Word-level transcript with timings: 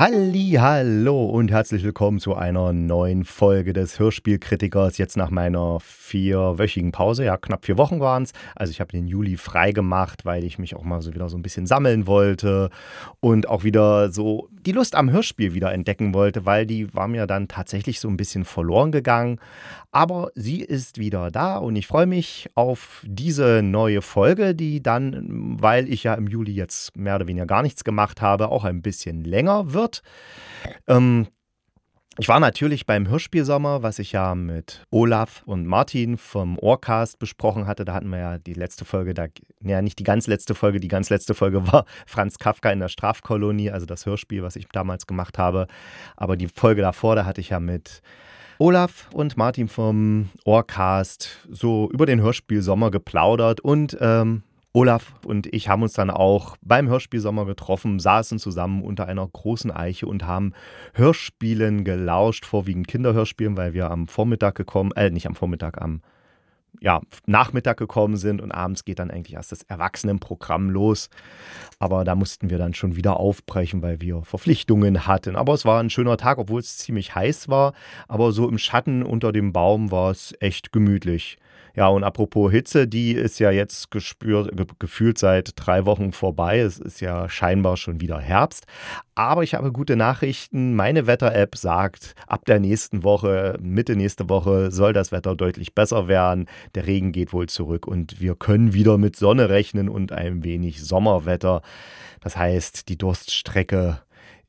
Halli, 0.00 0.56
hallo 0.58 1.26
und 1.26 1.50
herzlich 1.50 1.84
willkommen 1.84 2.20
zu 2.20 2.34
einer 2.34 2.72
neuen 2.72 3.22
Folge 3.22 3.74
des 3.74 3.98
Hörspielkritikers. 3.98 4.96
Jetzt 4.96 5.18
nach 5.18 5.28
meiner 5.28 5.78
vierwöchigen 5.80 6.90
Pause, 6.90 7.26
ja 7.26 7.36
knapp 7.36 7.66
vier 7.66 7.76
Wochen 7.76 8.00
waren 8.00 8.22
es. 8.22 8.32
Also 8.54 8.70
ich 8.70 8.80
habe 8.80 8.92
den 8.92 9.06
Juli 9.06 9.36
frei 9.36 9.72
gemacht, 9.72 10.24
weil 10.24 10.44
ich 10.44 10.58
mich 10.58 10.74
auch 10.74 10.84
mal 10.84 11.02
so 11.02 11.12
wieder 11.12 11.28
so 11.28 11.36
ein 11.36 11.42
bisschen 11.42 11.66
sammeln 11.66 12.06
wollte 12.06 12.70
und 13.20 13.46
auch 13.46 13.62
wieder 13.62 14.10
so 14.10 14.48
die 14.64 14.72
Lust 14.72 14.94
am 14.94 15.10
Hörspiel 15.10 15.52
wieder 15.52 15.70
entdecken 15.70 16.14
wollte, 16.14 16.46
weil 16.46 16.64
die 16.64 16.94
war 16.94 17.06
mir 17.06 17.26
dann 17.26 17.46
tatsächlich 17.46 18.00
so 18.00 18.08
ein 18.08 18.16
bisschen 18.16 18.46
verloren 18.46 18.92
gegangen. 18.92 19.38
Aber 19.92 20.30
sie 20.34 20.60
ist 20.60 20.98
wieder 20.98 21.30
da 21.30 21.56
und 21.56 21.74
ich 21.74 21.88
freue 21.88 22.06
mich 22.06 22.48
auf 22.54 23.02
diese 23.04 23.60
neue 23.62 24.02
Folge, 24.02 24.54
die 24.54 24.82
dann, 24.82 25.58
weil 25.60 25.92
ich 25.92 26.04
ja 26.04 26.14
im 26.14 26.28
Juli 26.28 26.52
jetzt 26.52 26.96
mehr 26.96 27.16
oder 27.16 27.26
weniger 27.26 27.46
gar 27.46 27.62
nichts 27.62 27.82
gemacht 27.82 28.22
habe, 28.22 28.50
auch 28.50 28.64
ein 28.64 28.82
bisschen 28.82 29.24
länger 29.24 29.72
wird. 29.72 30.02
Ähm, 30.86 31.26
ich 32.18 32.28
war 32.28 32.38
natürlich 32.38 32.86
beim 32.86 33.08
Hörspielsommer, 33.08 33.82
was 33.82 33.98
ich 33.98 34.12
ja 34.12 34.34
mit 34.34 34.84
Olaf 34.90 35.42
und 35.46 35.66
Martin 35.66 36.18
vom 36.18 36.58
Ohrcast 36.58 37.18
besprochen 37.18 37.66
hatte. 37.66 37.84
Da 37.84 37.94
hatten 37.94 38.10
wir 38.10 38.18
ja 38.18 38.38
die 38.38 38.52
letzte 38.52 38.84
Folge, 38.84 39.14
da, 39.14 39.26
ja 39.62 39.80
nicht 39.80 39.98
die 39.98 40.04
ganz 40.04 40.26
letzte 40.26 40.54
Folge, 40.54 40.80
die 40.80 40.88
ganz 40.88 41.08
letzte 41.08 41.34
Folge 41.34 41.66
war 41.72 41.84
Franz 42.06 42.38
Kafka 42.38 42.70
in 42.70 42.80
der 42.80 42.88
Strafkolonie, 42.88 43.70
also 43.70 43.86
das 43.86 44.06
Hörspiel, 44.06 44.42
was 44.42 44.56
ich 44.56 44.68
damals 44.68 45.06
gemacht 45.06 45.38
habe. 45.38 45.66
Aber 46.16 46.36
die 46.36 46.48
Folge 46.48 46.82
davor, 46.82 47.16
da 47.16 47.24
hatte 47.24 47.40
ich 47.40 47.48
ja 47.48 47.58
mit 47.58 48.02
Olaf 48.60 49.08
und 49.14 49.38
Martin 49.38 49.68
vom 49.68 50.28
Ohrcast 50.44 51.48
so 51.50 51.88
über 51.94 52.04
den 52.04 52.20
Hörspielsommer 52.20 52.90
geplaudert 52.90 53.62
und 53.62 53.96
ähm, 54.02 54.42
Olaf 54.74 55.14
und 55.24 55.46
ich 55.46 55.70
haben 55.70 55.82
uns 55.82 55.94
dann 55.94 56.10
auch 56.10 56.58
beim 56.60 56.86
Hörspielsommer 56.86 57.46
getroffen, 57.46 57.98
saßen 57.98 58.38
zusammen 58.38 58.82
unter 58.82 59.06
einer 59.06 59.26
großen 59.26 59.70
Eiche 59.70 60.06
und 60.06 60.26
haben 60.26 60.52
Hörspielen 60.92 61.84
gelauscht, 61.84 62.44
vorwiegend 62.44 62.86
Kinderhörspielen, 62.86 63.56
weil 63.56 63.72
wir 63.72 63.90
am 63.90 64.06
Vormittag 64.08 64.56
gekommen, 64.56 64.92
äh, 64.92 65.08
nicht 65.08 65.26
am 65.26 65.34
Vormittag, 65.34 65.80
am 65.80 66.02
ja, 66.80 67.00
Nachmittag 67.26 67.76
gekommen 67.76 68.16
sind 68.16 68.40
und 68.40 68.52
abends 68.52 68.84
geht 68.84 68.98
dann 68.98 69.10
eigentlich 69.10 69.34
erst 69.34 69.52
das 69.52 69.62
Erwachsenenprogramm 69.62 70.70
los. 70.70 71.10
Aber 71.78 72.04
da 72.04 72.14
mussten 72.14 72.50
wir 72.50 72.58
dann 72.58 72.74
schon 72.74 72.96
wieder 72.96 73.18
aufbrechen, 73.18 73.82
weil 73.82 74.00
wir 74.00 74.22
Verpflichtungen 74.22 75.06
hatten. 75.06 75.36
Aber 75.36 75.54
es 75.54 75.64
war 75.64 75.80
ein 75.80 75.90
schöner 75.90 76.16
Tag, 76.16 76.38
obwohl 76.38 76.60
es 76.60 76.78
ziemlich 76.78 77.14
heiß 77.14 77.48
war. 77.48 77.74
Aber 78.08 78.32
so 78.32 78.48
im 78.48 78.58
Schatten 78.58 79.02
unter 79.02 79.32
dem 79.32 79.52
Baum 79.52 79.90
war 79.90 80.10
es 80.10 80.34
echt 80.40 80.72
gemütlich. 80.72 81.38
Ja, 81.74 81.88
und 81.88 82.04
apropos 82.04 82.50
Hitze, 82.50 82.88
die 82.88 83.12
ist 83.12 83.38
ja 83.38 83.50
jetzt 83.50 83.90
gespürt, 83.90 84.56
ge 84.56 84.66
gefühlt 84.78 85.18
seit 85.18 85.52
drei 85.56 85.86
Wochen 85.86 86.12
vorbei. 86.12 86.58
Es 86.58 86.78
ist 86.78 87.00
ja 87.00 87.28
scheinbar 87.28 87.76
schon 87.76 88.00
wieder 88.00 88.18
Herbst. 88.18 88.66
Aber 89.14 89.42
ich 89.42 89.54
habe 89.54 89.72
gute 89.72 89.96
Nachrichten. 89.96 90.74
Meine 90.74 91.06
Wetter-App 91.06 91.56
sagt, 91.56 92.14
ab 92.26 92.44
der 92.46 92.58
nächsten 92.58 93.02
Woche, 93.02 93.56
Mitte 93.60 93.96
nächste 93.96 94.28
Woche, 94.28 94.70
soll 94.70 94.92
das 94.92 95.12
Wetter 95.12 95.36
deutlich 95.36 95.74
besser 95.74 96.08
werden. 96.08 96.46
Der 96.74 96.86
Regen 96.86 97.12
geht 97.12 97.32
wohl 97.32 97.48
zurück 97.48 97.86
und 97.86 98.20
wir 98.20 98.34
können 98.34 98.72
wieder 98.72 98.98
mit 98.98 99.16
Sonne 99.16 99.48
rechnen 99.48 99.88
und 99.88 100.12
ein 100.12 100.42
wenig 100.44 100.82
Sommerwetter. 100.82 101.62
Das 102.20 102.36
heißt, 102.36 102.88
die 102.88 102.98
Durststrecke 102.98 104.00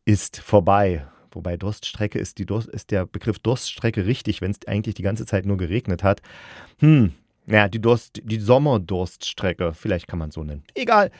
ist 0.05 0.39
vorbei. 0.39 1.05
Wobei 1.31 1.55
Durststrecke 1.57 2.19
ist, 2.19 2.37
die 2.37 2.45
Durst, 2.45 2.67
ist 2.67 2.91
der 2.91 3.05
Begriff 3.05 3.39
Durststrecke 3.39 4.05
richtig, 4.05 4.41
wenn 4.41 4.51
es 4.51 4.67
eigentlich 4.67 4.95
die 4.95 5.03
ganze 5.03 5.25
Zeit 5.25 5.45
nur 5.45 5.57
geregnet 5.57 6.03
hat. 6.03 6.21
Hm, 6.79 7.13
ja, 7.47 7.67
die, 7.67 7.81
Durst, 7.81 8.21
die 8.23 8.39
Sommerdurststrecke, 8.39 9.73
vielleicht 9.73 10.07
kann 10.07 10.19
man 10.19 10.31
so 10.31 10.43
nennen. 10.43 10.63
Egal. 10.73 11.11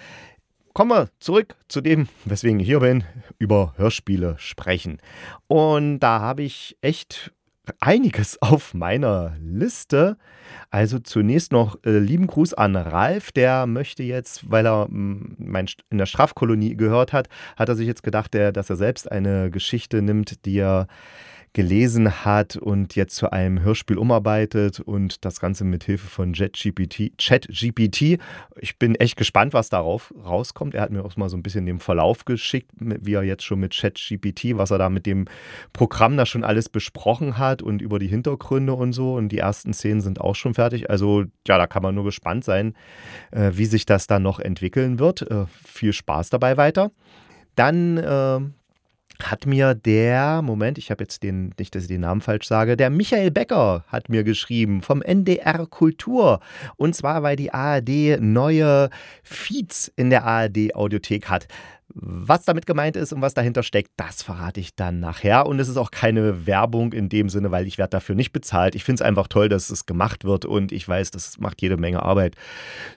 Kommen 0.74 0.92
wir 0.92 1.09
zurück 1.20 1.56
zu 1.68 1.82
dem, 1.82 2.08
weswegen 2.24 2.62
ich 2.62 2.68
hier 2.68 2.80
bin, 2.80 3.04
über 3.40 3.74
Hörspiele 3.76 4.36
sprechen. 4.38 5.00
Und 5.48 6.00
da 6.00 6.22
habe 6.22 6.44
ich 6.44 6.78
echt 6.81 7.34
einiges 7.80 8.38
auf 8.42 8.74
meiner 8.74 9.36
Liste. 9.40 10.18
Also 10.70 11.00
zunächst 11.00 11.52
noch 11.52 11.78
äh, 11.86 12.00
lieben 12.00 12.28
Gruß 12.28 12.54
an 12.54 12.76
Ralf, 12.76 13.31
der 13.31 13.68
möchte 13.68 14.04
jetzt, 14.04 14.50
weil 14.50 14.66
er 14.66 14.88
mm, 14.90 15.36
mein, 15.40 15.68
in 15.90 15.98
der 15.98 16.06
Strafkolonie 16.06 16.76
gehört 16.76 17.14
hat, 17.14 17.28
hat 17.58 17.70
er 17.70 17.76
sich 17.76 17.88
jetzt 17.88 18.04
gedacht, 18.04 18.34
der, 18.34 18.52
dass 18.52 18.70
er 18.70 18.76
selbst 18.76 19.12
eine 19.12 19.52
Geschichte 19.52 20.02
nimmt, 20.02 20.46
die 20.46 20.60
er 20.60 20.88
gelesen 21.53 22.23
hat 22.23 22.56
und 22.56 22.95
jetzt 22.95 23.16
zu 23.16 23.31
einem 23.31 23.62
Hörspiel 23.62 23.97
umarbeitet 23.97 24.79
und 24.79 25.25
das 25.25 25.41
Ganze 25.41 25.66
mit 25.66 25.84
Hilfe 25.84 26.07
von 26.07 26.34
ChatGPT. 26.34 28.19
Ich 28.59 28.79
bin 28.79 28.95
echt 28.95 29.17
gespannt, 29.17 29.53
was 29.53 29.69
darauf 29.69 30.13
rauskommt. 30.23 30.75
Er 30.75 30.81
hat 30.81 30.91
mir 30.91 31.03
auch 31.03 31.17
mal 31.17 31.28
so 31.28 31.35
ein 31.35 31.44
bisschen 31.44 31.66
den 31.66 31.79
Verlauf 31.79 32.23
geschickt, 32.23 32.72
wie 32.79 33.13
er 33.13 33.23
jetzt 33.23 33.44
schon 33.44 33.59
mit 33.59 33.75
ChatGPT, 33.75 34.57
was 34.57 34.72
er 34.72 34.78
da 34.78 34.89
mit 34.89 35.06
dem 35.06 35.25
Programm 35.73 36.16
da 36.16 36.25
schon 36.25 36.45
alles 36.45 36.69
besprochen 36.69 37.38
hat 37.38 37.62
und 37.62 37.81
über 37.81 38.00
die 38.00 38.07
Hintergründe 38.07 38.73
und 38.73 38.94
so. 38.94 39.16
Und 39.16 39.29
die 39.29 39.39
ersten 39.39 39.73
Szenen 39.73 40.00
sind 40.00 40.22
auch 40.22 40.35
schon 40.35 40.53
fertig. 40.53 40.89
Also 40.89 41.25
ja, 41.47 41.57
da 41.57 41.68
kann 41.68 41.83
man 41.83 41.95
nur 41.95 42.06
gespannt 42.06 42.45
sein, 42.45 42.75
äh, 43.31 43.51
wie 43.53 43.66
sich 43.66 43.85
das 43.85 44.07
dann 44.07 44.23
noch 44.23 44.39
entwickeln 44.39 45.00
wird. 45.00 45.29
Äh, 45.29 45.45
viel 45.66 45.91
Spaß 45.91 46.29
dabei 46.29 46.56
weiter. 46.56 46.91
Dann 47.56 47.97
äh, 47.97 48.39
hat 49.24 49.46
mir 49.46 49.76
der, 49.76 50.42
Moment, 50.42 50.78
ich 50.78 50.92
habe 50.92 51.04
jetzt 51.04 51.24
den, 51.24 51.54
nicht, 51.59 51.76
dass 51.76 51.84
ich 51.84 51.90
den 51.90 52.02
Namen 52.02 52.22
falsch 52.22 52.48
sage, 52.48 52.78
der 52.78 52.90
Michael 52.90 53.32
Becker 53.32 53.84
hat 53.88 54.09
mir 54.09 54.24
geschrieben 54.24 54.82
vom 54.82 55.02
NDR 55.02 55.66
Kultur. 55.68 56.40
Und 56.78 56.96
zwar, 56.96 57.24
weil 57.24 57.36
die 57.36 57.54
ARD 57.54 58.20
neue 58.20 58.90
Feeds 59.24 59.92
in 59.96 60.10
der 60.10 60.26
ARD 60.26 60.76
Audiothek 60.76 61.30
hat. 61.30 61.48
Was 61.94 62.46
damit 62.46 62.66
gemeint 62.66 62.96
ist 62.96 63.12
und 63.12 63.22
was 63.22 63.34
dahinter 63.34 63.63
steckt, 63.63 63.91
das 63.97 64.24
verrate 64.24 64.59
ich 64.59 64.75
dann 64.75 65.00
nachher. 65.00 65.46
Und 65.46 65.59
es 65.59 65.68
ist 65.68 65.78
auch 65.78 65.91
keine 65.91 66.46
Werbung 66.46 66.94
in 66.94 67.09
dem 67.09 67.29
Sinne, 67.29 67.52
weil 67.52 67.68
ich 67.68 67.78
werde 67.78 67.91
dafür 67.91 68.16
nicht 68.16 68.31
bezahlt. 68.31 68.75
Ich 68.75 68.84
finde 68.84 69.03
es 69.03 69.07
einfach 69.07 69.28
toll, 69.28 69.50
dass 69.50 69.69
es 69.69 69.85
gemacht 69.85 70.24
wird 70.24 70.46
und 70.46 70.72
ich 70.72 70.88
weiß, 70.88 71.12
das 71.12 71.40
macht 71.40 71.62
jede 71.62 71.78
Menge 71.78 72.03
Arbeit, 72.03 72.35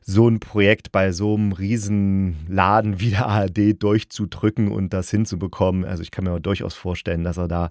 so 0.03 0.29
ein 0.29 0.41
Projekt 0.41 0.93
bei 0.93 1.13
so 1.13 1.35
einem 1.35 1.53
riesen 1.53 2.37
Laden 2.49 3.01
wie 3.01 3.11
der 3.11 3.27
ARD 3.27 3.83
durchzudrücken 3.83 4.71
und 4.71 4.93
das 4.93 5.11
hinzubekommen. 5.11 5.85
Also 5.85 6.03
ich 6.03 6.11
kann 6.11 6.25
mir 6.25 6.41
durchaus 6.41 6.75
vorstellen, 6.75 7.25
dass 7.25 7.37
er 7.37 7.49
da 7.49 7.71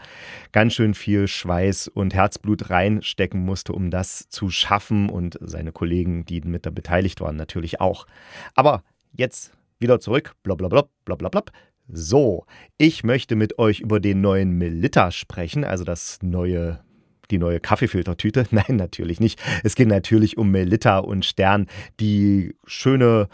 ganz 0.51 0.73
schön 0.73 0.93
viel 0.93 1.27
Schweiß 1.27 1.87
und 1.87 2.13
Herzblut 2.13 2.69
reinstecken 2.69 3.43
musste, 3.43 3.73
um 3.73 3.89
das 3.89 4.27
zu 4.29 4.49
schaffen 4.49 5.09
und 5.09 5.37
seine 5.41 5.71
Kollegen, 5.71 6.25
die 6.25 6.41
mit 6.41 6.65
da 6.65 6.69
beteiligt 6.69 7.21
waren, 7.21 7.35
natürlich 7.35 7.79
auch. 7.79 8.07
Aber 8.55 8.83
jetzt 9.15 9.51
wieder 9.83 9.99
zurück, 9.99 10.33
blablabla, 10.43 10.85
blablabla. 11.05 11.43
So, 11.87 12.45
ich 12.77 13.03
möchte 13.03 13.35
mit 13.35 13.59
euch 13.59 13.81
über 13.81 13.99
den 13.99 14.21
neuen 14.21 14.57
Melitta 14.57 15.11
sprechen, 15.11 15.63
also 15.63 15.83
das 15.83 16.19
neue 16.21 16.79
die 17.31 17.37
neue 17.37 17.59
Kaffeefiltertüte? 17.59 18.45
Nein, 18.51 18.75
natürlich 18.77 19.19
nicht. 19.19 19.41
Es 19.63 19.75
geht 19.75 19.87
natürlich 19.87 20.37
um 20.37 20.51
Melitta 20.51 20.99
und 20.99 21.25
Stern, 21.25 21.67
die 21.99 22.55
schöne, 22.65 23.27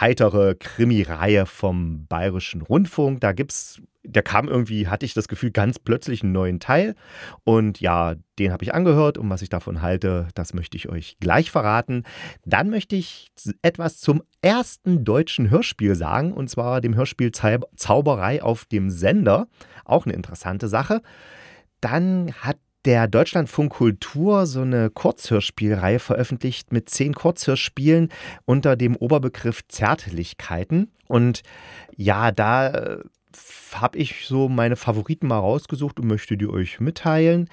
heitere 0.00 0.54
Krimi-Reihe 0.54 1.46
vom 1.46 2.06
Bayerischen 2.06 2.62
Rundfunk. 2.62 3.20
Da 3.20 3.32
gibt 3.32 3.52
es 3.52 3.82
der 4.08 4.22
kam 4.22 4.48
irgendwie, 4.48 4.88
hatte 4.88 5.04
ich 5.04 5.14
das 5.14 5.28
Gefühl, 5.28 5.50
ganz 5.50 5.78
plötzlich 5.78 6.22
einen 6.22 6.32
neuen 6.32 6.60
Teil. 6.60 6.94
Und 7.44 7.80
ja, 7.80 8.14
den 8.38 8.52
habe 8.52 8.64
ich 8.64 8.74
angehört 8.74 9.18
und 9.18 9.28
was 9.30 9.42
ich 9.42 9.48
davon 9.48 9.82
halte, 9.82 10.28
das 10.34 10.54
möchte 10.54 10.76
ich 10.76 10.88
euch 10.88 11.16
gleich 11.20 11.50
verraten. 11.50 12.04
Dann 12.44 12.70
möchte 12.70 12.96
ich 12.96 13.30
etwas 13.62 13.98
zum 13.98 14.22
ersten 14.42 15.04
deutschen 15.04 15.50
Hörspiel 15.50 15.94
sagen, 15.94 16.32
und 16.32 16.48
zwar 16.48 16.80
dem 16.80 16.94
Hörspiel 16.94 17.32
Zauberei 17.32 18.42
auf 18.42 18.64
dem 18.64 18.90
Sender. 18.90 19.48
Auch 19.84 20.06
eine 20.06 20.14
interessante 20.14 20.68
Sache. 20.68 21.02
Dann 21.80 22.32
hat 22.40 22.58
der 22.86 23.08
Deutschlandfunk 23.08 23.72
Kultur 23.72 24.46
so 24.46 24.60
eine 24.62 24.90
Kurzhörspielreihe 24.90 25.98
veröffentlicht 25.98 26.72
mit 26.72 26.88
zehn 26.88 27.14
Kurzhörspielen 27.14 28.10
unter 28.44 28.76
dem 28.76 28.94
Oberbegriff 28.94 29.66
Zärtlichkeiten. 29.68 30.92
Und 31.08 31.42
ja, 31.96 32.30
da 32.30 32.68
äh, 32.68 32.98
habe 33.74 33.98
ich 33.98 34.26
so 34.26 34.48
meine 34.48 34.76
Favoriten 34.76 35.26
mal 35.26 35.38
rausgesucht 35.38 35.98
und 35.98 36.06
möchte 36.06 36.36
die 36.36 36.46
euch 36.46 36.78
mitteilen. 36.78 37.50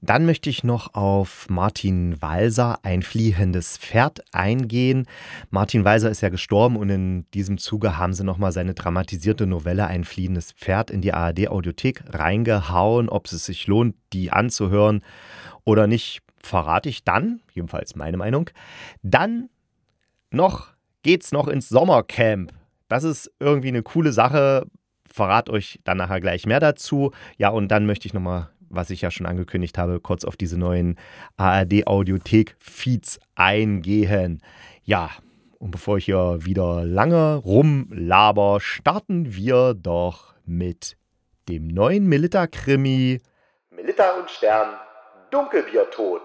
Dann 0.00 0.26
möchte 0.26 0.48
ich 0.48 0.62
noch 0.62 0.94
auf 0.94 1.46
Martin 1.50 2.20
Walser, 2.22 2.78
ein 2.84 3.02
fliehendes 3.02 3.78
Pferd, 3.78 4.22
eingehen. 4.32 5.06
Martin 5.50 5.84
Walser 5.84 6.10
ist 6.10 6.20
ja 6.20 6.28
gestorben 6.28 6.76
und 6.76 6.88
in 6.88 7.24
diesem 7.34 7.58
Zuge 7.58 7.98
haben 7.98 8.12
sie 8.12 8.24
nochmal 8.24 8.52
seine 8.52 8.74
dramatisierte 8.74 9.46
Novelle 9.46 9.86
Ein 9.86 10.04
fliehendes 10.04 10.52
Pferd 10.52 10.90
in 10.90 11.00
die 11.00 11.12
ARD-Audiothek 11.12 12.04
reingehauen. 12.08 13.08
Ob 13.08 13.26
es 13.26 13.44
sich 13.44 13.66
lohnt, 13.66 13.96
die 14.12 14.30
anzuhören 14.30 15.02
oder 15.64 15.86
nicht, 15.86 16.20
verrate 16.40 16.88
ich 16.88 17.04
dann, 17.04 17.40
jedenfalls 17.52 17.96
meine 17.96 18.16
Meinung. 18.16 18.50
Dann 19.02 19.48
noch 20.30 20.68
geht's 21.02 21.32
noch 21.32 21.48
ins 21.48 21.68
Sommercamp. 21.68 22.52
Das 22.88 23.04
ist 23.04 23.30
irgendwie 23.40 23.68
eine 23.68 23.82
coole 23.82 24.12
Sache. 24.12 24.66
Verrat 25.10 25.50
euch 25.50 25.80
dann 25.84 25.98
nachher 25.98 26.20
gleich 26.20 26.46
mehr 26.46 26.60
dazu. 26.60 27.12
Ja, 27.36 27.48
und 27.48 27.68
dann 27.68 27.86
möchte 27.86 28.06
ich 28.06 28.14
nochmal, 28.14 28.50
was 28.70 28.90
ich 28.90 29.02
ja 29.02 29.10
schon 29.10 29.26
angekündigt 29.26 29.78
habe, 29.78 30.00
kurz 30.00 30.24
auf 30.24 30.36
diese 30.36 30.58
neuen 30.58 30.96
ARD-Audiothek-Feeds 31.36 33.20
eingehen. 33.34 34.42
Ja, 34.82 35.10
und 35.58 35.70
bevor 35.70 35.98
ich 35.98 36.04
hier 36.04 36.38
wieder 36.40 36.84
lange 36.84 37.36
rumlaber, 37.36 38.60
starten 38.60 39.34
wir 39.34 39.74
doch 39.74 40.34
mit 40.44 40.96
dem 41.48 41.68
neuen 41.68 42.06
Milita-Krimi 42.06 43.20
Milita 43.70 44.10
und 44.18 44.30
Stern 44.30 44.76
Dunkelbiertod. 45.30 46.22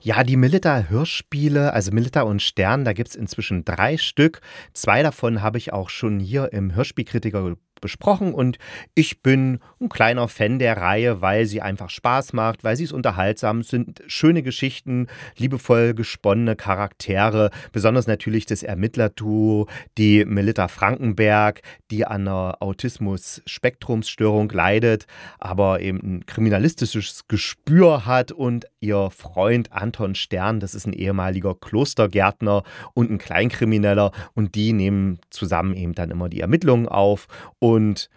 Ja, 0.00 0.24
die 0.24 0.36
Milita-Hörspiele, 0.36 1.72
also 1.72 1.90
Milita 1.92 2.22
und 2.22 2.42
Stern, 2.42 2.84
da 2.84 2.92
gibt 2.92 3.10
es 3.10 3.16
inzwischen 3.16 3.64
drei 3.64 3.96
Stück. 3.96 4.40
Zwei 4.74 5.02
davon 5.02 5.42
habe 5.42 5.58
ich 5.58 5.72
auch 5.72 5.88
schon 5.88 6.20
hier 6.20 6.52
im 6.52 6.74
Hörspielkritiker 6.74 7.42
besprochen 7.82 8.32
und 8.32 8.56
ich 8.94 9.20
bin 9.20 9.60
ein 9.78 9.90
kleiner 9.90 10.28
Fan 10.28 10.58
der 10.58 10.78
Reihe, 10.78 11.20
weil 11.20 11.44
sie 11.44 11.60
einfach 11.60 11.90
Spaß 11.90 12.32
macht, 12.32 12.64
weil 12.64 12.76
sie 12.76 12.84
es 12.84 12.92
unterhaltsam 12.92 13.62
sind, 13.62 14.02
schöne 14.06 14.42
Geschichten, 14.42 15.08
liebevoll 15.36 15.92
gesponnene 15.92 16.56
Charaktere, 16.56 17.50
besonders 17.72 18.06
natürlich 18.06 18.46
das 18.46 18.62
Ermittlerduo, 18.62 19.66
die 19.98 20.24
Melita 20.24 20.68
Frankenberg, 20.68 21.60
die 21.90 22.06
an 22.06 22.22
einer 22.22 22.56
Autismus-Spektrumsstörung 22.60 24.48
leidet, 24.50 25.06
aber 25.38 25.80
eben 25.80 25.98
ein 26.02 26.26
kriminalistisches 26.26 27.26
Gespür 27.28 28.06
hat 28.06 28.32
und 28.32 28.66
ihr 28.80 29.10
Freund 29.10 29.72
Anton 29.72 30.14
Stern, 30.14 30.60
das 30.60 30.74
ist 30.74 30.86
ein 30.86 30.92
ehemaliger 30.92 31.54
Klostergärtner 31.54 32.62
und 32.94 33.10
ein 33.10 33.18
Kleinkrimineller 33.18 34.12
und 34.34 34.54
die 34.54 34.72
nehmen 34.72 35.18
zusammen 35.30 35.74
eben 35.74 35.94
dann 35.94 36.10
immer 36.10 36.28
die 36.28 36.40
Ermittlungen 36.40 36.88
auf 36.88 37.26
und 37.58 37.71
und 37.72 38.08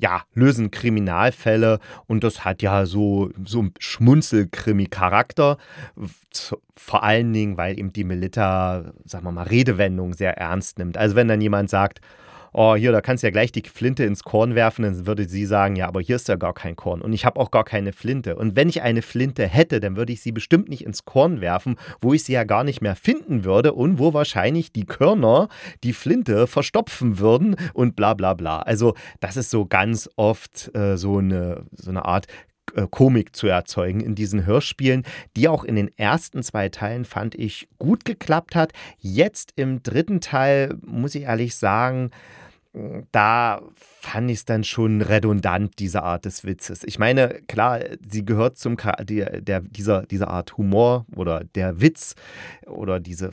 ja, 0.00 0.22
lösen 0.34 0.70
Kriminalfälle 0.70 1.80
und 2.06 2.22
das 2.22 2.44
hat 2.44 2.62
ja 2.62 2.86
so, 2.86 3.30
so 3.44 3.60
einen 3.60 3.74
Schmunzelkrimi-Charakter. 3.78 5.58
Vor 6.76 7.02
allen 7.02 7.32
Dingen, 7.32 7.56
weil 7.56 7.78
eben 7.78 7.92
die 7.92 8.04
Melita, 8.04 8.92
sagen 9.04 9.24
wir 9.24 9.32
mal, 9.32 9.42
Redewendung 9.42 10.12
sehr 10.12 10.38
ernst 10.38 10.78
nimmt. 10.78 10.96
Also 10.96 11.16
wenn 11.16 11.26
dann 11.26 11.40
jemand 11.40 11.68
sagt, 11.68 12.00
oh, 12.58 12.74
hier, 12.74 12.90
da 12.90 13.00
kannst 13.00 13.22
du 13.22 13.28
ja 13.28 13.30
gleich 13.30 13.52
die 13.52 13.62
Flinte 13.62 14.02
ins 14.02 14.24
Korn 14.24 14.56
werfen, 14.56 14.82
dann 14.82 15.06
würde 15.06 15.28
sie 15.28 15.46
sagen, 15.46 15.76
ja, 15.76 15.86
aber 15.86 16.00
hier 16.00 16.16
ist 16.16 16.26
ja 16.26 16.34
gar 16.34 16.54
kein 16.54 16.74
Korn 16.74 17.00
und 17.00 17.12
ich 17.12 17.24
habe 17.24 17.38
auch 17.38 17.52
gar 17.52 17.62
keine 17.62 17.92
Flinte. 17.92 18.34
Und 18.34 18.56
wenn 18.56 18.68
ich 18.68 18.82
eine 18.82 19.00
Flinte 19.00 19.46
hätte, 19.46 19.78
dann 19.78 19.96
würde 19.96 20.12
ich 20.12 20.22
sie 20.22 20.32
bestimmt 20.32 20.68
nicht 20.68 20.84
ins 20.84 21.04
Korn 21.04 21.40
werfen, 21.40 21.76
wo 22.00 22.12
ich 22.14 22.24
sie 22.24 22.32
ja 22.32 22.42
gar 22.42 22.64
nicht 22.64 22.80
mehr 22.80 22.96
finden 22.96 23.44
würde 23.44 23.74
und 23.74 24.00
wo 24.00 24.12
wahrscheinlich 24.12 24.72
die 24.72 24.86
Körner 24.86 25.48
die 25.84 25.92
Flinte 25.92 26.48
verstopfen 26.48 27.20
würden 27.20 27.54
und 27.74 27.94
bla 27.94 28.14
bla 28.14 28.34
bla. 28.34 28.58
Also 28.58 28.94
das 29.20 29.36
ist 29.36 29.50
so 29.50 29.64
ganz 29.64 30.10
oft 30.16 30.74
äh, 30.74 30.96
so, 30.96 31.18
eine, 31.18 31.64
so 31.70 31.90
eine 31.90 32.06
Art 32.06 32.26
äh, 32.74 32.88
Komik 32.90 33.36
zu 33.36 33.46
erzeugen 33.46 34.00
in 34.00 34.16
diesen 34.16 34.46
Hörspielen, 34.46 35.04
die 35.36 35.46
auch 35.46 35.62
in 35.62 35.76
den 35.76 35.96
ersten 35.96 36.42
zwei 36.42 36.70
Teilen 36.70 37.04
fand 37.04 37.36
ich 37.36 37.68
gut 37.78 38.04
geklappt 38.04 38.56
hat. 38.56 38.72
Jetzt 38.98 39.52
im 39.54 39.84
dritten 39.84 40.20
Teil 40.20 40.76
muss 40.84 41.14
ich 41.14 41.22
ehrlich 41.22 41.54
sagen, 41.54 42.10
da 43.12 43.62
fand 43.74 44.30
ich 44.30 44.38
es 44.38 44.44
dann 44.44 44.64
schon 44.64 45.02
redundant, 45.02 45.78
diese 45.78 46.02
Art 46.02 46.24
des 46.24 46.44
Witzes. 46.44 46.84
Ich 46.84 46.98
meine, 46.98 47.40
klar, 47.46 47.80
sie 48.06 48.24
gehört 48.24 48.58
zum 48.58 48.76
der, 48.76 49.40
der, 49.40 49.60
dieser, 49.60 50.02
dieser 50.06 50.28
Art 50.28 50.56
Humor 50.56 51.06
oder 51.14 51.44
der 51.44 51.80
Witz 51.80 52.14
oder 52.66 53.00
diese 53.00 53.32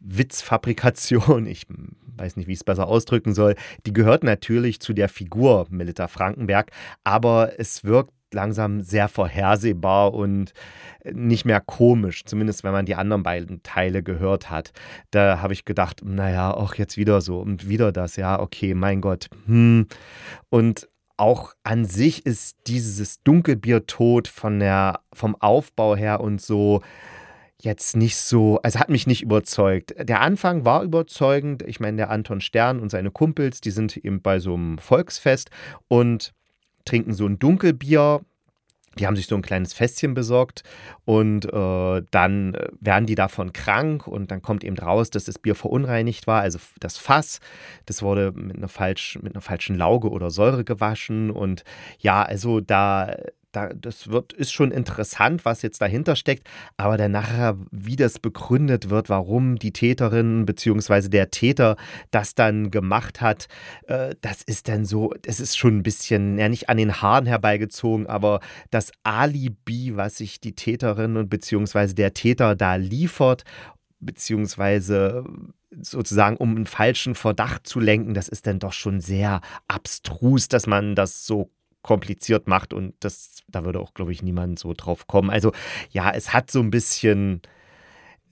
Witzfabrikation, 0.00 1.46
ich 1.46 1.66
weiß 2.16 2.36
nicht, 2.36 2.46
wie 2.46 2.52
ich 2.52 2.60
es 2.60 2.64
besser 2.64 2.86
ausdrücken 2.86 3.34
soll, 3.34 3.54
die 3.86 3.92
gehört 3.92 4.24
natürlich 4.24 4.80
zu 4.80 4.92
der 4.92 5.08
Figur 5.08 5.66
Melita 5.70 6.08
Frankenberg, 6.08 6.70
aber 7.02 7.58
es 7.58 7.84
wirkt 7.84 8.12
langsam 8.32 8.80
sehr 8.80 9.08
vorhersehbar 9.08 10.14
und 10.14 10.52
nicht 11.04 11.44
mehr 11.44 11.60
komisch, 11.60 12.24
zumindest 12.24 12.64
wenn 12.64 12.72
man 12.72 12.86
die 12.86 12.94
anderen 12.94 13.22
beiden 13.22 13.62
Teile 13.62 14.02
gehört 14.02 14.50
hat. 14.50 14.72
Da 15.10 15.40
habe 15.40 15.52
ich 15.52 15.64
gedacht, 15.64 16.02
naja, 16.04 16.52
auch 16.52 16.74
jetzt 16.74 16.96
wieder 16.96 17.20
so 17.20 17.40
und 17.40 17.68
wieder 17.68 17.92
das, 17.92 18.16
ja, 18.16 18.40
okay, 18.40 18.74
mein 18.74 19.00
Gott. 19.00 19.28
Hm. 19.46 19.86
Und 20.48 20.88
auch 21.16 21.52
an 21.62 21.84
sich 21.84 22.26
ist 22.26 22.56
dieses 22.66 23.22
Dunkelbier 23.22 23.86
tot 23.86 24.26
von 24.26 24.58
der, 24.58 25.00
vom 25.12 25.36
Aufbau 25.36 25.94
her 25.94 26.20
und 26.20 26.40
so 26.40 26.82
jetzt 27.64 27.96
nicht 27.96 28.16
so, 28.16 28.60
also 28.62 28.78
hat 28.78 28.90
mich 28.90 29.06
nicht 29.06 29.22
überzeugt. 29.22 29.94
Der 29.98 30.20
Anfang 30.20 30.64
war 30.64 30.82
überzeugend. 30.82 31.62
Ich 31.62 31.80
meine, 31.80 31.96
der 31.96 32.10
Anton 32.10 32.40
Stern 32.40 32.80
und 32.80 32.90
seine 32.90 33.10
Kumpels, 33.10 33.60
die 33.60 33.70
sind 33.70 33.96
eben 33.96 34.22
bei 34.22 34.38
so 34.38 34.54
einem 34.54 34.78
Volksfest 34.78 35.50
und 35.88 36.32
trinken 36.84 37.12
so 37.12 37.26
ein 37.26 37.38
Dunkelbier. 37.38 38.20
Die 38.98 39.08
haben 39.08 39.16
sich 39.16 39.26
so 39.26 39.34
ein 39.34 39.42
kleines 39.42 39.72
Fässchen 39.72 40.14
besorgt 40.14 40.62
und 41.04 41.46
äh, 41.52 42.02
dann 42.12 42.54
äh, 42.54 42.68
werden 42.78 43.06
die 43.06 43.16
davon 43.16 43.52
krank 43.52 44.06
und 44.06 44.30
dann 44.30 44.40
kommt 44.40 44.62
eben 44.62 44.78
raus, 44.78 45.10
dass 45.10 45.24
das 45.24 45.38
Bier 45.38 45.56
verunreinigt 45.56 46.28
war. 46.28 46.42
Also 46.42 46.60
das 46.78 46.96
Fass, 46.96 47.40
das 47.86 48.02
wurde 48.02 48.30
mit 48.30 48.56
einer, 48.56 48.68
falsch, 48.68 49.18
mit 49.20 49.34
einer 49.34 49.40
falschen 49.40 49.76
Lauge 49.76 50.10
oder 50.10 50.30
Säure 50.30 50.62
gewaschen 50.62 51.32
und 51.32 51.64
ja, 51.98 52.22
also 52.22 52.60
da, 52.60 53.16
da, 53.54 53.68
das 53.68 54.08
wird, 54.08 54.32
ist 54.32 54.52
schon 54.52 54.70
interessant, 54.70 55.44
was 55.44 55.62
jetzt 55.62 55.80
dahinter 55.80 56.16
steckt, 56.16 56.48
aber 56.76 56.96
dann 56.96 57.12
nachher, 57.12 57.56
wie 57.70 57.96
das 57.96 58.18
begründet 58.18 58.90
wird, 58.90 59.08
warum 59.08 59.56
die 59.56 59.72
Täterin 59.72 60.46
bzw. 60.46 61.08
der 61.08 61.30
Täter 61.30 61.76
das 62.10 62.34
dann 62.34 62.70
gemacht 62.70 63.20
hat, 63.20 63.46
äh, 63.86 64.14
das 64.20 64.42
ist 64.42 64.68
dann 64.68 64.84
so, 64.84 65.14
das 65.22 65.40
ist 65.40 65.56
schon 65.56 65.78
ein 65.78 65.82
bisschen, 65.82 66.38
ja 66.38 66.48
nicht 66.48 66.68
an 66.68 66.76
den 66.76 67.00
Haaren 67.00 67.26
herbeigezogen, 67.26 68.06
aber 68.06 68.40
das 68.70 68.90
Alibi, 69.02 69.96
was 69.96 70.18
sich 70.18 70.40
die 70.40 70.54
Täterin 70.54 71.16
und 71.16 71.30
bzw. 71.30 71.94
der 71.94 72.14
Täter 72.14 72.56
da 72.56 72.76
liefert, 72.76 73.44
beziehungsweise 74.00 75.24
sozusagen, 75.80 76.36
um 76.36 76.56
einen 76.56 76.66
falschen 76.66 77.14
Verdacht 77.14 77.66
zu 77.66 77.80
lenken, 77.80 78.14
das 78.14 78.28
ist 78.28 78.46
dann 78.46 78.58
doch 78.58 78.72
schon 78.72 79.00
sehr 79.00 79.40
abstrus, 79.66 80.48
dass 80.48 80.66
man 80.66 80.94
das 80.94 81.26
so 81.26 81.50
kompliziert 81.84 82.48
macht 82.48 82.72
und 82.72 82.94
das, 82.98 83.42
da 83.46 83.64
würde 83.64 83.78
auch, 83.78 83.94
glaube 83.94 84.10
ich, 84.10 84.22
niemand 84.22 84.58
so 84.58 84.72
drauf 84.76 85.06
kommen. 85.06 85.30
Also 85.30 85.52
ja, 85.90 86.10
es 86.10 86.32
hat 86.32 86.50
so 86.50 86.60
ein 86.60 86.70
bisschen, 86.70 87.42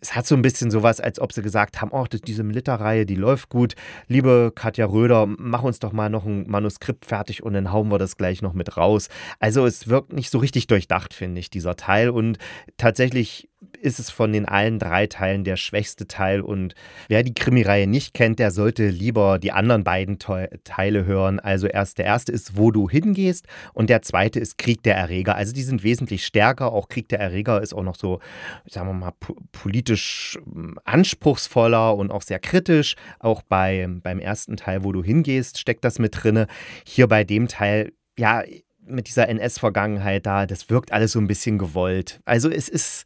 es 0.01 0.17
hat 0.17 0.27
so 0.27 0.35
ein 0.35 0.43
bisschen 0.43 0.71
sowas, 0.71 1.01
als 1.01 1.21
ob 1.21 1.33
sie 1.33 1.43
gesagt 1.43 1.81
haben, 1.81 1.93
oh, 1.93 2.07
diese 2.11 2.43
Militärreihe, 2.43 3.07
die 3.07 3.15
läuft 3.15 3.51
gut. 3.51 3.75
Liebe 4.09 4.53
Katja 4.55 4.87
Röder, 4.87 5.27
mach 5.27 5.63
uns 5.63 5.79
doch 5.79 5.93
mal 5.93 6.09
noch 6.09 6.25
ein 6.25 6.49
Manuskript 6.49 7.05
fertig 7.05 7.43
und 7.43 7.53
dann 7.53 7.71
hauen 7.71 7.89
wir 7.93 7.99
das 7.99 8.17
gleich 8.17 8.41
noch 8.41 8.55
mit 8.55 8.77
raus. 8.77 9.09
Also 9.39 9.67
es 9.67 9.87
wirkt 9.87 10.15
nicht 10.15 10.31
so 10.31 10.39
richtig 10.39 10.67
durchdacht, 10.67 11.13
finde 11.13 11.39
ich, 11.39 11.51
dieser 11.51 11.77
Teil. 11.77 12.09
Und 12.09 12.39
tatsächlich 12.79 13.51
ist 13.83 13.99
es 13.99 14.11
von 14.11 14.33
den 14.33 14.47
allen 14.47 14.79
drei 14.79 15.07
Teilen 15.07 15.45
der 15.45 15.57
schwächste 15.57 16.07
Teil. 16.07 16.41
Und 16.41 16.75
wer 17.09 17.23
die 17.23 17.35
Krimireihe 17.35 17.87
nicht 17.87 18.15
kennt, 18.15 18.39
der 18.39 18.51
sollte 18.51 18.89
lieber 18.89 19.39
die 19.39 19.53
anderen 19.53 19.85
beiden 19.85 20.19
Teile 20.19 21.05
hören. 21.05 21.41
Also 21.41 21.67
erst 21.67 21.99
der 21.99 22.07
erste 22.07 22.33
ist, 22.33 22.57
wo 22.57 22.71
du 22.71 22.89
hingehst 22.89 23.47
und 23.75 23.91
der 23.91 24.03
zweite 24.03 24.41
ist 24.41 24.59
Krieg 24.59 24.83
der 24.83 24.97
Erreger. 24.97 25.35
Also 25.35 25.53
die 25.53 25.63
sind 25.63 25.83
wesentlich 25.83 26.25
stärker. 26.25 26.73
Auch 26.73 26.89
Krieg 26.89 27.09
der 27.09 27.21
Erreger 27.21 27.61
ist 27.61 27.75
auch 27.75 27.83
noch 27.83 27.97
so, 27.97 28.21
sagen 28.67 28.89
wir 28.89 28.95
mal, 28.95 29.13
politisch 29.51 30.39
hm, 30.45 30.79
anspruchsvoller 30.85 31.97
und 31.97 32.11
auch 32.11 32.23
sehr 32.23 32.39
kritisch. 32.39 32.97
Auch 33.19 33.43
bei, 33.43 33.89
beim 34.03 34.21
ersten 34.21 34.57
Teil, 34.57 34.85
wo 34.85 34.93
du 34.93 35.03
hingehst, 35.03 35.59
steckt 35.59 35.85
das 35.85 35.99
mit 35.99 36.23
drinne. 36.23 36.47
Hier 36.87 37.09
bei 37.09 37.25
dem 37.25 37.49
Teil, 37.49 37.93
ja, 38.19 38.43
mit 38.85 39.09
dieser 39.09 39.29
NS-Vergangenheit 39.29 40.27
da, 40.27 40.47
das 40.47 40.71
wirkt 40.71 40.93
alles 40.93 41.13
so 41.13 41.21
ein 41.21 41.27
bisschen 41.27 41.59
gewollt. 41.59 42.21
Also 42.25 42.51
es 42.51 42.69
ist 42.69 43.05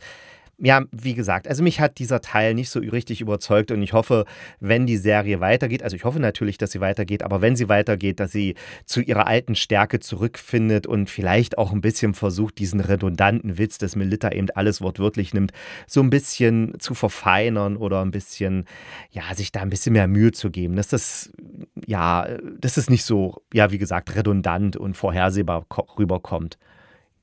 ja, 0.59 0.85
wie 0.91 1.15
gesagt, 1.15 1.49
also 1.49 1.63
mich 1.63 1.81
hat 1.81 1.99
dieser 1.99 2.23
Teil 2.23 2.55
nicht 2.55 2.71
so 2.71 2.81
richtig 2.81 3.21
überzeugt 3.21 3.71
und 3.71 3.83
ich 3.83 3.93
hoffe, 3.93 4.25
wenn 4.59 4.87
die 4.87 4.97
Serie 4.97 5.41
weitergeht, 5.41 5.83
also 5.83 5.97
ich 5.97 6.05
hoffe 6.05 6.19
natürlich, 6.19 6.57
dass 6.57 6.73
sie 6.73 6.81
weitergeht, 6.81 7.23
aber 7.23 7.43
wenn 7.43 7.57
sie 7.57 7.69
weitergeht, 7.69 8.21
dass 8.21 8.33
sie 8.33 8.55
zu 8.87 9.03
ihrer 9.03 9.27
alten 9.27 9.55
Stärke 9.55 10.01
zurückfindet 10.01 10.87
und 10.87 11.11
vielleicht 11.11 11.59
auch 11.59 11.73
ein 11.73 11.83
bisschen 11.83 12.15
versucht, 12.15 12.59
diesen 12.59 12.81
redundanten 12.81 13.59
Witz, 13.59 13.77
dass 13.77 13.97
Melita 13.97 14.33
eben 14.33 14.49
alles 14.55 14.81
wortwörtlich 14.81 15.35
nimmt, 15.35 15.53
so 15.87 16.01
ein 16.01 16.09
bisschen 16.09 16.73
zu 16.79 16.95
verfeinern 16.95 17.77
oder 17.77 18.01
ein 18.01 18.11
bisschen, 18.11 18.65
ja, 19.11 19.35
sich 19.35 19.53
da 19.53 19.61
ein 19.61 19.71
bisschen 19.71 19.93
mehr 19.93 20.09
Mühe 20.09 20.33
zu 20.33 20.51
geben, 20.51 20.77
dass 20.77 20.89
das, 20.89 21.33
ja, 21.87 22.27
dass 22.59 22.79
es 22.79 22.89
nicht 22.89 23.05
so, 23.05 23.43
ja, 23.53 23.71
wie 23.73 23.79
gesagt, 23.79 24.17
redundant 24.17 24.77
und 24.77 24.97
vorhersehbar 24.97 25.67
rüberkommt. 25.99 26.57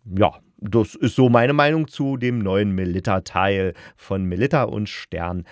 Ja, 0.06 0.34
das 0.64 0.96
ist 0.96 1.16
so 1.16 1.30
meine 1.30 1.54
Meinung 1.54 1.88
zu 1.88 2.18
dem 2.18 2.40
neuen 2.40 2.72
Melitta-Teil 2.72 3.74
von 3.96 4.26
Melitta 4.26 4.64
und 4.64 4.90
Stern. 4.90 5.46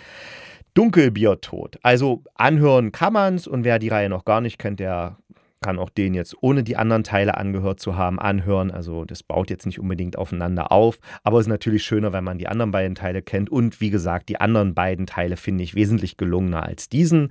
Dunkelbiertod. 0.73 1.79
Also 1.83 2.23
anhören 2.35 2.91
kann 2.91 3.13
man 3.13 3.35
es 3.35 3.45
und 3.47 3.65
wer 3.65 3.77
die 3.77 3.89
Reihe 3.89 4.09
noch 4.09 4.23
gar 4.23 4.39
nicht 4.39 4.57
kennt, 4.57 4.79
der 4.79 5.17
kann 5.63 5.77
auch 5.77 5.89
den 5.89 6.15
jetzt 6.15 6.35
ohne 6.41 6.63
die 6.63 6.75
anderen 6.75 7.03
Teile 7.03 7.37
angehört 7.37 7.79
zu 7.79 7.95
haben 7.95 8.19
anhören. 8.19 8.71
Also 8.71 9.05
das 9.05 9.21
baut 9.21 9.49
jetzt 9.49 9.65
nicht 9.65 9.79
unbedingt 9.79 10.17
aufeinander 10.17 10.71
auf, 10.71 10.97
aber 11.23 11.37
es 11.37 11.45
ist 11.45 11.49
natürlich 11.49 11.83
schöner, 11.83 12.13
wenn 12.13 12.23
man 12.23 12.39
die 12.39 12.47
anderen 12.47 12.71
beiden 12.71 12.95
Teile 12.95 13.21
kennt. 13.21 13.49
Und 13.49 13.79
wie 13.79 13.91
gesagt, 13.91 14.29
die 14.29 14.39
anderen 14.39 14.73
beiden 14.73 15.05
Teile 15.05 15.37
finde 15.37 15.63
ich 15.63 15.75
wesentlich 15.75 16.17
gelungener 16.17 16.63
als 16.63 16.89
diesen. 16.89 17.29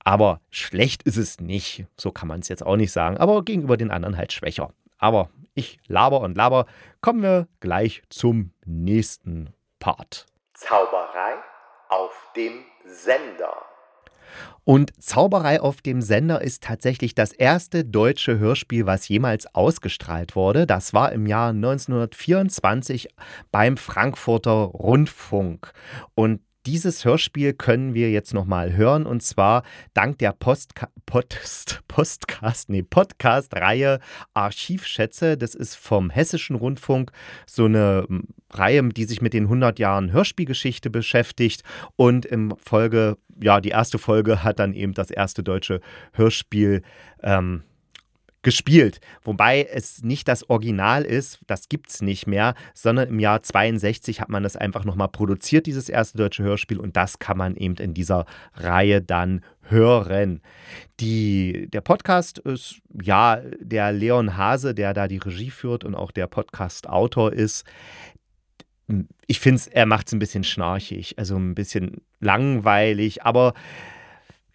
Aber 0.00 0.40
schlecht 0.50 1.04
ist 1.04 1.16
es 1.16 1.40
nicht. 1.40 1.86
So 1.96 2.10
kann 2.10 2.28
man 2.28 2.40
es 2.40 2.48
jetzt 2.48 2.66
auch 2.66 2.76
nicht 2.76 2.92
sagen. 2.92 3.18
Aber 3.18 3.44
gegenüber 3.44 3.76
den 3.76 3.90
anderen 3.90 4.16
halt 4.16 4.32
schwächer. 4.32 4.70
Aber 4.98 5.28
ich 5.54 5.78
laber 5.86 6.20
und 6.20 6.36
laber. 6.36 6.66
Kommen 7.00 7.22
wir 7.22 7.48
gleich 7.60 8.02
zum 8.08 8.52
nächsten 8.64 9.52
Part. 9.78 10.26
Zauberei 10.54 11.34
auf 11.88 12.12
dem 12.36 12.64
Sender. 12.84 13.54
Und 14.64 14.92
Zauberei 15.02 15.60
auf 15.60 15.82
dem 15.82 16.00
Sender 16.00 16.40
ist 16.40 16.62
tatsächlich 16.62 17.14
das 17.14 17.32
erste 17.32 17.84
deutsche 17.84 18.38
Hörspiel, 18.38 18.86
was 18.86 19.08
jemals 19.08 19.54
ausgestrahlt 19.54 20.36
wurde. 20.36 20.66
Das 20.66 20.94
war 20.94 21.12
im 21.12 21.26
Jahr 21.26 21.50
1924 21.50 23.08
beim 23.52 23.76
Frankfurter 23.76 24.52
Rundfunk. 24.52 25.72
Und 26.14 26.40
dieses 26.66 27.04
Hörspiel 27.04 27.52
können 27.52 27.94
wir 27.94 28.10
jetzt 28.10 28.32
nochmal 28.34 28.74
hören 28.74 29.06
und 29.06 29.22
zwar 29.22 29.62
dank 29.92 30.18
der 30.18 30.32
Postka 30.32 30.88
Post 31.06 31.82
Postcast, 31.88 32.70
nee, 32.70 32.82
Podcast-Reihe 32.82 34.00
Archivschätze. 34.32 35.36
Das 35.36 35.54
ist 35.54 35.76
vom 35.76 36.10
Hessischen 36.10 36.56
Rundfunk 36.56 37.12
so 37.46 37.66
eine 37.66 38.06
hm, 38.08 38.28
Reihe, 38.50 38.82
die 38.88 39.04
sich 39.04 39.20
mit 39.20 39.32
den 39.32 39.44
100 39.44 39.78
Jahren 39.78 40.12
Hörspielgeschichte 40.12 40.90
beschäftigt 40.90 41.62
und 41.96 42.24
im 42.24 42.54
Folge, 42.56 43.18
ja, 43.40 43.60
die 43.60 43.70
erste 43.70 43.98
Folge 43.98 44.42
hat 44.42 44.58
dann 44.58 44.72
eben 44.72 44.94
das 44.94 45.10
erste 45.10 45.42
deutsche 45.42 45.80
Hörspiel 46.12 46.82
ähm, 47.22 47.62
gespielt. 48.44 49.00
Wobei 49.22 49.64
es 49.64 50.02
nicht 50.02 50.28
das 50.28 50.48
Original 50.48 51.02
ist, 51.02 51.40
das 51.48 51.68
gibt 51.68 51.90
es 51.90 52.02
nicht 52.02 52.28
mehr, 52.28 52.54
sondern 52.74 53.08
im 53.08 53.18
Jahr 53.18 53.42
62 53.42 54.20
hat 54.20 54.28
man 54.28 54.44
das 54.44 54.54
einfach 54.56 54.84
nochmal 54.84 55.08
produziert, 55.08 55.66
dieses 55.66 55.88
erste 55.88 56.18
deutsche 56.18 56.44
Hörspiel, 56.44 56.78
und 56.78 56.96
das 56.96 57.18
kann 57.18 57.36
man 57.36 57.56
eben 57.56 57.76
in 57.76 57.94
dieser 57.94 58.26
Reihe 58.54 59.02
dann 59.02 59.40
hören. 59.62 60.42
Die, 61.00 61.68
der 61.72 61.80
Podcast 61.80 62.38
ist, 62.38 62.80
ja, 63.02 63.40
der 63.58 63.92
Leon 63.92 64.36
Hase, 64.36 64.74
der 64.74 64.94
da 64.94 65.08
die 65.08 65.18
Regie 65.18 65.50
führt 65.50 65.82
und 65.82 65.94
auch 65.94 66.12
der 66.12 66.26
Podcast-Autor 66.26 67.32
ist. 67.32 67.64
Ich 69.26 69.40
finde, 69.40 69.62
er 69.70 69.86
macht 69.86 70.08
es 70.08 70.12
ein 70.12 70.18
bisschen 70.18 70.44
schnarchig, 70.44 71.18
also 71.18 71.36
ein 71.36 71.54
bisschen 71.54 72.02
langweilig, 72.20 73.22
aber 73.22 73.54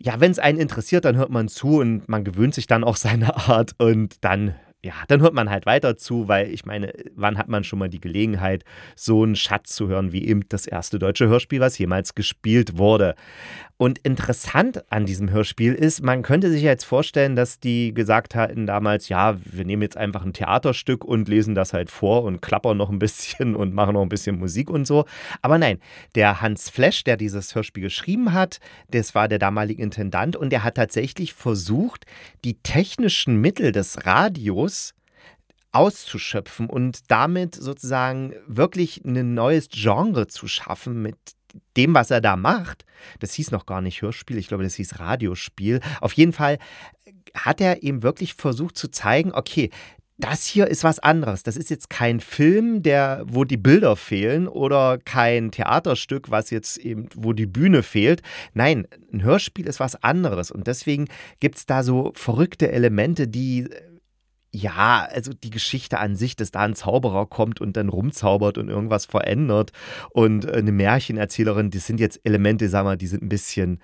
ja, 0.02 0.20
wenn 0.20 0.32
es 0.32 0.40
einen 0.40 0.60
interessiert, 0.60 1.06
dann 1.06 1.18
hört 1.18 1.30
man 1.30 1.48
zu 1.48 1.80
und 1.80 2.08
man 2.08 2.24
gewöhnt 2.24 2.54
sich 2.54 2.68
dann 2.68 2.84
auch 2.84 2.96
seine 2.96 3.36
Art 3.36 3.74
und 3.78 4.24
dann 4.24 4.56
ja, 4.82 4.94
dann 5.10 5.22
hört 5.22 5.34
man 5.34 5.50
halt 5.50 5.66
weiter 5.66 5.98
zu, 5.98 6.30
weil 6.30 6.52
ich 6.54 6.66
meine, 6.66 6.94
wann 7.14 7.38
hat 7.38 7.50
man 7.50 7.66
schon 7.66 7.80
mal 7.80 7.90
die 7.90 8.00
Gelegenheit, 8.00 8.64
so 8.96 9.24
einen 9.24 9.36
Schatz 9.36 9.76
zu 9.76 9.90
hören 9.90 10.14
wie 10.14 10.26
eben 10.26 10.48
das 10.48 10.68
erste 10.68 11.00
deutsche 11.00 11.28
Hörspiel, 11.28 11.60
was 11.60 11.78
jemals 11.78 12.16
gespielt 12.16 12.78
wurde. 12.78 13.16
Und 13.82 13.98
interessant 14.00 14.84
an 14.92 15.06
diesem 15.06 15.32
Hörspiel 15.32 15.74
ist, 15.74 16.04
man 16.04 16.22
könnte 16.22 16.52
sich 16.52 16.64
jetzt 16.64 16.84
vorstellen, 16.84 17.38
dass 17.38 17.62
die 17.62 17.94
gesagt 17.94 18.36
hatten 18.36 18.66
damals, 18.66 19.08
ja, 19.08 19.38
wir 19.46 19.64
nehmen 19.64 19.82
jetzt 19.82 19.96
einfach 19.96 20.26
ein 20.26 20.34
Theaterstück 20.34 21.06
und 21.06 21.30
lesen 21.30 21.56
das 21.56 21.72
halt 21.72 21.90
vor 21.90 22.24
und 22.24 22.42
klappern 22.42 22.76
noch 22.76 22.90
ein 22.90 23.00
bisschen 23.00 23.56
und 23.58 23.74
machen 23.74 23.94
noch 23.94 24.02
ein 24.02 24.10
bisschen 24.10 24.38
Musik 24.38 24.70
und 24.70 24.86
so. 24.86 25.06
Aber 25.42 25.58
nein, 25.58 25.80
der 26.16 26.42
Hans 26.42 26.70
Flesch, 26.70 27.06
der 27.06 27.16
dieses 27.16 27.56
Hörspiel 27.56 27.84
geschrieben 27.84 28.34
hat, 28.34 28.60
das 28.92 29.16
war 29.16 29.30
der 29.30 29.40
damalige 29.40 29.82
Intendant 29.82 30.36
und 30.36 30.52
der 30.52 30.64
hat 30.64 30.76
tatsächlich 30.76 31.34
versucht, 31.34 32.06
die 32.44 32.56
technischen 32.56 33.40
Mittel 33.40 33.72
des 33.72 34.06
Radios 34.06 34.69
auszuschöpfen 35.72 36.70
und 36.70 37.12
damit 37.12 37.56
sozusagen 37.56 38.34
wirklich 38.48 39.04
ein 39.06 39.34
neues 39.34 39.70
Genre 39.70 40.28
zu 40.28 40.48
schaffen 40.48 41.02
mit 41.02 41.18
dem, 41.78 41.94
was 41.94 42.12
er 42.12 42.22
da 42.22 42.36
macht, 42.36 42.86
das 43.20 43.34
hieß 43.34 43.52
noch 43.52 43.66
gar 43.66 43.82
nicht 43.82 44.02
Hörspiel, 44.02 44.38
ich 44.38 44.48
glaube, 44.48 44.64
das 44.64 44.76
hieß 44.76 45.00
Radiospiel. 45.00 45.80
Auf 46.02 46.14
jeden 46.14 46.34
Fall 46.34 46.58
hat 47.34 47.62
er 47.62 47.84
eben 47.84 48.04
wirklich 48.04 48.34
versucht 48.34 48.78
zu 48.78 48.90
zeigen, 48.90 49.32
okay, 49.34 49.70
das 50.20 50.46
hier 50.46 50.68
ist 50.68 50.84
was 50.84 51.00
anderes. 51.00 51.44
Das 51.44 51.56
ist 51.56 51.70
jetzt 51.70 51.90
kein 51.90 52.20
Film, 52.20 52.84
der, 52.84 53.24
wo 53.26 53.46
die 53.46 53.58
Bilder 53.58 53.96
fehlen 53.96 54.50
oder 54.50 54.98
kein 54.98 55.50
Theaterstück, 55.52 56.30
was 56.30 56.50
jetzt 56.50 56.78
eben, 56.78 57.08
wo 57.16 57.32
die 57.32 57.46
Bühne 57.46 57.84
fehlt. 57.84 58.22
Nein, 58.54 58.86
ein 59.14 59.24
Hörspiel 59.24 59.66
ist 59.66 59.80
was 59.80 60.04
anderes. 60.04 60.52
Und 60.52 60.68
deswegen 60.68 61.08
gibt 61.40 61.56
es 61.56 61.66
da 61.66 61.84
so 61.84 62.12
verrückte 62.16 62.70
Elemente, 62.70 63.30
die 63.30 63.70
ja, 64.52 65.08
also 65.12 65.32
die 65.32 65.52
Geschichte 65.52 66.00
an 66.00 66.16
sich, 66.16 66.36
dass 66.36 66.52
da 66.52 66.62
ein 66.62 66.76
Zauberer 66.76 67.28
kommt 67.28 67.62
und 67.62 67.78
dann 67.78 67.90
rumzaubert 67.90 68.58
und 68.58 68.70
irgendwas 68.70 69.06
verändert 69.06 69.72
und 70.12 70.46
äh, 70.46 70.54
eine 70.54 70.72
Märchenerzählerin, 70.72 71.70
das 71.70 71.86
sind 71.86 72.00
jetzt 72.00 72.20
Elemente, 72.24 72.70
sag 72.70 72.84
mal, 72.84 72.98
die 72.98 73.08
sind 73.08 73.22
ein 73.22 73.30
bisschen, 73.30 73.80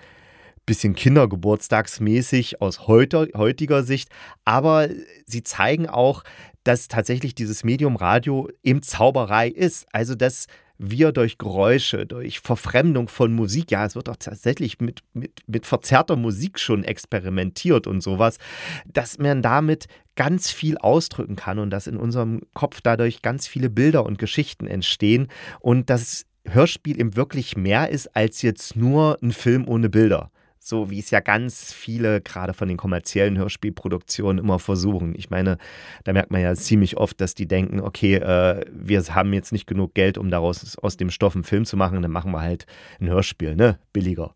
bisschen 0.66 0.96
kindergeburtstagsmäßig 0.96 2.62
aus 2.62 2.88
heute, 2.88 3.30
heutiger 3.36 3.84
Sicht, 3.84 4.10
aber 4.44 4.90
sie 5.26 5.44
zeigen 5.44 5.88
auch, 5.88 6.24
dass 6.64 6.88
tatsächlich 6.88 7.36
dieses 7.36 7.64
Medium 7.64 7.96
Radio 7.96 8.50
eben 8.64 8.82
Zauberei 8.82 9.50
ist. 9.50 9.86
Also, 9.92 10.16
dass 10.16 10.48
wir 10.78 11.12
durch 11.12 11.38
Geräusche, 11.38 12.06
durch 12.06 12.40
Verfremdung 12.40 13.08
von 13.08 13.34
Musik, 13.34 13.72
ja, 13.72 13.86
es 13.86 13.96
wird 13.96 14.10
auch 14.10 14.18
tatsächlich 14.18 14.80
mit, 14.80 15.02
mit, 15.14 15.42
mit 15.48 15.66
verzerrter 15.66 16.16
Musik 16.16 16.60
schon 16.60 16.84
experimentiert 16.84 17.88
und 17.88 18.02
sowas, 18.02 18.38
dass 18.86 19.18
man 19.18 19.42
damit 19.42 19.88
ganz 20.16 20.52
viel 20.52 20.78
ausdrücken 20.78 21.36
kann 21.36 21.60
und 21.60 21.70
dass 21.70 21.88
in 21.88 21.98
unserem 21.98 22.42
Kopf 22.54 22.82
dadurch 22.82 23.22
ganz 23.22 23.48
viele 23.48 23.70
Bilder 23.70 24.06
und 24.06 24.18
Geschichten 24.18 24.68
entstehen 24.68 25.28
und 25.60 25.90
das 25.90 26.26
Hörspiel 26.48 27.00
eben 27.00 27.16
wirklich 27.16 27.58
mehr 27.58 27.90
ist 27.90 28.16
als 28.16 28.42
jetzt 28.42 28.76
nur 28.76 29.18
ein 29.22 29.32
Film 29.32 29.68
ohne 29.68 29.90
Bilder 29.90 30.32
so 30.68 30.90
wie 30.90 30.98
es 30.98 31.12
ja 31.12 31.20
ganz 31.20 31.72
viele 31.72 32.22
gerade 32.22 32.56
von 32.56 32.68
den 32.68 32.76
kommerziellen 32.76 33.38
Hörspielproduktionen 33.38 34.44
immer 34.44 34.58
versuchen. 34.58 35.14
Ich 35.16 35.30
meine, 35.30 35.60
da 36.06 36.12
merkt 36.12 36.32
man 36.32 36.42
ja 36.42 36.56
ziemlich 36.56 36.98
oft, 36.98 37.22
dass 37.22 37.36
die 37.36 37.48
denken, 37.48 37.80
okay, 37.80 38.16
äh, 38.16 38.66
wir 38.72 39.04
haben 39.14 39.32
jetzt 39.32 39.52
nicht 39.52 39.68
genug 39.68 39.94
Geld, 39.94 40.18
um 40.18 40.32
daraus 40.32 40.76
aus 40.80 40.98
dem 40.98 41.12
Stoff 41.12 41.36
einen 41.36 41.44
Film 41.44 41.66
zu 41.66 41.78
machen, 41.78 42.02
dann 42.02 42.10
machen 42.10 42.32
wir 42.32 42.42
halt 42.42 42.66
ein 43.00 43.08
Hörspiel, 43.08 43.56
ne? 43.56 43.78
Billiger. 43.94 44.34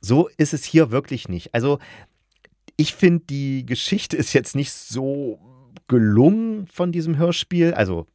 So 0.00 0.30
ist 0.38 0.54
es 0.54 0.64
hier 0.64 0.90
wirklich 0.92 1.28
nicht. 1.28 1.52
Also 1.54 1.78
ich 2.78 2.94
finde, 2.94 3.24
die 3.28 3.66
Geschichte 3.66 4.16
ist 4.16 4.32
jetzt 4.32 4.56
nicht 4.56 4.72
so 4.72 5.38
gelungen 5.88 6.68
von 6.68 6.90
diesem 6.90 7.18
Hörspiel. 7.18 7.74
Also 7.74 8.06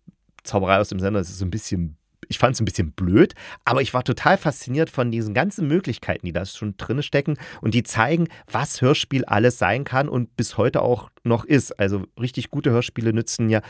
Zauberei 0.44 0.80
aus 0.80 0.90
dem 0.90 1.00
Sender, 1.00 1.20
das 1.20 1.30
ist 1.30 1.38
so 1.38 1.46
ein 1.46 1.52
bisschen 1.52 1.96
ich 2.28 2.38
fand 2.38 2.56
es 2.56 2.62
ein 2.62 2.66
bisschen 2.66 2.92
blöd, 2.92 3.34
aber 3.66 3.82
ich 3.82 3.94
war 3.94 4.04
total 4.04 4.38
fasziniert 4.38 4.90
von 4.90 5.12
diesen 5.12 5.34
ganzen 5.34 5.68
Möglichkeiten, 5.68 6.26
die 6.26 6.34
da 6.34 6.46
schon 6.46 6.76
drin 6.78 7.04
stecken 7.04 7.38
und 7.62 7.74
die 7.74 7.84
zeigen, 7.84 8.28
was 8.52 8.82
Hörspiel 8.82 9.26
alles 9.26 9.58
sein 9.58 9.84
kann 9.84 10.10
und 10.10 10.36
bis 10.36 10.58
heute 10.58 10.82
auch 10.82 11.10
noch 11.24 11.46
ist. 11.46 11.80
Also 11.80 12.04
richtig 12.20 12.52
gute 12.52 12.72
Hörspiele 12.72 13.14
nutzen 13.14 13.50
ja, 13.50 13.62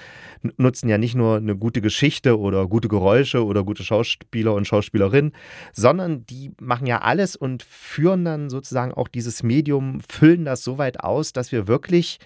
nutzen 0.57 0.89
ja 0.89 0.97
nicht 0.97 1.15
nur 1.15 1.37
eine 1.37 1.55
gute 1.55 1.81
Geschichte 1.81 2.39
oder 2.39 2.67
gute 2.67 2.87
Geräusche 2.87 3.45
oder 3.45 3.63
gute 3.63 3.83
Schauspieler 3.83 4.53
und 4.53 4.67
Schauspielerinnen, 4.67 5.33
sondern 5.73 6.25
die 6.25 6.51
machen 6.59 6.87
ja 6.87 7.01
alles 7.01 7.35
und 7.35 7.63
führen 7.63 8.25
dann 8.25 8.49
sozusagen 8.49 8.93
auch 8.93 9.07
dieses 9.07 9.43
Medium, 9.43 10.01
füllen 10.09 10.45
das 10.45 10.63
so 10.63 10.77
weit 10.77 11.01
aus, 11.01 11.33
dass 11.33 11.51
wir 11.51 11.67
wirklich 11.67 12.19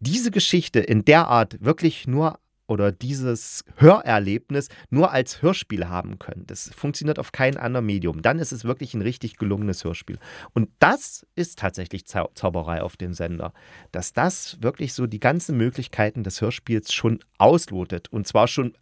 diese 0.00 0.30
Geschichte 0.30 0.78
in 0.78 1.04
der 1.04 1.28
Art 1.28 1.56
wirklich 1.60 2.06
nur 2.06 2.38
oder 2.68 2.92
dieses 2.92 3.64
Hörerlebnis 3.76 4.68
nur 4.90 5.10
als 5.10 5.42
Hörspiel 5.42 5.88
haben 5.88 6.18
können. 6.18 6.46
Das 6.46 6.70
funktioniert 6.74 7.18
auf 7.18 7.32
kein 7.32 7.56
anderem 7.56 7.86
Medium. 7.86 8.22
Dann 8.22 8.38
ist 8.38 8.52
es 8.52 8.64
wirklich 8.64 8.94
ein 8.94 9.02
richtig 9.02 9.38
gelungenes 9.38 9.82
Hörspiel. 9.82 10.18
Und 10.52 10.70
das 10.78 11.26
ist 11.34 11.58
tatsächlich 11.58 12.06
Zau 12.06 12.30
Zauberei 12.34 12.82
auf 12.82 12.96
dem 12.96 13.14
Sender, 13.14 13.52
dass 13.90 14.12
das 14.12 14.58
wirklich 14.60 14.92
so 14.92 15.06
die 15.06 15.18
ganzen 15.18 15.56
Möglichkeiten 15.56 16.22
des 16.22 16.40
Hörspiels 16.40 16.92
schon 16.92 17.20
auslotet. 17.38 18.12
Und 18.12 18.28
zwar 18.28 18.46
schon 18.46 18.74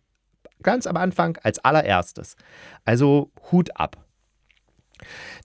ganz 0.62 0.87
am 0.87 0.97
Anfang 0.97 1.38
als 1.43 1.59
allererstes. 1.61 2.37
Also 2.85 3.31
Hut 3.52 3.71
ab. 3.78 4.05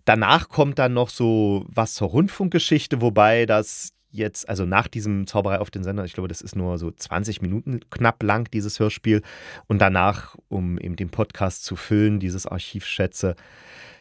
Danach 0.05 0.49
kommt 0.49 0.79
dann 0.79 0.93
noch 0.93 1.09
so 1.09 1.65
was 1.67 1.93
zur 1.93 2.09
Rundfunkgeschichte, 2.09 3.01
wobei 3.01 3.45
das 3.45 3.93
jetzt, 4.11 4.47
also 4.47 4.65
nach 4.65 4.87
diesem 4.87 5.25
Zauberei 5.27 5.59
auf 5.59 5.71
den 5.71 5.83
Sender, 5.83 6.05
ich 6.05 6.13
glaube, 6.13 6.27
das 6.27 6.41
ist 6.41 6.55
nur 6.55 6.77
so 6.77 6.91
20 6.91 7.41
Minuten 7.41 7.79
knapp 7.89 8.21
lang, 8.23 8.49
dieses 8.51 8.79
Hörspiel. 8.79 9.21
Und 9.67 9.79
danach, 9.79 10.35
um 10.49 10.77
eben 10.77 10.95
den 10.95 11.09
Podcast 11.09 11.63
zu 11.63 11.75
füllen, 11.75 12.19
dieses 12.19 12.45
Archivschätze, 12.45 13.35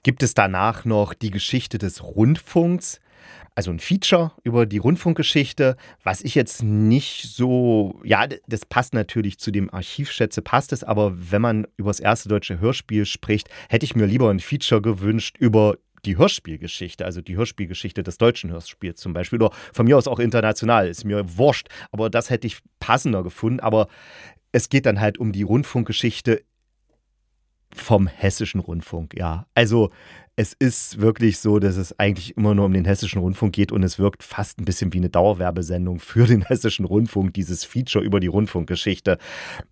gibt 0.02 0.22
es 0.22 0.34
danach 0.34 0.84
noch 0.84 1.14
die 1.14 1.30
Geschichte 1.30 1.78
des 1.78 2.02
Rundfunks. 2.02 3.00
Also 3.54 3.70
ein 3.70 3.80
Feature 3.80 4.32
über 4.42 4.64
die 4.64 4.78
Rundfunkgeschichte, 4.78 5.76
was 6.02 6.22
ich 6.22 6.34
jetzt 6.34 6.62
nicht 6.62 7.34
so, 7.34 8.00
ja, 8.04 8.26
das 8.46 8.64
passt 8.64 8.94
natürlich 8.94 9.38
zu 9.38 9.50
dem 9.50 9.72
Archivschätze, 9.72 10.40
passt 10.40 10.72
es, 10.72 10.84
aber 10.84 11.12
wenn 11.30 11.42
man 11.42 11.66
über 11.76 11.90
das 11.90 12.00
erste 12.00 12.28
deutsche 12.28 12.60
Hörspiel 12.60 13.04
spricht, 13.04 13.50
hätte 13.68 13.84
ich 13.84 13.96
mir 13.96 14.06
lieber 14.06 14.30
ein 14.30 14.40
Feature 14.40 14.80
gewünscht 14.80 15.36
über 15.38 15.76
die 16.04 16.16
Hörspielgeschichte, 16.16 17.04
also 17.04 17.20
die 17.20 17.36
Hörspielgeschichte 17.36 18.02
des 18.02 18.18
deutschen 18.18 18.50
Hörspiels 18.50 19.00
zum 19.00 19.12
Beispiel, 19.12 19.42
oder 19.42 19.54
von 19.72 19.86
mir 19.86 19.96
aus 19.96 20.08
auch 20.08 20.18
international, 20.18 20.88
ist 20.88 21.04
mir 21.04 21.36
wurscht, 21.36 21.68
aber 21.90 22.10
das 22.10 22.30
hätte 22.30 22.46
ich 22.46 22.58
passender 22.78 23.22
gefunden, 23.22 23.60
aber 23.60 23.88
es 24.52 24.68
geht 24.68 24.86
dann 24.86 25.00
halt 25.00 25.18
um 25.18 25.32
die 25.32 25.42
Rundfunkgeschichte 25.42 26.42
vom 27.74 28.06
hessischen 28.06 28.60
Rundfunk, 28.60 29.14
ja. 29.16 29.46
Also 29.54 29.90
es 30.40 30.54
ist 30.54 31.02
wirklich 31.02 31.38
so, 31.38 31.58
dass 31.58 31.76
es 31.76 31.98
eigentlich 31.98 32.34
immer 32.36 32.54
nur 32.54 32.64
um 32.64 32.72
den 32.72 32.86
hessischen 32.86 33.20
Rundfunk 33.20 33.52
geht 33.52 33.72
und 33.72 33.82
es 33.82 33.98
wirkt 33.98 34.22
fast 34.22 34.58
ein 34.58 34.64
bisschen 34.64 34.90
wie 34.94 34.96
eine 34.96 35.10
Dauerwerbesendung 35.10 35.98
für 35.98 36.26
den 36.26 36.40
hessischen 36.42 36.86
Rundfunk, 36.86 37.34
dieses 37.34 37.64
Feature 37.64 38.02
über 38.02 38.20
die 38.20 38.28
Rundfunkgeschichte. 38.28 39.18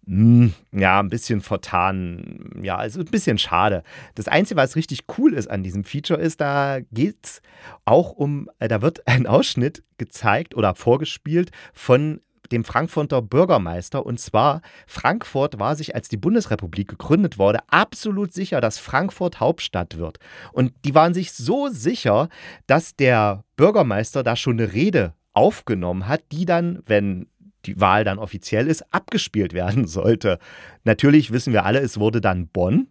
Hm, 0.06 0.52
ja, 0.72 1.00
ein 1.00 1.08
bisschen 1.08 1.40
vertan, 1.40 2.50
ja, 2.62 2.76
also 2.76 3.00
ein 3.00 3.06
bisschen 3.06 3.38
schade. 3.38 3.82
Das 4.14 4.28
Einzige, 4.28 4.60
was 4.60 4.76
richtig 4.76 5.04
cool 5.16 5.32
ist 5.32 5.48
an 5.48 5.62
diesem 5.62 5.84
Feature, 5.84 6.20
ist, 6.20 6.40
da 6.42 6.80
geht 6.92 7.16
es 7.22 7.42
auch 7.86 8.12
um, 8.12 8.50
äh, 8.58 8.68
da 8.68 8.82
wird 8.82 9.06
ein 9.08 9.26
Ausschnitt 9.26 9.82
gezeigt 9.96 10.54
oder 10.54 10.74
vorgespielt 10.74 11.50
von 11.72 12.20
dem 12.52 12.64
Frankfurter 12.64 13.22
Bürgermeister. 13.22 14.04
Und 14.04 14.20
zwar, 14.20 14.62
Frankfurt 14.86 15.58
war 15.58 15.76
sich, 15.76 15.94
als 15.94 16.08
die 16.08 16.16
Bundesrepublik 16.16 16.88
gegründet 16.88 17.38
wurde, 17.38 17.60
absolut 17.68 18.32
sicher, 18.32 18.60
dass 18.60 18.78
Frankfurt 18.78 19.40
Hauptstadt 19.40 19.96
wird. 19.98 20.18
Und 20.52 20.72
die 20.84 20.94
waren 20.94 21.14
sich 21.14 21.32
so 21.32 21.68
sicher, 21.68 22.28
dass 22.66 22.96
der 22.96 23.44
Bürgermeister 23.56 24.22
da 24.22 24.36
schon 24.36 24.60
eine 24.60 24.72
Rede 24.72 25.14
aufgenommen 25.32 26.08
hat, 26.08 26.22
die 26.32 26.44
dann, 26.44 26.82
wenn 26.86 27.28
die 27.66 27.80
Wahl 27.80 28.04
dann 28.04 28.18
offiziell 28.18 28.66
ist, 28.66 28.82
abgespielt 28.92 29.52
werden 29.52 29.86
sollte. 29.86 30.38
Natürlich 30.84 31.32
wissen 31.32 31.52
wir 31.52 31.64
alle, 31.64 31.80
es 31.80 31.98
wurde 31.98 32.20
dann 32.20 32.48
Bonn. 32.48 32.88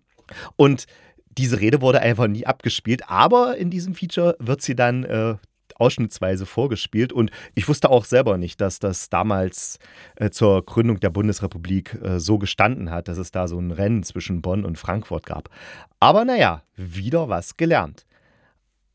Und 0.56 0.86
diese 1.38 1.60
Rede 1.60 1.82
wurde 1.82 2.02
einfach 2.02 2.28
nie 2.28 2.46
abgespielt, 2.46 3.10
aber 3.10 3.58
in 3.58 3.70
diesem 3.70 3.94
Feature 3.94 4.36
wird 4.40 4.62
sie 4.62 4.76
dann 4.76 5.04
äh, 5.04 5.36
ausschnittsweise 5.80 6.46
vorgespielt. 6.46 7.14
Und 7.14 7.32
ich 7.56 7.68
wusste 7.68 7.90
auch 7.90 8.06
selber 8.06 8.38
nicht, 8.38 8.62
dass 8.62 8.80
das 8.80 9.10
damals 9.10 9.80
äh, 10.16 10.30
zur 10.30 10.66
Gründung 10.66 11.00
der 11.00 11.10
Bundesrepublik 11.10 11.98
äh, 12.02 12.20
so 12.20 12.38
gestanden 12.38 12.92
hat, 12.92 13.08
dass 13.08 13.18
es 13.18 13.32
da 13.32 13.48
so 13.48 13.60
ein 13.60 13.72
Rennen 13.72 14.04
zwischen 14.04 14.42
Bonn 14.42 14.66
und 14.66 14.78
Frankfurt 14.78 15.26
gab. 15.26 15.50
Aber 16.00 16.26
naja, 16.26 16.64
wieder 16.76 17.30
was 17.30 17.58
gelernt. 17.58 18.06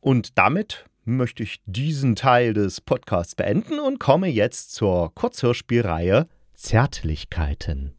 Und 0.00 0.38
damit 0.38 0.86
möchte 1.04 1.42
ich 1.42 1.60
diesen 1.66 2.16
Teil 2.16 2.54
des 2.54 2.80
Podcasts 2.80 3.34
beenden 3.34 3.80
und 3.80 3.98
komme 3.98 4.28
jetzt 4.28 4.72
zur 4.72 5.14
Kurzhörspielreihe 5.14 6.28
Zärtlichkeiten. 6.54 7.94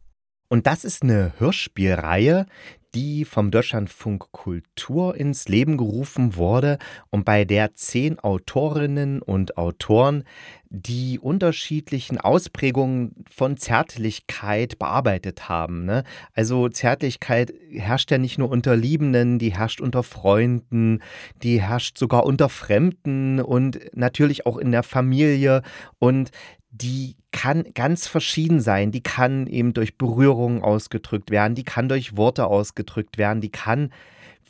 Und 0.48 0.66
das 0.66 0.84
ist 0.84 1.02
eine 1.02 1.32
Hörspielreihe, 1.38 2.46
die 2.94 3.24
vom 3.24 3.50
Deutschlandfunk 3.50 4.30
Kultur 4.32 5.16
ins 5.16 5.48
Leben 5.48 5.76
gerufen 5.76 6.36
wurde 6.36 6.78
und 7.10 7.24
bei 7.24 7.44
der 7.44 7.74
zehn 7.74 8.18
Autorinnen 8.18 9.20
und 9.20 9.58
Autoren 9.58 10.24
die 10.70 11.20
unterschiedlichen 11.20 12.18
Ausprägungen 12.18 13.24
von 13.30 13.56
Zärtlichkeit 13.56 14.78
bearbeitet 14.78 15.48
haben. 15.48 15.84
Ne? 15.84 16.02
Also 16.32 16.68
Zärtlichkeit 16.68 17.52
herrscht 17.70 18.10
ja 18.10 18.18
nicht 18.18 18.38
nur 18.38 18.50
unter 18.50 18.76
Liebenden, 18.76 19.38
die 19.38 19.54
herrscht 19.54 19.80
unter 19.80 20.02
Freunden, 20.02 21.00
die 21.42 21.60
herrscht 21.60 21.96
sogar 21.96 22.24
unter 22.26 22.48
Fremden 22.48 23.40
und 23.40 23.78
natürlich 23.94 24.46
auch 24.46 24.56
in 24.56 24.72
der 24.72 24.82
Familie. 24.82 25.62
Und 26.00 26.30
die 26.74 27.16
kann 27.30 27.64
ganz 27.74 28.08
verschieden 28.08 28.60
sein. 28.60 28.90
Die 28.90 29.02
kann 29.02 29.46
eben 29.46 29.74
durch 29.74 29.96
Berührungen 29.96 30.62
ausgedrückt 30.62 31.30
werden, 31.30 31.54
die 31.54 31.64
kann 31.64 31.88
durch 31.88 32.16
Worte 32.16 32.46
ausgedrückt 32.46 33.16
werden, 33.16 33.40
die 33.40 33.50
kann 33.50 33.90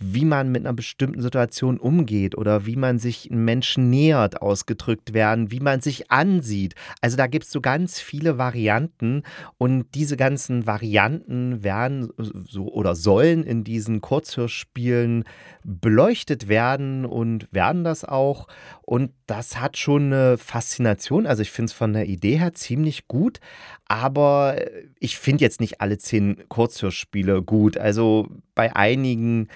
wie 0.00 0.25
man 0.25 0.50
mit 0.50 0.64
einer 0.64 0.75
bestimmten 0.75 1.23
Situation 1.23 1.78
umgeht 1.78 2.37
oder 2.37 2.66
wie 2.66 2.76
man 2.76 2.99
sich 2.99 3.31
einem 3.31 3.45
Menschen 3.45 3.90
nähert, 3.90 4.43
ausgedrückt 4.43 5.14
werden, 5.14 5.50
wie 5.50 5.61
man 5.61 5.81
sich 5.81 6.11
ansieht. 6.11 6.75
Also 7.00 7.16
da 7.16 7.26
gibt 7.26 7.45
es 7.45 7.50
so 7.50 7.61
ganz 7.61 8.00
viele 8.00 8.38
Varianten 8.38 9.23
und 9.57 9.87
diese 9.95 10.16
ganzen 10.16 10.66
Varianten 10.66 11.62
werden 11.62 12.11
so 12.19 12.69
oder 12.73 12.95
sollen 12.95 13.45
in 13.45 13.64
diesen 13.64 14.00
Kurzhörspielen 14.00 15.25
beleuchtet 15.64 16.49
werden 16.49 17.07
und 17.07 17.52
werden 17.52 17.85
das 17.85 18.04
auch. 18.04 18.49
Und 18.83 19.12
das 19.26 19.61
hat 19.61 19.76
schon 19.76 20.12
eine 20.12 20.38
Faszination. 20.38 21.26
Also 21.26 21.43
ich 21.43 21.50
finde 21.50 21.70
es 21.70 21.72
von 21.72 21.92
der 21.92 22.07
Idee 22.07 22.37
her 22.37 22.55
ziemlich 22.55 23.09
gut, 23.09 23.40
aber 23.87 24.57
ich 25.01 25.18
finde 25.18 25.44
jetzt 25.44 25.61
nicht 25.61 25.81
alle 25.81 25.98
zehn 25.98 26.48
Kurzhörspiele 26.48 27.42
gut. 27.42 27.77
Also 27.77 28.29
bei 28.55 28.75
einigen 28.75 29.48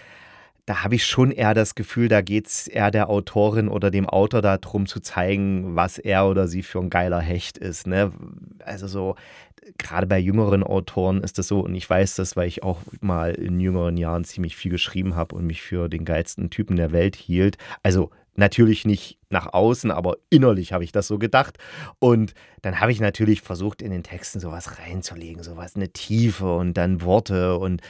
da 0.68 0.84
habe 0.84 0.96
ich 0.96 1.06
schon 1.06 1.30
eher 1.30 1.54
das 1.54 1.74
Gefühl, 1.74 2.08
da 2.08 2.20
geht 2.20 2.46
es 2.46 2.68
eher 2.68 2.90
der 2.90 3.08
Autorin 3.08 3.68
oder 3.68 3.90
dem 3.90 4.06
Autor 4.06 4.42
darum 4.42 4.84
zu 4.84 5.00
zeigen, 5.00 5.76
was 5.76 5.96
er 5.96 6.26
oder 6.26 6.46
sie 6.46 6.62
für 6.62 6.78
ein 6.78 6.90
geiler 6.90 7.20
Hecht 7.20 7.56
ist. 7.56 7.86
Ne? 7.86 8.12
Also 8.62 8.86
so, 8.86 9.14
gerade 9.78 10.06
bei 10.06 10.18
jüngeren 10.18 10.62
Autoren 10.62 11.22
ist 11.22 11.38
das 11.38 11.48
so, 11.48 11.60
und 11.60 11.74
ich 11.74 11.88
weiß 11.88 12.16
das, 12.16 12.36
weil 12.36 12.48
ich 12.48 12.62
auch 12.62 12.80
mal 13.00 13.32
in 13.32 13.60
jüngeren 13.60 13.96
Jahren 13.96 14.24
ziemlich 14.24 14.56
viel 14.56 14.70
geschrieben 14.70 15.16
habe 15.16 15.34
und 15.34 15.46
mich 15.46 15.62
für 15.62 15.88
den 15.88 16.04
geilsten 16.04 16.50
Typen 16.50 16.76
der 16.76 16.92
Welt 16.92 17.16
hielt. 17.16 17.56
Also 17.82 18.10
Natürlich 18.38 18.84
nicht 18.84 19.18
nach 19.30 19.52
außen, 19.52 19.90
aber 19.90 20.16
innerlich 20.30 20.72
habe 20.72 20.84
ich 20.84 20.92
das 20.92 21.08
so 21.08 21.18
gedacht. 21.18 21.58
Und 21.98 22.34
dann 22.62 22.78
habe 22.78 22.92
ich 22.92 23.00
natürlich 23.00 23.42
versucht, 23.42 23.82
in 23.82 23.90
den 23.90 24.04
Texten 24.04 24.38
sowas 24.38 24.78
reinzulegen, 24.78 25.42
sowas, 25.42 25.74
eine 25.74 25.88
Tiefe 25.88 26.54
und 26.54 26.74
dann 26.74 27.02
Worte 27.02 27.58
und 27.58 27.82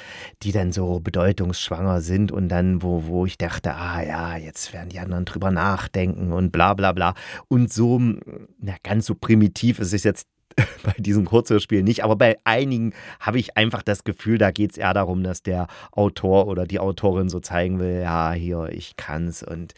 die 0.42 0.52
dann 0.52 0.72
so 0.72 1.00
bedeutungsschwanger 1.00 2.00
sind 2.00 2.32
und 2.32 2.48
dann, 2.48 2.82
wo, 2.82 3.04
wo 3.04 3.26
ich 3.26 3.37
dachte, 3.37 3.74
ah 3.74 4.02
ja, 4.02 4.38
jetzt 4.38 4.72
werden 4.72 4.88
die 4.88 5.00
anderen 5.00 5.26
drüber 5.26 5.50
nachdenken 5.50 6.32
und 6.32 6.50
bla 6.50 6.72
bla 6.72 6.92
bla. 6.92 7.12
Und 7.48 7.70
so, 7.70 7.98
na, 7.98 8.76
ganz 8.82 9.04
so 9.04 9.14
primitiv 9.14 9.80
ist 9.80 9.92
es 9.92 10.02
jetzt 10.02 10.26
bei 10.82 10.94
diesem 10.96 11.26
Kurzhörspiel 11.26 11.82
nicht, 11.82 12.04
aber 12.04 12.16
bei 12.16 12.38
einigen 12.44 12.94
habe 13.20 13.38
ich 13.38 13.58
einfach 13.58 13.82
das 13.82 14.02
Gefühl, 14.02 14.38
da 14.38 14.50
geht 14.50 14.70
es 14.70 14.78
eher 14.78 14.94
darum, 14.94 15.22
dass 15.22 15.42
der 15.42 15.66
Autor 15.92 16.46
oder 16.46 16.66
die 16.66 16.78
Autorin 16.78 17.28
so 17.28 17.38
zeigen 17.38 17.78
will, 17.78 18.00
ja, 18.00 18.32
hier, 18.32 18.70
ich 18.72 18.96
kann's 18.96 19.42
und 19.42 19.74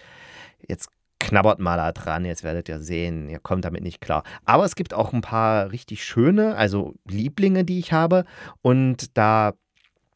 jetzt 0.68 0.88
knabbert 1.20 1.60
mal 1.60 1.76
da 1.76 1.92
dran, 1.92 2.24
jetzt 2.24 2.42
werdet 2.42 2.68
ihr 2.68 2.80
sehen, 2.80 3.28
ihr 3.28 3.38
kommt 3.38 3.64
damit 3.64 3.82
nicht 3.82 4.00
klar. 4.00 4.24
Aber 4.44 4.64
es 4.64 4.74
gibt 4.74 4.94
auch 4.94 5.12
ein 5.12 5.20
paar 5.20 5.70
richtig 5.70 6.02
schöne, 6.02 6.56
also 6.56 6.94
Lieblinge, 7.06 7.64
die 7.64 7.78
ich 7.78 7.92
habe. 7.92 8.24
Und 8.62 9.16
da 9.16 9.52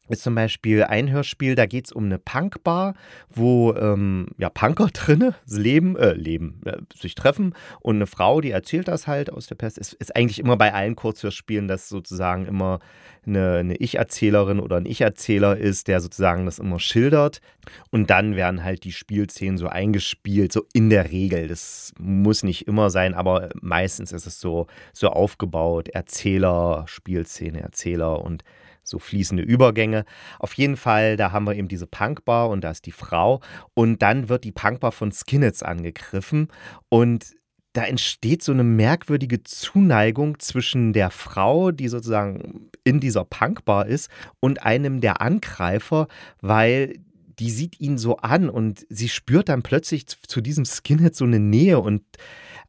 ist 0.09 0.23
zum 0.23 0.35
Beispiel 0.35 0.83
ein 0.83 1.11
Hörspiel, 1.11 1.55
da 1.55 1.65
geht 1.65 1.85
es 1.85 1.91
um 1.91 2.05
eine 2.05 2.19
Punkbar, 2.19 2.93
wo 3.29 3.73
ähm, 3.73 4.27
ja, 4.37 4.49
Punker 4.49 4.87
drinne 4.93 5.35
leben, 5.47 5.95
äh, 5.97 6.13
leben, 6.13 6.61
äh, 6.65 6.77
sich 6.95 7.15
treffen 7.15 7.53
und 7.79 7.95
eine 7.95 8.07
Frau, 8.07 8.41
die 8.41 8.51
erzählt 8.51 8.87
das 8.87 9.07
halt 9.07 9.31
aus 9.31 9.47
der 9.47 9.55
Pest. 9.55 9.77
Ist, 9.77 9.93
ist 9.93 10.15
eigentlich 10.15 10.39
immer 10.39 10.57
bei 10.57 10.73
allen 10.73 10.95
Kurzhörspielen, 10.95 11.67
dass 11.67 11.89
sozusagen 11.89 12.45
immer 12.45 12.79
eine, 13.25 13.57
eine 13.57 13.75
Ich-Erzählerin 13.77 14.59
oder 14.59 14.77
ein 14.77 14.85
Ich-Erzähler 14.85 15.57
ist, 15.57 15.87
der 15.87 15.99
sozusagen 15.99 16.45
das 16.45 16.59
immer 16.59 16.79
schildert. 16.79 17.41
Und 17.89 18.09
dann 18.09 18.35
werden 18.35 18.63
halt 18.63 18.83
die 18.83 18.91
Spielszenen 18.91 19.57
so 19.57 19.67
eingespielt, 19.67 20.51
so 20.51 20.65
in 20.73 20.89
der 20.89 21.11
Regel. 21.11 21.47
Das 21.47 21.93
muss 21.99 22.43
nicht 22.43 22.67
immer 22.67 22.89
sein, 22.89 23.13
aber 23.13 23.49
meistens 23.61 24.11
ist 24.11 24.27
es 24.27 24.39
so, 24.39 24.67
so 24.93 25.09
aufgebaut. 25.09 25.89
Erzähler, 25.89 26.85
Spielszene, 26.87 27.61
Erzähler 27.61 28.21
und 28.21 28.43
so 28.87 28.99
fließende 28.99 29.43
Übergänge. 29.43 30.05
Auf 30.39 30.53
jeden 30.53 30.77
Fall, 30.77 31.17
da 31.17 31.31
haben 31.31 31.45
wir 31.45 31.55
eben 31.55 31.67
diese 31.67 31.87
Punkbar 31.87 32.49
und 32.49 32.61
da 32.61 32.71
ist 32.71 32.85
die 32.85 32.91
Frau 32.91 33.41
und 33.73 34.01
dann 34.01 34.29
wird 34.29 34.43
die 34.43 34.51
Punkbar 34.51 34.91
von 34.91 35.11
Skinheads 35.11 35.63
angegriffen 35.63 36.47
und 36.89 37.35
da 37.73 37.83
entsteht 37.83 38.41
so 38.41 38.53
eine 38.53 38.63
merkwürdige 38.63 39.43
Zuneigung 39.43 40.39
zwischen 40.39 40.93
der 40.93 41.11
Frau, 41.11 41.71
die 41.71 41.89
sozusagen 41.89 42.69
in 42.85 43.01
dieser 43.01 43.25
Punkbar 43.25 43.87
ist, 43.87 44.09
und 44.39 44.63
einem 44.63 45.01
der 45.01 45.21
Angreifer, 45.21 46.07
weil 46.39 46.99
die 47.37 47.49
sieht 47.49 47.81
ihn 47.81 47.97
so 47.97 48.15
an 48.17 48.49
und 48.49 48.85
sie 48.89 49.09
spürt 49.09 49.49
dann 49.49 49.61
plötzlich 49.61 50.07
zu 50.07 50.39
diesem 50.39 50.63
Skinhead 50.63 51.15
so 51.15 51.25
eine 51.25 51.41
Nähe 51.41 51.79
und 51.79 52.03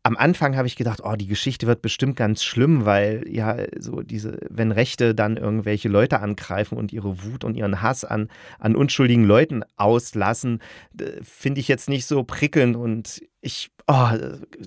am 0.06 0.16
Anfang 0.16 0.56
habe 0.56 0.68
ich 0.68 0.76
gedacht, 0.76 1.00
oh, 1.02 1.16
die 1.16 1.26
Geschichte 1.26 1.66
wird 1.66 1.82
bestimmt 1.82 2.14
ganz 2.14 2.44
schlimm, 2.44 2.84
weil 2.84 3.24
ja, 3.28 3.56
so 3.76 4.02
diese, 4.02 4.38
wenn 4.48 4.70
Rechte 4.70 5.16
dann 5.16 5.36
irgendwelche 5.36 5.88
Leute 5.88 6.20
angreifen 6.20 6.78
und 6.78 6.92
ihre 6.92 7.24
Wut 7.24 7.42
und 7.42 7.56
ihren 7.56 7.82
Hass 7.82 8.04
an, 8.04 8.28
an 8.60 8.76
unschuldigen 8.76 9.24
Leuten 9.24 9.64
auslassen, 9.74 10.60
finde 11.22 11.60
ich 11.60 11.66
jetzt 11.66 11.88
nicht 11.88 12.06
so 12.06 12.22
prickelnd 12.22 12.76
und 12.76 13.20
ich, 13.40 13.72
oh, 13.88 14.10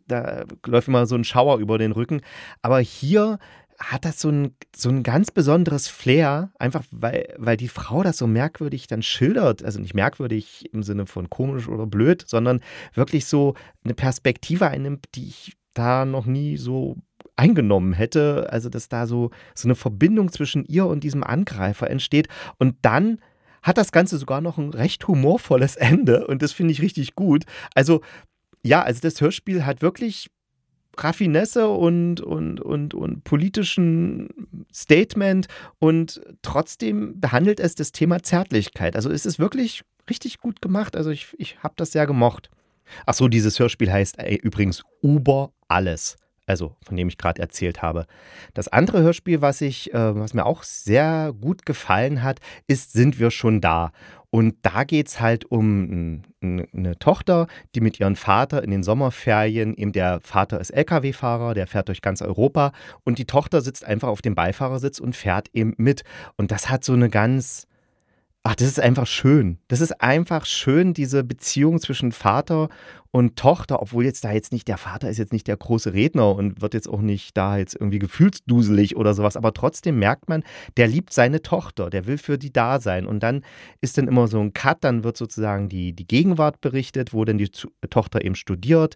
da 0.07 0.43
läuft 0.65 0.89
immer 0.89 1.05
so 1.05 1.15
ein 1.15 1.23
Schauer 1.23 1.59
über 1.59 1.77
den 1.77 1.93
Rücken. 1.93 2.19
Aber 2.61 2.81
hier 2.81 3.39
hat 3.79 4.03
das 4.03 4.19
so 4.19 4.29
ein, 4.29 4.55
so 4.75 4.89
ein 4.89 5.03
ganz 5.03 5.31
besonderes 5.31 5.87
Flair, 5.87 6.51
einfach 6.59 6.83
weil, 6.91 7.33
weil 7.37 7.57
die 7.57 7.69
Frau 7.69 8.03
das 8.03 8.17
so 8.17 8.27
merkwürdig 8.27 8.87
dann 8.87 9.01
schildert. 9.01 9.63
Also 9.63 9.79
nicht 9.79 9.93
merkwürdig 9.93 10.73
im 10.73 10.83
Sinne 10.83 11.05
von 11.05 11.29
komisch 11.29 11.67
oder 11.67 11.87
blöd, 11.87 12.25
sondern 12.27 12.59
wirklich 12.93 13.25
so 13.25 13.55
eine 13.83 13.93
Perspektive 13.93 14.67
einnimmt, 14.67 15.05
die 15.15 15.29
ich 15.29 15.57
da 15.73 16.03
noch 16.05 16.25
nie 16.25 16.57
so 16.57 16.97
eingenommen 17.37 17.93
hätte. 17.93 18.51
Also 18.51 18.67
dass 18.67 18.89
da 18.89 19.07
so, 19.07 19.31
so 19.55 19.67
eine 19.67 19.75
Verbindung 19.75 20.31
zwischen 20.31 20.65
ihr 20.65 20.85
und 20.85 21.03
diesem 21.03 21.23
Angreifer 21.23 21.89
entsteht. 21.89 22.27
Und 22.57 22.75
dann 22.81 23.19
hat 23.61 23.77
das 23.77 23.91
Ganze 23.91 24.17
sogar 24.17 24.41
noch 24.41 24.57
ein 24.57 24.71
recht 24.71 25.07
humorvolles 25.07 25.75
Ende 25.75 26.27
und 26.27 26.41
das 26.41 26.51
finde 26.51 26.71
ich 26.71 26.81
richtig 26.81 27.15
gut. 27.15 27.45
Also, 27.75 28.01
ja, 28.63 28.81
also 28.81 29.01
das 29.01 29.19
Hörspiel 29.21 29.65
hat 29.65 29.81
wirklich 29.81 30.29
Raffinesse 31.03 31.67
und, 31.69 32.21
und, 32.21 32.61
und, 32.61 32.93
und 32.93 33.23
politischen 33.23 34.29
Statement 34.73 35.47
und 35.79 36.21
trotzdem 36.41 37.19
behandelt 37.19 37.59
es 37.59 37.75
das 37.75 37.91
Thema 37.91 38.21
Zärtlichkeit. 38.23 38.95
Also 38.95 39.09
es 39.09 39.25
ist 39.25 39.39
wirklich 39.39 39.83
richtig 40.09 40.39
gut 40.39 40.61
gemacht. 40.61 40.95
Also 40.95 41.09
ich, 41.09 41.33
ich 41.37 41.59
habe 41.63 41.73
das 41.77 41.91
sehr 41.91 42.07
gemocht. 42.07 42.49
Ach 43.05 43.13
so, 43.13 43.27
dieses 43.27 43.59
Hörspiel 43.59 43.91
heißt 43.91 44.19
ey, 44.19 44.35
übrigens 44.35 44.83
Uber 45.01 45.51
alles. 45.67 46.17
Also 46.45 46.75
von 46.83 46.97
dem 46.97 47.07
ich 47.07 47.19
gerade 47.19 47.39
erzählt 47.39 47.83
habe. 47.83 48.07
Das 48.55 48.67
andere 48.67 49.03
Hörspiel, 49.03 49.39
was 49.41 49.61
ich, 49.61 49.93
äh, 49.93 50.15
was 50.15 50.33
mir 50.33 50.47
auch 50.47 50.63
sehr 50.63 51.31
gut 51.39 51.63
gefallen 51.63 52.23
hat, 52.23 52.39
ist 52.65 52.91
Sind 52.93 53.19
wir 53.19 53.29
schon 53.29 53.61
da? 53.61 53.91
Und 54.31 54.55
da 54.61 54.83
geht 54.83 55.07
es 55.07 55.19
halt 55.19 55.45
um 55.45 56.21
eine 56.41 56.99
Tochter, 56.99 57.47
die 57.73 57.81
mit 57.81 57.99
ihrem 57.99 58.15
Vater 58.15 58.63
in 58.63 58.69
den 58.69 58.83
Sommerferien, 58.83 59.75
eben 59.75 59.91
der 59.91 60.19
Vater 60.21 60.59
ist 60.59 60.69
Lkw-Fahrer, 60.69 61.55
der 61.55 61.65
fährt 61.65 61.87
durch 61.87 62.01
ganz 62.01 62.21
Europa 62.21 62.71
und 63.03 63.17
die 63.17 63.25
Tochter 63.25 63.61
sitzt 63.61 63.83
einfach 63.85 64.07
auf 64.07 64.21
dem 64.21 64.35
Beifahrersitz 64.35 64.99
und 64.99 65.15
fährt 65.15 65.49
eben 65.53 65.73
mit. 65.77 66.03
Und 66.37 66.51
das 66.51 66.69
hat 66.69 66.83
so 66.83 66.93
eine 66.93 67.09
ganz 67.09 67.67
Ach, 68.43 68.55
das 68.55 68.67
ist 68.67 68.79
einfach 68.79 69.05
schön. 69.05 69.57
Das 69.67 69.81
ist 69.81 70.01
einfach 70.01 70.45
schön, 70.45 70.93
diese 70.93 71.25
Beziehung 71.25 71.81
zwischen 71.81 72.13
Vater 72.13 72.69
und 73.11 73.35
Tochter, 73.35 73.81
obwohl 73.81 74.05
jetzt 74.05 74.23
da 74.23 74.31
jetzt 74.31 74.53
nicht, 74.53 74.67
der 74.69 74.77
Vater 74.77 75.09
ist 75.09 75.17
jetzt 75.17 75.33
nicht 75.33 75.47
der 75.47 75.57
große 75.57 75.93
Redner 75.93 76.35
und 76.35 76.61
wird 76.61 76.73
jetzt 76.73 76.87
auch 76.87 77.01
nicht 77.01 77.35
da 77.35 77.57
jetzt 77.57 77.75
irgendwie 77.75 77.99
gefühlsduselig 77.99 78.95
oder 78.95 79.13
sowas, 79.13 79.35
aber 79.35 79.53
trotzdem 79.53 79.99
merkt 79.99 80.29
man, 80.29 80.43
der 80.77 80.87
liebt 80.87 81.11
seine 81.11 81.41
Tochter, 81.41 81.89
der 81.89 82.07
will 82.07 82.17
für 82.17 82.37
die 82.37 82.53
da 82.53 82.79
sein. 82.79 83.07
Und 83.07 83.23
dann 83.23 83.43
ist 83.81 83.97
dann 83.97 84.07
immer 84.07 84.27
so 84.29 84.39
ein 84.39 84.53
Cut, 84.53 84.85
dann 84.85 85.03
wird 85.03 85.17
sozusagen 85.17 85.67
die, 85.67 85.91
die 85.91 86.07
Gegenwart 86.07 86.61
berichtet, 86.61 87.13
wo 87.13 87.25
dann 87.25 87.39
die 87.39 87.49
Tochter 87.89 88.23
eben 88.23 88.35
studiert, 88.35 88.95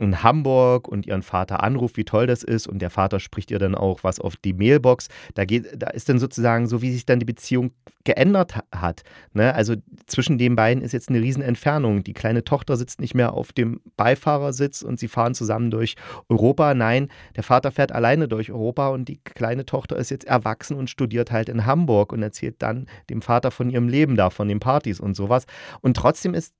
in 0.00 0.22
Hamburg 0.22 0.88
und 0.88 1.06
ihren 1.06 1.22
Vater 1.22 1.62
anruft, 1.62 1.96
wie 1.96 2.04
toll 2.04 2.26
das 2.26 2.42
ist. 2.42 2.66
Und 2.66 2.80
der 2.80 2.90
Vater 2.90 3.20
spricht 3.20 3.50
ihr 3.50 3.58
dann 3.58 3.74
auch 3.74 4.02
was 4.02 4.18
auf 4.18 4.36
die 4.36 4.52
Mailbox. 4.52 5.08
Da, 5.34 5.44
geht, 5.44 5.66
da 5.76 5.90
ist 5.90 6.08
dann 6.08 6.18
sozusagen 6.18 6.66
so, 6.66 6.82
wie 6.82 6.90
sich 6.90 7.06
dann 7.06 7.18
die 7.18 7.26
Beziehung 7.26 7.72
geändert 8.04 8.54
hat. 8.74 9.02
Ne? 9.34 9.54
Also 9.54 9.76
zwischen 10.06 10.38
den 10.38 10.56
beiden 10.56 10.82
ist 10.82 10.92
jetzt 10.92 11.10
eine 11.10 11.20
Riesenentfernung. 11.20 12.02
Die 12.02 12.14
kleine 12.14 12.44
Tochter 12.44 12.76
sitzt 12.76 13.00
nicht 13.00 13.14
mehr 13.14 13.34
auf 13.34 13.52
dem 13.52 13.80
Beifahrersitz 13.96 14.82
und 14.82 14.98
sie 14.98 15.08
fahren 15.08 15.34
zusammen 15.34 15.70
durch 15.70 15.96
Europa. 16.28 16.72
Nein, 16.74 17.08
der 17.36 17.42
Vater 17.42 17.70
fährt 17.70 17.92
alleine 17.92 18.26
durch 18.26 18.50
Europa 18.50 18.88
und 18.88 19.06
die 19.08 19.20
kleine 19.22 19.66
Tochter 19.66 19.96
ist 19.96 20.10
jetzt 20.10 20.24
erwachsen 20.24 20.76
und 20.76 20.88
studiert 20.88 21.30
halt 21.30 21.50
in 21.50 21.66
Hamburg 21.66 22.12
und 22.12 22.22
erzählt 22.22 22.56
dann 22.60 22.86
dem 23.10 23.20
Vater 23.20 23.50
von 23.50 23.68
ihrem 23.68 23.88
Leben 23.88 24.16
da, 24.16 24.30
von 24.30 24.48
den 24.48 24.60
Partys 24.60 24.98
und 24.98 25.14
sowas. 25.14 25.44
Und 25.82 25.96
trotzdem 25.96 26.32
ist 26.32 26.54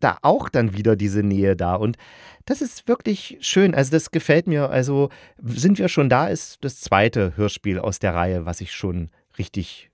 da 0.00 0.18
auch 0.22 0.48
dann 0.48 0.76
wieder 0.76 0.96
diese 0.96 1.22
Nähe 1.22 1.56
da. 1.56 1.74
Und 1.74 1.96
das 2.44 2.62
ist 2.62 2.88
wirklich 2.88 3.38
schön. 3.40 3.74
Also, 3.74 3.90
das 3.90 4.10
gefällt 4.10 4.46
mir. 4.46 4.70
Also, 4.70 5.10
sind 5.42 5.78
wir 5.78 5.88
schon 5.88 6.08
da, 6.08 6.28
ist 6.28 6.58
das 6.62 6.80
zweite 6.80 7.36
Hörspiel 7.36 7.78
aus 7.78 7.98
der 7.98 8.14
Reihe, 8.14 8.46
was 8.46 8.60
ich 8.60 8.72
schon 8.72 9.10
richtig, 9.38 9.90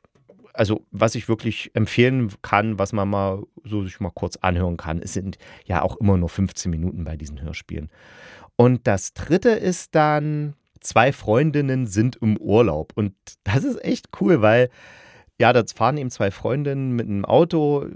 also 0.55 0.85
was 0.91 1.15
ich 1.15 1.29
wirklich 1.29 1.71
empfehlen 1.75 2.33
kann, 2.43 2.79
was 2.79 2.93
man 2.93 3.09
mal 3.09 3.43
so 3.65 3.85
sich 3.85 4.01
mal 4.01 4.11
kurz 4.11 4.37
anhören 4.37 4.77
kann. 4.77 5.01
Es 5.03 5.13
sind 5.13 5.39
ja 5.65 5.83
auch 5.83 5.97
immer 5.97 6.17
nur 6.17 6.29
15 6.29 6.71
Minuten 6.71 7.05
bei 7.05 7.17
diesen 7.17 7.41
Hörspielen. 7.41 7.91
Und 8.57 8.87
das 8.87 9.15
dritte 9.15 9.51
ist 9.51 9.95
dann 9.95 10.55
Zwei 10.83 11.13
Freundinnen 11.13 11.87
sind 11.87 12.17
im 12.17 12.37
Urlaub. 12.39 12.93
Und 12.97 13.15
das 13.45 13.63
ist 13.63 13.83
echt 13.85 14.09
cool, 14.21 14.43
weil 14.43 14.69
ja, 15.43 15.53
da 15.53 15.65
fahren 15.75 15.97
eben 15.97 16.11
zwei 16.13 16.31
Freundinnen 16.31 16.93
mit 16.93 17.09
einem 17.09 17.25
Auto, 17.25 17.87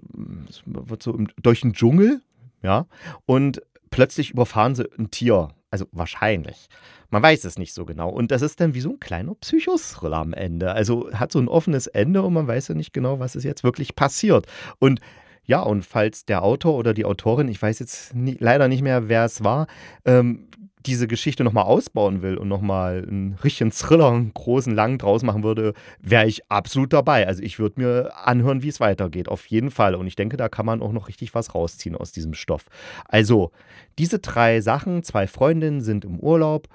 so 0.99 1.17
durch 1.41 1.61
den 1.61 1.75
Dschungel, 1.75 2.21
ja, 2.61 2.87
und 3.25 3.63
plötzlich 3.91 4.33
überfahren 4.33 4.75
sie 4.75 4.91
ein 4.99 5.13
Tier. 5.13 5.51
Also 5.71 5.87
wahrscheinlich. 5.93 6.67
Man 7.11 7.23
weiß 7.23 7.45
es 7.45 7.57
nicht 7.57 7.73
so 7.73 7.85
genau. 7.85 8.09
Und 8.09 8.33
das 8.33 8.43
ist 8.43 8.61
dann 8.61 8.75
wie 8.75 8.81
so 8.81 8.91
ein 8.91 8.99
kleiner 8.99 9.37
Psychothriller 9.37 10.17
am 10.17 10.33
Ende. 10.33 10.73
Also 10.73 11.13
hat 11.13 11.31
so 11.31 11.39
ein 11.39 11.47
offenes 11.47 11.87
Ende 11.87 12.23
und 12.23 12.33
man 12.33 12.49
weiß 12.49 12.67
ja 12.67 12.75
nicht 12.75 12.93
genau, 12.93 13.21
was 13.21 13.37
ist 13.37 13.45
jetzt 13.45 13.63
wirklich 13.63 13.95
passiert. 13.95 14.47
Und 14.81 15.01
ja, 15.45 15.61
und 15.63 15.83
falls 15.83 16.25
der 16.25 16.43
Autor 16.43 16.75
oder 16.75 16.95
die 16.95 17.05
Autorin, 17.05 17.47
ich 17.47 17.63
weiß 17.63 17.79
jetzt 17.79 18.13
nie, 18.13 18.37
leider 18.41 18.67
nicht 18.67 18.83
mehr, 18.83 19.09
wer 19.09 19.25
es 19.25 19.45
war, 19.45 19.69
ähm, 20.05 20.49
diese 20.87 21.09
Geschichte 21.09 21.45
nochmal 21.45 21.65
ausbauen 21.65 22.23
will 22.23 22.37
und 22.37 22.49
nochmal 22.49 23.05
einen 23.07 23.35
richtigen 23.43 23.73
Thriller, 23.73 24.11
einen 24.11 24.33
großen, 24.33 24.75
langen 24.75 24.99
draus 24.99 25.23
machen 25.23 25.43
würde, 25.43 25.75
wäre 26.01 26.27
ich 26.27 26.51
absolut 26.51 26.93
dabei. 26.93 27.27
Also 27.27 27.43
ich 27.43 27.59
würde 27.59 27.81
mir 27.81 28.13
anhören, 28.27 28.63
wie 28.63 28.69
es 28.69 28.81
weitergeht, 28.81 29.29
auf 29.29 29.47
jeden 29.47 29.71
Fall. 29.71 29.95
Und 29.95 30.07
ich 30.07 30.17
denke, 30.17 30.37
da 30.37 30.49
kann 30.49 30.67
man 30.67 30.83
auch 30.83 30.93
noch 30.93 31.09
richtig 31.09 31.35
was 31.35 31.55
rausziehen 31.55 31.97
aus 31.97 32.13
diesem 32.13 32.35
Stoff. 32.35 32.67
Also, 33.07 33.51
diese 33.99 34.19
drei 34.19 34.61
Sachen, 34.61 35.03
zwei 35.03 35.27
Freundinnen 35.27 35.81
sind 35.81 36.05
im 36.05 36.21
Urlaub, 36.21 36.69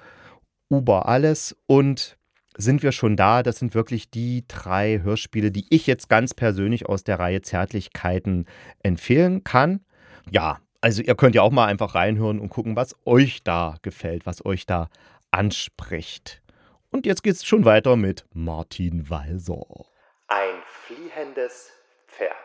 Uber 0.68 1.06
alles 1.06 1.56
und 1.66 2.18
sind 2.56 2.82
wir 2.82 2.92
schon 2.92 3.16
da. 3.16 3.42
Das 3.42 3.58
sind 3.58 3.74
wirklich 3.74 4.10
die 4.10 4.44
drei 4.48 5.00
Hörspiele, 5.02 5.50
die 5.50 5.66
ich 5.70 5.86
jetzt 5.86 6.08
ganz 6.08 6.34
persönlich 6.34 6.86
aus 6.86 7.04
der 7.04 7.18
Reihe 7.18 7.42
Zärtlichkeiten 7.42 8.46
empfehlen 8.82 9.44
kann. 9.44 9.80
Ja, 10.30 10.58
also 10.82 11.00
ihr 11.00 11.14
könnt 11.14 11.34
ja 11.34 11.42
auch 11.42 11.52
mal 11.52 11.66
einfach 11.66 11.94
reinhören 11.94 12.40
und 12.40 12.50
gucken, 12.50 12.76
was 12.76 12.94
euch 13.06 13.42
da 13.42 13.76
gefällt, 13.82 14.26
was 14.26 14.44
euch 14.44 14.66
da 14.66 14.90
anspricht. 15.30 16.42
Und 16.90 17.06
jetzt 17.06 17.22
geht's 17.22 17.46
schon 17.46 17.64
weiter 17.64 17.96
mit 17.96 18.26
Martin 18.34 19.08
Walser. 19.08 19.86
Ein 20.28 20.60
fliehendes 20.66 21.70
Pferd. 22.08 22.36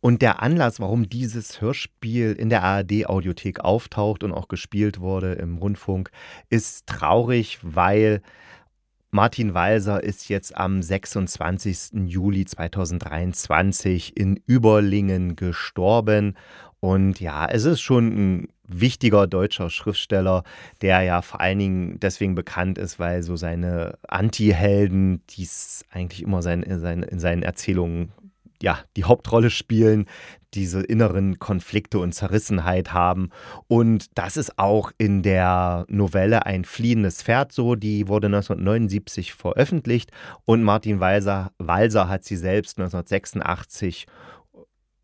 Und 0.00 0.22
der 0.22 0.42
Anlass, 0.42 0.80
warum 0.80 1.08
dieses 1.08 1.60
Hörspiel 1.60 2.32
in 2.32 2.50
der 2.50 2.62
ARD-Audiothek 2.62 3.60
auftaucht 3.60 4.22
und 4.22 4.32
auch 4.32 4.48
gespielt 4.48 5.00
wurde 5.00 5.32
im 5.32 5.58
Rundfunk, 5.58 6.10
ist 6.50 6.86
traurig, 6.86 7.58
weil 7.62 8.22
Martin 9.14 9.54
Walser 9.54 10.02
ist 10.02 10.28
jetzt 10.28 10.56
am 10.56 10.82
26. 10.82 12.04
Juli 12.04 12.46
2023 12.46 14.16
in 14.16 14.40
Überlingen 14.44 15.36
gestorben. 15.36 16.36
Und 16.80 17.20
ja, 17.20 17.46
es 17.46 17.64
ist 17.64 17.80
schon 17.80 18.08
ein 18.08 18.48
wichtiger 18.66 19.28
deutscher 19.28 19.70
Schriftsteller, 19.70 20.42
der 20.82 21.02
ja 21.02 21.22
vor 21.22 21.40
allen 21.40 21.60
Dingen 21.60 22.00
deswegen 22.00 22.34
bekannt 22.34 22.76
ist, 22.76 22.98
weil 22.98 23.22
so 23.22 23.36
seine 23.36 23.98
Anti-Helden, 24.08 25.22
die 25.30 25.44
es 25.44 25.84
eigentlich 25.92 26.24
immer 26.24 26.42
sein, 26.42 26.64
sein, 26.80 27.04
in 27.04 27.20
seinen 27.20 27.44
Erzählungen 27.44 28.10
ja, 28.60 28.80
die 28.96 29.04
Hauptrolle 29.04 29.50
spielen, 29.50 30.06
diese 30.54 30.82
inneren 30.82 31.38
Konflikte 31.38 31.98
und 31.98 32.12
Zerrissenheit 32.12 32.92
haben. 32.92 33.30
Und 33.68 34.16
das 34.18 34.36
ist 34.36 34.58
auch 34.58 34.92
in 34.98 35.22
der 35.22 35.84
Novelle 35.88 36.46
Ein 36.46 36.64
fliehendes 36.64 37.22
Pferd 37.22 37.52
so. 37.52 37.74
Die 37.74 38.08
wurde 38.08 38.26
1979 38.26 39.34
veröffentlicht 39.34 40.10
und 40.44 40.62
Martin 40.62 41.00
Walser, 41.00 41.52
Walser 41.58 42.08
hat 42.08 42.24
sie 42.24 42.36
selbst 42.36 42.78
1986 42.78 44.06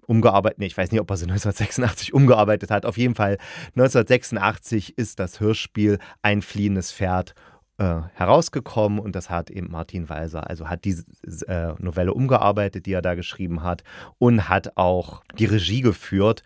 umgearbeitet. 0.06 0.62
Ich 0.62 0.76
weiß 0.76 0.90
nicht, 0.90 1.00
ob 1.00 1.10
er 1.10 1.16
sie 1.16 1.24
1986 1.30 2.12
umgearbeitet 2.12 2.70
hat. 2.70 2.84
Auf 2.84 2.98
jeden 2.98 3.14
Fall 3.14 3.38
1986 3.76 4.98
ist 4.98 5.18
das 5.18 5.40
Hörspiel 5.40 5.98
Ein 6.22 6.42
fliehendes 6.42 6.92
Pferd 6.92 7.34
äh, 7.81 8.03
herausgekommen 8.12 8.99
und 8.99 9.16
das 9.16 9.31
hat 9.31 9.49
eben 9.49 9.71
Martin 9.71 10.11
Walser, 10.11 10.51
also 10.51 10.69
hat 10.69 10.85
diese 10.85 11.05
äh, 11.49 11.73
Novelle 11.79 12.12
umgearbeitet, 12.12 12.85
die 12.85 12.93
er 12.93 13.01
da 13.01 13.14
geschrieben 13.14 13.62
hat 13.62 13.85
und 14.19 14.51
hat 14.51 14.77
auch 14.77 15.23
die 15.38 15.47
Regie 15.47 15.81
geführt 15.81 16.43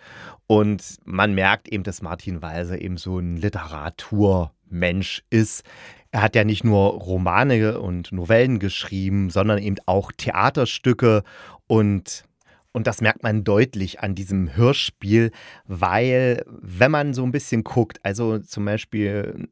und 0.47 0.83
man 1.05 1.35
merkt 1.35 1.67
eben, 1.69 1.83
dass 1.83 2.03
Martin 2.03 2.41
Walser 2.41 2.81
eben 2.81 2.99
so 2.99 3.19
ein 3.19 3.37
Literaturmensch 3.37 5.25
ist. 5.29 5.65
Er 6.13 6.23
hat 6.23 6.37
ja 6.37 6.45
nicht 6.45 6.63
nur 6.63 6.93
Romane 6.93 7.81
und 7.81 8.13
Novellen 8.13 8.61
geschrieben, 8.61 9.31
sondern 9.31 9.59
eben 9.59 9.79
auch 9.87 10.13
Theaterstücke 10.13 11.25
und 11.67 12.25
und 12.71 12.89
das 12.89 13.01
merkt 13.01 13.23
man 13.23 13.45
deutlich 13.45 14.01
an 14.01 14.17
diesem 14.17 14.57
Hörspiel, 14.57 15.31
weil 15.67 16.45
wenn 16.49 16.91
man 16.91 17.15
so 17.15 17.23
ein 17.23 17.31
bisschen 17.31 17.63
guckt, 17.63 18.01
also 18.03 18.41
zum 18.41 18.65
Beispiel 18.65 19.49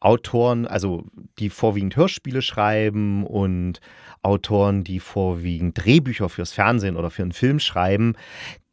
Autoren, 0.00 0.66
also 0.66 1.04
die 1.38 1.50
vorwiegend 1.50 1.96
Hörspiele 1.96 2.42
schreiben 2.42 3.26
und 3.26 3.80
Autoren, 4.22 4.84
die 4.84 5.00
vorwiegend 5.00 5.82
Drehbücher 5.82 6.28
fürs 6.28 6.52
Fernsehen 6.52 6.96
oder 6.96 7.10
für 7.10 7.22
einen 7.22 7.32
Film 7.32 7.58
schreiben, 7.58 8.14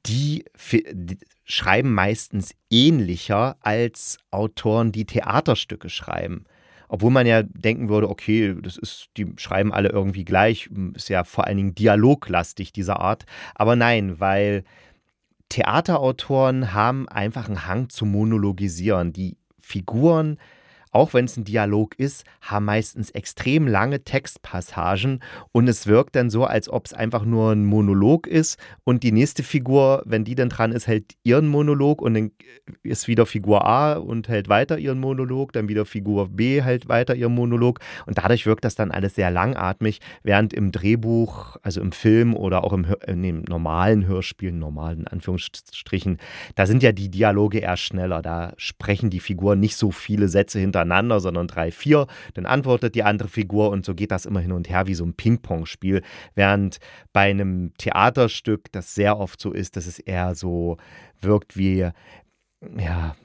die, 0.06 0.46
die 0.92 1.18
schreiben 1.44 1.94
meistens 1.94 2.54
ähnlicher 2.70 3.58
als 3.62 4.18
Autoren, 4.32 4.92
die 4.92 5.06
Theaterstücke 5.06 5.90
schreiben. 5.90 6.46
Obwohl 6.88 7.12
man 7.12 7.26
ja 7.26 7.42
denken 7.42 7.90
würde, 7.90 8.10
okay, 8.10 8.56
das 8.62 8.78
ist, 8.78 9.08
die 9.18 9.34
schreiben 9.38 9.74
alle 9.74 9.90
irgendwie 9.90 10.26
gleich, 10.26 10.70
ist 10.94 11.10
ja 11.10 11.24
vor 11.24 11.48
allen 11.48 11.58
Dingen 11.58 11.76
dialoglastig 11.76 12.74
dieser 12.74 13.00
Art. 13.00 13.26
Aber 13.56 13.76
nein, 13.76 14.20
weil 14.20 14.64
Theaterautoren 15.50 16.74
haben 16.74 17.08
einfach 17.10 17.48
einen 17.48 17.66
Hang 17.66 17.90
zu 17.90 18.06
monologisieren. 18.06 19.14
Die 19.14 19.38
Figuren 19.60 20.38
auch 20.96 21.14
wenn 21.14 21.26
es 21.26 21.36
ein 21.36 21.44
Dialog 21.44 21.94
ist, 22.00 22.24
haben 22.40 22.66
meistens 22.66 23.10
extrem 23.12 23.68
lange 23.68 24.06
Textpassagen 24.06 25.20
und 25.52 25.68
es 25.68 25.88
wirkt 25.88 26.16
dann 26.16 26.30
so, 26.30 26.46
als 26.46 26.70
ob 26.70 26.86
es 26.86 26.94
einfach 26.94 27.26
nur 27.26 27.52
ein 27.52 27.66
Monolog 27.66 28.28
ist 28.28 28.58
und 28.86 29.04
die 29.04 29.12
nächste 29.12 29.44
Figur, 29.44 30.04
wenn 30.06 30.24
die 30.24 30.36
dann 30.36 30.48
dran 30.48 30.72
ist, 30.72 30.88
hält 30.88 31.16
ihren 31.24 31.48
Monolog 31.48 32.02
und 32.02 32.14
dann 32.14 32.32
ist 32.82 33.10
wieder 33.10 33.26
Figur 33.26 33.68
A 33.68 33.96
und 33.98 34.30
hält 34.30 34.48
weiter 34.48 34.78
ihren 34.78 35.00
Monolog, 35.02 35.52
dann 35.52 35.68
wieder 35.68 35.86
Figur 35.86 36.30
B 36.30 36.62
hält 36.62 36.88
weiter 36.88 37.14
ihren 37.14 37.36
Monolog 37.36 37.82
und 38.06 38.18
dadurch 38.18 38.46
wirkt 38.46 38.64
das 38.64 38.76
dann 38.76 38.92
alles 38.92 39.16
sehr 39.16 39.32
langatmig, 39.32 40.00
während 40.24 40.54
im 40.54 40.72
Drehbuch, 40.72 41.58
also 41.62 41.82
im 41.82 41.92
Film 41.92 42.34
oder 42.34 42.64
auch 42.64 42.72
im, 42.72 42.86
in 43.06 43.22
dem 43.22 43.42
normalen 43.42 44.08
Hörspiel, 44.08 44.54
normalen 44.54 45.08
Anführungsstrichen, 45.08 46.20
da 46.56 46.66
sind 46.66 46.84
ja 46.84 46.94
die 46.94 47.10
Dialoge 47.10 47.60
eher 47.60 47.76
schneller, 47.76 48.22
da 48.22 48.54
sprechen 48.56 49.10
die 49.10 49.20
Figuren 49.20 49.60
nicht 49.60 49.76
so 49.76 49.92
viele 49.92 50.30
Sätze 50.30 50.58
hintereinander, 50.58 50.85
sondern 51.20 51.48
drei, 51.48 51.72
vier, 51.72 52.08
dann 52.34 52.46
antwortet 52.46 52.96
die 52.96 53.04
andere 53.04 53.30
Figur 53.30 53.70
und 53.70 53.86
so 53.86 53.96
geht 53.96 54.12
das 54.12 54.26
immer 54.26 54.40
hin 54.40 54.52
und 54.52 54.70
her 54.70 54.88
wie 54.88 54.96
so 54.96 55.06
ein 55.06 55.14
Ping-Pong-Spiel, 55.14 56.02
während 56.36 56.78
bei 57.14 57.30
einem 57.30 57.74
Theaterstück 57.78 58.72
das 58.72 58.96
sehr 58.96 59.20
oft 59.20 59.40
so 59.40 59.52
ist, 59.52 59.76
dass 59.76 59.88
es 59.88 60.00
eher 60.00 60.36
so 60.36 60.78
wirkt 61.22 61.58
wie, 61.58 61.90
ja, 62.78 63.16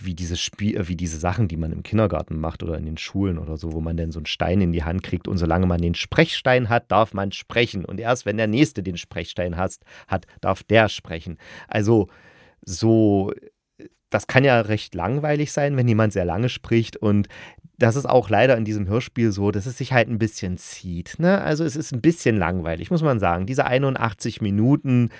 wie 0.00 0.14
diese 0.14 0.36
Spiel, 0.36 0.76
äh, 0.76 0.88
wie 0.88 0.96
diese 0.96 1.18
Sachen, 1.18 1.48
die 1.48 1.56
man 1.56 1.72
im 1.72 1.82
Kindergarten 1.82 2.38
macht 2.38 2.62
oder 2.62 2.78
in 2.78 2.86
den 2.86 2.96
Schulen 2.96 3.38
oder 3.38 3.56
so, 3.56 3.72
wo 3.72 3.80
man 3.80 3.96
dann 3.96 4.12
so 4.12 4.18
einen 4.18 4.26
Stein 4.26 4.60
in 4.60 4.72
die 4.72 4.84
Hand 4.84 5.02
kriegt 5.02 5.28
und 5.28 5.38
solange 5.38 5.66
man 5.66 5.80
den 5.80 5.94
Sprechstein 5.94 6.68
hat, 6.68 6.90
darf 6.90 7.14
man 7.14 7.32
sprechen. 7.32 7.84
Und 7.84 8.00
erst 8.00 8.26
wenn 8.26 8.36
der 8.36 8.46
nächste 8.46 8.82
den 8.82 8.96
Sprechstein 8.96 9.56
hat, 9.56 9.76
hat 10.08 10.26
darf 10.40 10.62
der 10.62 10.88
sprechen. 10.88 11.38
Also 11.68 12.08
so 12.64 13.32
das 14.14 14.28
kann 14.28 14.44
ja 14.44 14.60
recht 14.60 14.94
langweilig 14.94 15.50
sein, 15.50 15.76
wenn 15.76 15.88
jemand 15.88 16.12
sehr 16.12 16.24
lange 16.24 16.48
spricht 16.48 16.96
und 16.96 17.28
das 17.78 17.96
ist 17.96 18.06
auch 18.06 18.30
leider 18.30 18.56
in 18.56 18.64
diesem 18.64 18.86
Hörspiel 18.86 19.32
so, 19.32 19.50
dass 19.50 19.66
es 19.66 19.78
sich 19.78 19.92
halt 19.92 20.08
ein 20.08 20.18
bisschen 20.20 20.56
zieht. 20.56 21.16
Ne? 21.18 21.40
Also 21.40 21.64
es 21.64 21.74
ist 21.74 21.92
ein 21.92 22.00
bisschen 22.00 22.36
langweilig, 22.36 22.92
muss 22.92 23.02
man 23.02 23.18
sagen. 23.18 23.46
Diese 23.46 23.66
81 23.66 24.40
Minuten 24.40 25.10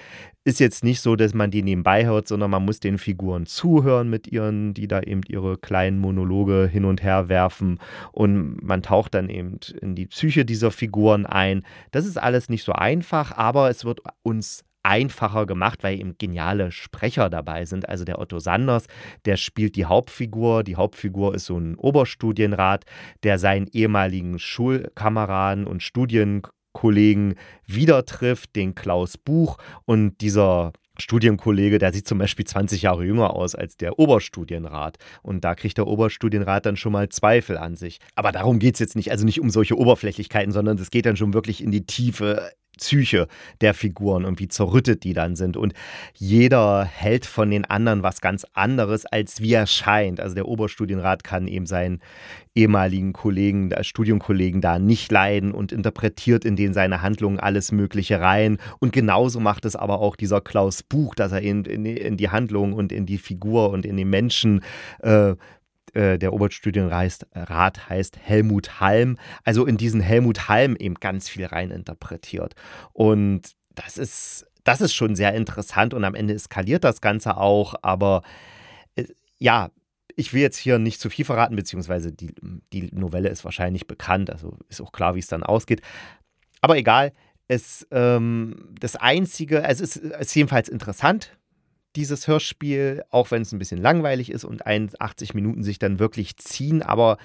ist 0.45 0.61
jetzt 0.61 0.85
nicht 0.85 1.01
so, 1.01 1.17
dass 1.17 1.35
man 1.35 1.51
die 1.51 1.65
nebenbei 1.65 2.07
hört, 2.07 2.29
sondern 2.29 2.53
man 2.53 2.65
muss 2.65 2.79
den 2.79 2.99
Figuren 2.99 3.47
zuhören 3.47 4.09
mit 4.09 4.29
ihren, 4.29 4.73
die 4.73 4.87
da 4.87 5.01
eben 5.01 5.23
ihre 5.27 5.59
kleinen 5.59 5.99
Monologe 5.99 6.69
hin 6.71 6.85
und 6.85 7.03
her 7.03 7.29
werfen 7.29 7.81
und 8.13 8.63
man 8.63 8.83
taucht 8.83 9.15
dann 9.15 9.29
eben 9.29 9.59
in 9.81 9.97
die 9.97 10.07
Psyche 10.07 10.45
dieser 10.45 10.71
Figuren 10.71 11.27
ein. 11.27 11.65
Das 11.91 12.07
ist 12.07 12.19
alles 12.19 12.49
nicht 12.49 12.63
so 12.63 12.73
einfach, 12.73 13.37
aber 13.37 13.69
es 13.69 13.85
wird 13.85 14.01
uns 14.23 14.65
einfacher 14.85 15.47
gemacht, 15.47 15.83
weil 15.83 15.99
eben 15.99 16.17
geniale 16.19 16.71
Sprecher 16.71 17.31
dabei 17.31 17.65
sind. 17.65 17.89
Also 17.89 18.05
der 18.05 18.19
Otto 18.19 18.39
Sanders, 18.39 18.87
der 19.25 19.37
spielt 19.37 19.77
die 19.77 19.87
Hauptfigur. 19.87 20.63
Die 20.63 20.77
Hauptfigur 20.77 21.35
ist 21.35 21.47
so 21.47 21.59
ein 21.59 21.77
Oberstudienrat, 21.77 22.85
der 23.23 23.39
seinen 23.39 23.67
ehemaligen 23.69 24.39
Schulkameraden 24.39 25.67
und 25.67 25.83
Studienkollegen 25.83 27.35
wieder 27.67 28.05
trifft, 28.05 28.55
den 28.57 28.75
Klaus 28.75 29.17
Buch 29.17 29.59
und 29.87 30.21
dieser 30.21 30.73
Studienkollege, 30.99 31.79
der 31.79 31.93
sieht 31.93 32.07
zum 32.07 32.19
Beispiel 32.19 32.45
20 32.45 32.83
Jahre 32.83 33.05
jünger 33.05 33.35
aus 33.35 33.55
als 33.55 33.77
der 33.77 33.99
Oberstudienrat. 33.99 34.99
Und 35.23 35.43
da 35.43 35.55
kriegt 35.55 35.77
der 35.77 35.87
Oberstudienrat 35.87 36.67
dann 36.67 36.77
schon 36.77 36.93
mal 36.93 37.09
Zweifel 37.09 37.59
an 37.59 37.75
sich. 37.75 37.99
Aber 38.15 38.31
darum 38.31 38.59
geht 38.59 38.75
es 38.75 38.81
jetzt 38.81 38.95
nicht, 38.95 39.11
also 39.11 39.25
nicht 39.25 39.41
um 39.41 39.51
solche 39.51 39.77
Oberflächlichkeiten, 39.77 40.53
sondern 40.53 40.79
es 40.79 40.91
geht 40.91 41.07
dann 41.07 41.17
schon 41.17 41.35
wirklich 41.35 41.63
in 41.63 41.73
die 41.73 41.85
Tiefe. 41.85 42.51
Psyche 42.79 43.29
der 43.61 43.75
Figuren 43.75 44.25
und 44.25 44.41
wie 44.41 44.49
zerrüttet 44.49 45.05
die 45.05 45.13
dann 45.13 45.37
sind. 45.37 45.57
Und 45.57 45.75
jeder 46.15 46.85
hält 46.85 47.27
von 47.27 47.51
den 47.51 47.65
anderen 47.65 48.03
was 48.03 48.21
ganz 48.21 48.47
anderes, 48.55 49.07
als 49.07 49.41
wie 49.41 49.53
er 49.53 49.67
scheint. 49.67 50.21
Also 50.21 50.35
der 50.35 50.49
Oberstudienrat 50.49 51.25
kann 51.25 51.47
eben 51.47 51.67
seinen 51.67 52.01
ehemaligen 52.55 53.13
Kollegen, 53.13 53.71
Studienkollegen 53.83 54.61
da 54.61 54.79
nicht 54.79 55.11
leiden 55.11 55.53
und 55.53 55.73
interpretiert 55.73 56.45
in 56.45 56.57
den 56.57 56.73
seine 56.73 57.03
Handlungen 57.03 57.41
alles 57.41 57.73
Mögliche 57.73 58.21
rein. 58.21 58.59
Und 58.79 58.93
genauso 58.93 59.41
macht 59.41 59.65
es 59.65 59.77
aber 59.77 60.01
auch 60.01 60.17
dieser 60.17 60.41
Klaus 60.41 60.83
Buch, 60.83 61.15
dass 61.15 61.33
er 61.33 61.43
in, 61.43 61.65
in, 61.65 61.85
in 61.85 62.17
die 62.17 62.31
Handlung 62.31 62.73
und 62.73 62.93
in 62.93 63.07
die 63.07 63.19
Figur 63.19 63.71
und 63.71 63.85
in 63.85 63.97
den 63.97 64.09
Menschen 64.09 64.63
äh, 65.01 65.35
äh, 65.95 66.19
der 66.19 66.33
Oberstudienrat 66.33 67.89
heißt 67.89 68.19
Helmut 68.21 68.81
Halm. 68.81 69.17
Also 69.45 69.67
in 69.67 69.77
diesen 69.77 70.01
Helmut 70.01 70.49
Halm 70.49 70.77
eben 70.77 70.95
ganz 70.97 71.29
viel 71.29 71.47
rein 71.47 71.71
interpretiert. 71.71 72.55
Und 72.93 73.43
das 73.75 73.99
ist, 73.99 74.47
das 74.65 74.81
ist 74.81 74.95
schon 74.95 75.17
sehr 75.17 75.35
interessant 75.35 75.95
und 75.95 76.05
am 76.05 76.15
Ende 76.15 76.35
eskaliert 76.35 76.85
das 76.85 77.01
Ganze 77.01 77.37
auch. 77.37 77.75
Aber 77.83 78.23
äh, 78.97 79.05
ja, 79.39 79.71
ich 80.17 80.33
will 80.33 80.43
jetzt 80.43 80.59
hier 80.59 80.79
nicht 80.79 81.01
zu 81.01 81.11
viel 81.11 81.25
verraten, 81.25 81.57
beziehungsweise 81.57 82.13
die, 82.13 82.35
die 82.73 82.91
Novelle 82.93 83.29
ist 83.29 83.45
wahrscheinlich 83.45 83.87
bekannt, 83.87 84.31
also 84.31 84.57
ist 84.69 84.81
auch 84.81 84.93
klar, 84.93 85.15
wie 85.15 85.21
es 85.21 85.27
dann 85.27 85.43
ausgeht. 85.43 85.81
Aber 86.61 86.77
egal, 86.77 87.13
es, 87.49 87.87
ähm, 87.91 88.75
das 88.81 88.97
Einzige, 88.97 89.63
es 89.63 89.81
ist, 89.81 89.97
es 89.97 90.29
ist 90.29 90.35
jedenfalls 90.35 90.69
interessant, 90.69 91.37
dieses 91.97 92.27
Hörspiel, 92.27 93.05
auch 93.11 93.31
wenn 93.31 93.43
es 93.43 93.53
ein 93.53 93.59
bisschen 93.59 93.81
langweilig 93.81 94.31
ist 94.31 94.45
und 94.45 94.67
81 94.67 95.35
Minuten 95.35 95.63
sich 95.63 95.79
dann 95.79 95.99
wirklich 95.99 96.37
ziehen, 96.37 96.83
aber 96.83 97.19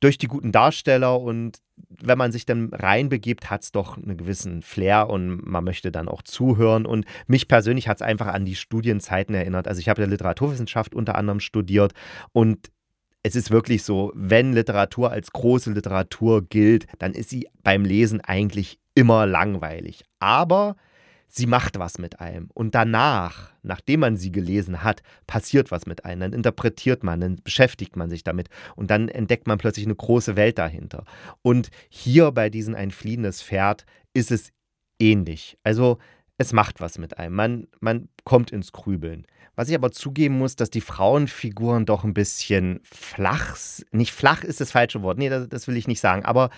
durch 0.00 0.18
die 0.18 0.28
guten 0.28 0.52
Darsteller 0.52 1.20
und 1.20 1.58
wenn 1.90 2.18
man 2.18 2.32
sich 2.32 2.46
dann 2.46 2.70
reinbegibt, 2.72 3.50
hat 3.50 3.62
es 3.62 3.72
doch 3.72 3.96
einen 3.96 4.16
gewissen 4.16 4.62
Flair 4.62 5.08
und 5.10 5.46
man 5.46 5.64
möchte 5.64 5.90
dann 5.90 6.08
auch 6.08 6.22
zuhören. 6.22 6.86
Und 6.86 7.04
mich 7.26 7.48
persönlich 7.48 7.88
hat 7.88 7.98
es 7.98 8.02
einfach 8.02 8.28
an 8.28 8.44
die 8.44 8.54
Studienzeiten 8.54 9.34
erinnert. 9.34 9.66
Also 9.66 9.80
ich 9.80 9.88
habe 9.88 10.02
ja 10.02 10.08
Literaturwissenschaft 10.08 10.94
unter 10.94 11.16
anderem 11.16 11.40
studiert 11.40 11.92
und 12.32 12.70
es 13.22 13.34
ist 13.34 13.50
wirklich 13.50 13.82
so, 13.82 14.12
wenn 14.14 14.52
Literatur 14.52 15.10
als 15.10 15.32
große 15.32 15.72
Literatur 15.72 16.42
gilt, 16.42 16.86
dann 16.98 17.12
ist 17.12 17.30
sie 17.30 17.48
beim 17.62 17.84
Lesen 17.84 18.20
eigentlich 18.20 18.78
immer 18.94 19.26
langweilig. 19.26 20.04
Aber 20.20 20.76
sie 21.28 21.46
macht 21.46 21.78
was 21.78 21.98
mit 21.98 22.20
einem. 22.20 22.50
Und 22.54 22.74
danach, 22.74 23.50
nachdem 23.62 24.00
man 24.00 24.16
sie 24.16 24.32
gelesen 24.32 24.82
hat, 24.82 25.02
passiert 25.26 25.70
was 25.70 25.86
mit 25.86 26.04
einem. 26.04 26.20
Dann 26.20 26.32
interpretiert 26.32 27.04
man, 27.04 27.20
dann 27.20 27.36
beschäftigt 27.36 27.96
man 27.96 28.10
sich 28.10 28.24
damit 28.24 28.48
und 28.76 28.90
dann 28.90 29.08
entdeckt 29.08 29.46
man 29.46 29.58
plötzlich 29.58 29.86
eine 29.86 29.94
große 29.94 30.36
Welt 30.36 30.58
dahinter. 30.58 31.04
Und 31.42 31.70
hier 31.88 32.32
bei 32.32 32.50
diesem 32.50 32.74
Ein 32.74 32.90
fliehendes 32.90 33.42
Pferd 33.42 33.84
ist 34.14 34.30
es 34.30 34.52
ähnlich. 34.98 35.58
Also 35.62 35.98
es 36.38 36.52
macht 36.52 36.80
was 36.80 36.98
mit 36.98 37.18
einem. 37.18 37.34
Man, 37.34 37.66
man 37.80 38.08
kommt 38.24 38.50
ins 38.50 38.72
Grübeln. 38.72 39.26
Was 39.58 39.68
ich 39.68 39.74
aber 39.74 39.90
zugeben 39.90 40.38
muss, 40.38 40.54
dass 40.54 40.70
die 40.70 40.80
Frauenfiguren 40.80 41.84
doch 41.84 42.04
ein 42.04 42.14
bisschen 42.14 42.78
flach, 42.84 43.56
nicht 43.90 44.12
flach 44.12 44.44
ist 44.44 44.60
das 44.60 44.70
falsche 44.70 45.02
Wort, 45.02 45.18
nee, 45.18 45.28
das, 45.28 45.48
das 45.48 45.66
will 45.66 45.76
ich 45.76 45.88
nicht 45.88 45.98
sagen, 45.98 46.24
aber 46.24 46.50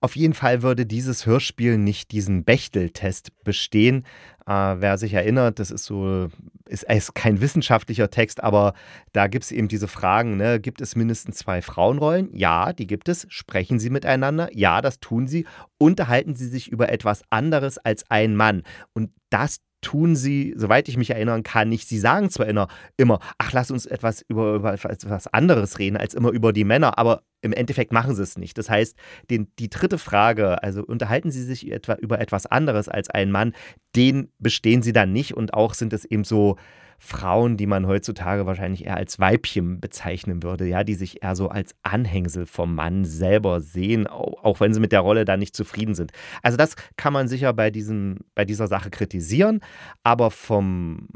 auf 0.00 0.16
jeden 0.16 0.34
Fall 0.34 0.60
würde 0.60 0.84
dieses 0.84 1.24
Hörspiel 1.24 1.78
nicht 1.78 2.10
diesen 2.10 2.42
Bechtel-Test 2.42 3.30
bestehen. 3.44 4.04
Äh, 4.44 4.50
wer 4.50 4.98
sich 4.98 5.14
erinnert, 5.14 5.60
das 5.60 5.70
ist 5.70 5.84
so, 5.84 6.30
ist, 6.66 6.82
ist 6.82 7.14
kein 7.14 7.40
wissenschaftlicher 7.40 8.10
Text, 8.10 8.42
aber 8.42 8.74
da 9.12 9.28
gibt 9.28 9.44
es 9.44 9.52
eben 9.52 9.68
diese 9.68 9.86
Fragen, 9.86 10.36
ne? 10.36 10.58
gibt 10.58 10.80
es 10.80 10.96
mindestens 10.96 11.36
zwei 11.36 11.62
Frauenrollen? 11.62 12.28
Ja, 12.32 12.72
die 12.72 12.88
gibt 12.88 13.08
es. 13.08 13.24
Sprechen 13.28 13.78
sie 13.78 13.90
miteinander? 13.90 14.48
Ja, 14.52 14.80
das 14.80 14.98
tun 14.98 15.28
sie. 15.28 15.46
Unterhalten 15.78 16.34
sie 16.34 16.48
sich 16.48 16.66
über 16.66 16.88
etwas 16.88 17.22
anderes 17.30 17.78
als 17.78 18.10
ein 18.10 18.34
Mann? 18.34 18.64
Und 18.94 19.12
das 19.30 19.60
tun 19.80 20.16
sie, 20.16 20.54
soweit 20.56 20.88
ich 20.88 20.96
mich 20.96 21.10
erinnern 21.10 21.42
kann, 21.42 21.68
nicht. 21.68 21.88
Sie 21.88 21.98
sagen 21.98 22.30
zwar 22.30 22.46
immer, 22.46 22.68
immer 22.96 23.20
ach, 23.38 23.52
lass 23.52 23.70
uns 23.70 23.86
etwas 23.86 24.22
über, 24.28 24.54
über 24.54 24.74
etwas 24.74 25.26
anderes 25.28 25.78
reden, 25.78 25.96
als 25.96 26.14
immer 26.14 26.30
über 26.30 26.52
die 26.52 26.64
Männer, 26.64 26.98
aber 26.98 27.22
im 27.40 27.52
Endeffekt 27.52 27.92
machen 27.92 28.14
sie 28.14 28.22
es 28.22 28.36
nicht. 28.36 28.58
Das 28.58 28.68
heißt, 28.68 28.96
den, 29.30 29.52
die 29.58 29.70
dritte 29.70 29.98
Frage, 29.98 30.62
also 30.62 30.82
unterhalten 30.84 31.30
sie 31.30 31.42
sich 31.42 31.70
etwa 31.70 31.94
über 31.94 32.20
etwas 32.20 32.46
anderes 32.46 32.88
als 32.88 33.08
ein 33.10 33.30
Mann, 33.30 33.52
den 33.94 34.32
bestehen 34.38 34.82
sie 34.82 34.92
dann 34.92 35.12
nicht 35.12 35.34
und 35.34 35.54
auch 35.54 35.74
sind 35.74 35.92
es 35.92 36.04
eben 36.04 36.24
so 36.24 36.56
Frauen, 36.98 37.56
die 37.56 37.66
man 37.66 37.86
heutzutage 37.86 38.44
wahrscheinlich 38.44 38.86
eher 38.86 38.96
als 38.96 39.20
Weibchen 39.20 39.80
bezeichnen 39.80 40.42
würde, 40.42 40.66
ja, 40.66 40.82
die 40.82 40.94
sich 40.94 41.22
eher 41.22 41.36
so 41.36 41.48
als 41.48 41.74
Anhängsel 41.82 42.46
vom 42.46 42.74
Mann 42.74 43.04
selber 43.04 43.60
sehen, 43.60 44.08
auch 44.08 44.58
wenn 44.60 44.74
sie 44.74 44.80
mit 44.80 44.92
der 44.92 45.00
Rolle 45.00 45.24
da 45.24 45.36
nicht 45.36 45.54
zufrieden 45.54 45.94
sind. 45.94 46.12
Also 46.42 46.56
das 46.56 46.74
kann 46.96 47.12
man 47.12 47.28
sicher 47.28 47.52
bei, 47.52 47.70
diesem, 47.70 48.18
bei 48.34 48.44
dieser 48.44 48.66
Sache 48.66 48.90
kritisieren, 48.90 49.60
aber 50.02 50.32
vom, 50.32 51.08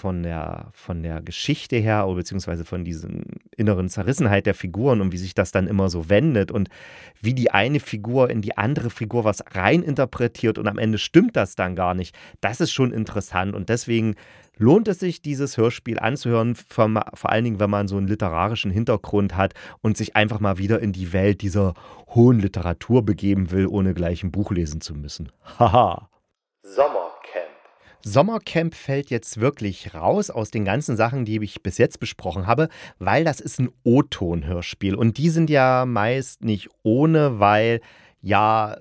von 0.00 0.24
der, 0.24 0.70
von 0.72 1.02
der 1.02 1.22
Geschichte 1.22 1.76
her, 1.76 2.06
beziehungsweise 2.06 2.64
von 2.64 2.84
diesen 2.84 3.24
inneren 3.56 3.88
Zerrissenheit 3.88 4.46
der 4.46 4.54
Figuren 4.54 5.00
und 5.00 5.12
wie 5.12 5.18
sich 5.18 5.34
das 5.34 5.52
dann 5.52 5.68
immer 5.68 5.90
so 5.90 6.08
wendet 6.08 6.50
und 6.50 6.68
wie 7.20 7.34
die 7.34 7.50
eine 7.50 7.78
Figur 7.78 8.30
in 8.30 8.42
die 8.42 8.58
andere 8.58 8.90
Figur 8.90 9.24
was 9.24 9.44
reininterpretiert 9.52 10.58
und 10.58 10.66
am 10.66 10.78
Ende 10.78 10.98
stimmt 10.98 11.36
das 11.36 11.54
dann 11.54 11.76
gar 11.76 11.94
nicht, 11.94 12.16
das 12.40 12.60
ist 12.60 12.72
schon 12.72 12.92
interessant 12.92 13.54
und 13.54 13.68
deswegen 13.68 14.16
lohnt 14.60 14.88
es 14.88 15.00
sich, 15.00 15.22
dieses 15.22 15.56
Hörspiel 15.56 15.98
anzuhören, 15.98 16.54
vor, 16.54 16.88
vor 17.14 17.30
allen 17.30 17.44
Dingen, 17.44 17.60
wenn 17.60 17.70
man 17.70 17.88
so 17.88 17.96
einen 17.96 18.06
literarischen 18.06 18.70
Hintergrund 18.70 19.36
hat 19.36 19.54
und 19.80 19.96
sich 19.96 20.14
einfach 20.14 20.38
mal 20.38 20.58
wieder 20.58 20.80
in 20.80 20.92
die 20.92 21.12
Welt 21.12 21.40
dieser 21.40 21.74
hohen 22.14 22.38
Literatur 22.38 23.04
begeben 23.04 23.50
will, 23.50 23.66
ohne 23.66 23.94
gleich 23.94 24.22
ein 24.22 24.30
Buch 24.30 24.52
lesen 24.52 24.80
zu 24.80 24.94
müssen. 24.94 25.32
Haha. 25.58 26.10
Sommercamp. 26.62 27.10
Sommercamp 28.02 28.74
fällt 28.74 29.10
jetzt 29.10 29.40
wirklich 29.40 29.94
raus 29.94 30.30
aus 30.30 30.50
den 30.50 30.64
ganzen 30.64 30.96
Sachen, 30.96 31.24
die 31.24 31.42
ich 31.42 31.62
bis 31.62 31.78
jetzt 31.78 31.98
besprochen 31.98 32.46
habe, 32.46 32.68
weil 32.98 33.24
das 33.24 33.40
ist 33.40 33.58
ein 33.60 33.70
O-Ton-Hörspiel. 33.82 34.94
Und 34.94 35.16
die 35.16 35.30
sind 35.30 35.48
ja 35.48 35.86
meist 35.86 36.44
nicht 36.44 36.68
ohne, 36.82 37.40
weil 37.40 37.80
ja, 38.20 38.76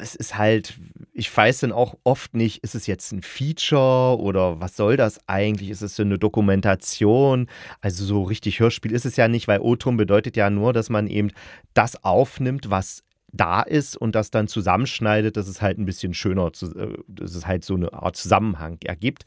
es 0.00 0.14
ist 0.14 0.36
halt, 0.36 0.78
ich 1.12 1.34
weiß 1.34 1.60
dann 1.60 1.72
auch 1.72 1.96
oft 2.04 2.34
nicht, 2.34 2.62
ist 2.62 2.74
es 2.74 2.86
jetzt 2.86 3.12
ein 3.12 3.22
Feature 3.22 4.18
oder 4.18 4.60
was 4.60 4.76
soll 4.76 4.96
das 4.96 5.18
eigentlich? 5.26 5.70
Ist 5.70 5.82
es 5.82 5.96
so 5.96 6.02
eine 6.02 6.18
Dokumentation? 6.18 7.48
Also 7.80 8.04
so 8.04 8.22
richtig 8.22 8.60
Hörspiel 8.60 8.92
ist 8.92 9.06
es 9.06 9.16
ja 9.16 9.28
nicht, 9.28 9.48
weil 9.48 9.60
O-Ton 9.60 9.96
bedeutet 9.96 10.36
ja 10.36 10.50
nur, 10.50 10.72
dass 10.72 10.90
man 10.90 11.06
eben 11.06 11.30
das 11.74 12.02
aufnimmt, 12.04 12.70
was 12.70 13.02
da 13.32 13.60
ist 13.62 13.96
und 13.96 14.14
das 14.14 14.30
dann 14.30 14.48
zusammenschneidet, 14.48 15.36
dass 15.36 15.48
es 15.48 15.60
halt 15.60 15.78
ein 15.78 15.84
bisschen 15.84 16.14
schöner, 16.14 16.46
äh, 16.46 16.96
dass 17.06 17.34
es 17.34 17.46
halt 17.46 17.64
so 17.64 17.74
eine 17.74 17.92
Art 17.92 18.16
Zusammenhang 18.16 18.78
ergibt. 18.84 19.24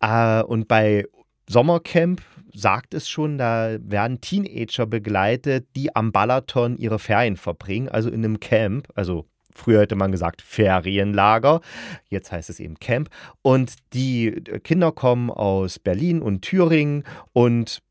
Äh, 0.00 0.42
und 0.42 0.68
bei 0.68 1.06
Sommercamp 1.48 2.20
sagt 2.52 2.94
es 2.94 3.08
schon, 3.08 3.38
da 3.38 3.76
werden 3.80 4.20
Teenager 4.20 4.86
begleitet, 4.86 5.68
die 5.76 5.94
am 5.94 6.12
Balaton 6.12 6.76
ihre 6.76 6.98
Ferien 6.98 7.36
verbringen, 7.36 7.88
also 7.88 8.10
in 8.10 8.24
einem 8.24 8.40
Camp, 8.40 8.88
also 8.94 9.26
Früher 9.58 9.80
hätte 9.80 9.96
man 9.96 10.12
gesagt 10.12 10.40
Ferienlager, 10.40 11.60
jetzt 12.08 12.32
heißt 12.32 12.48
es 12.48 12.60
eben 12.60 12.78
Camp. 12.78 13.10
Und 13.42 13.74
die 13.92 14.30
Kinder 14.62 14.92
kommen 14.92 15.30
aus 15.30 15.78
Berlin 15.78 16.22
und 16.22 16.42
Thüringen 16.42 17.04
und 17.32 17.82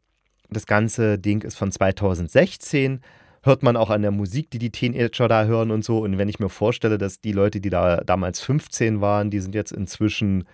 das 0.49 0.65
ganze 0.65 1.19
Ding 1.19 1.43
ist 1.43 1.57
von 1.57 1.71
2016 1.71 3.01
hört 3.43 3.63
man 3.63 3.75
auch 3.77 3.89
an 3.89 4.01
der 4.01 4.11
Musik, 4.11 4.49
die 4.51 4.59
die 4.59 4.71
Teenager 4.71 5.27
da 5.27 5.45
hören 5.45 5.71
und 5.71 5.83
so. 5.83 5.99
Und 5.99 6.17
wenn 6.17 6.29
ich 6.29 6.39
mir 6.39 6.49
vorstelle, 6.49 6.97
dass 6.97 7.21
die 7.21 7.31
Leute, 7.31 7.59
die 7.59 7.69
da 7.69 7.97
damals 7.97 8.41
15 8.41 9.01
waren, 9.01 9.29
die 9.29 9.39
sind 9.39 9.55
jetzt 9.55 9.71
inzwischen, 9.71 10.45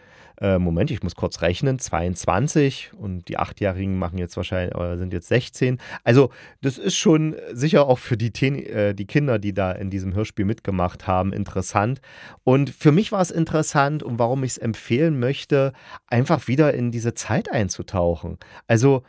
äh, 0.43 0.59
Moment, 0.59 0.91
ich 0.91 1.01
muss 1.01 1.15
kurz 1.15 1.41
rechnen, 1.41 1.79
22 1.79 2.91
und 2.97 3.29
die 3.29 3.37
Achtjährigen 3.37 3.97
machen 3.97 4.17
jetzt 4.17 4.35
wahrscheinlich, 4.35 4.75
äh, 4.75 4.97
sind 4.97 5.13
jetzt 5.13 5.29
16. 5.29 5.79
Also 6.03 6.31
das 6.61 6.77
ist 6.77 6.97
schon 6.97 7.35
sicher 7.53 7.87
auch 7.87 7.97
für 7.97 8.17
die, 8.17 8.31
Teen, 8.31 8.57
äh, 8.57 8.93
die 8.93 9.07
Kinder, 9.07 9.39
die 9.39 9.53
da 9.53 9.71
in 9.71 9.89
diesem 9.89 10.13
Hörspiel 10.13 10.43
mitgemacht 10.43 11.07
haben, 11.07 11.31
interessant. 11.31 12.01
Und 12.43 12.69
für 12.69 12.91
mich 12.91 13.13
war 13.13 13.21
es 13.21 13.31
interessant 13.31 14.03
und 14.03 14.19
warum 14.19 14.43
ich 14.43 14.51
es 14.51 14.57
empfehlen 14.57 15.17
möchte, 15.17 15.71
einfach 16.07 16.49
wieder 16.49 16.73
in 16.73 16.91
diese 16.91 17.13
Zeit 17.13 17.49
einzutauchen. 17.49 18.37
Also 18.67 19.03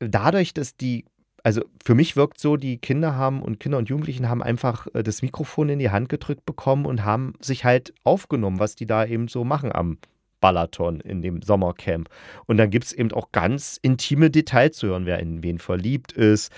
dadurch, 0.00 0.52
dass 0.52 0.76
die 0.76 1.04
also 1.42 1.62
für 1.82 1.94
mich 1.94 2.16
wirkt 2.16 2.38
so, 2.38 2.58
die 2.58 2.76
Kinder 2.76 3.14
haben 3.14 3.40
und 3.40 3.60
Kinder 3.60 3.78
und 3.78 3.88
Jugendlichen 3.88 4.28
haben 4.28 4.42
einfach 4.42 4.86
äh, 4.92 5.02
das 5.02 5.22
Mikrofon 5.22 5.70
in 5.70 5.78
die 5.78 5.88
Hand 5.88 6.10
gedrückt 6.10 6.44
bekommen 6.44 6.84
und 6.84 7.04
haben 7.04 7.32
sich 7.40 7.64
halt 7.64 7.94
aufgenommen, 8.04 8.58
was 8.58 8.74
die 8.74 8.84
da 8.84 9.06
eben 9.06 9.26
so 9.26 9.42
machen 9.42 9.72
am 9.72 9.96
Balaton 10.40 11.00
in 11.00 11.22
dem 11.22 11.42
Sommercamp. 11.42 12.08
Und 12.46 12.56
dann 12.56 12.70
gibt 12.70 12.86
es 12.86 12.92
eben 12.92 13.12
auch 13.12 13.32
ganz 13.32 13.78
intime 13.80 14.30
Details 14.30 14.76
zu 14.76 14.88
hören, 14.88 15.06
wer 15.06 15.18
in 15.18 15.42
wen 15.42 15.58
verliebt 15.58 16.12
ist, 16.12 16.50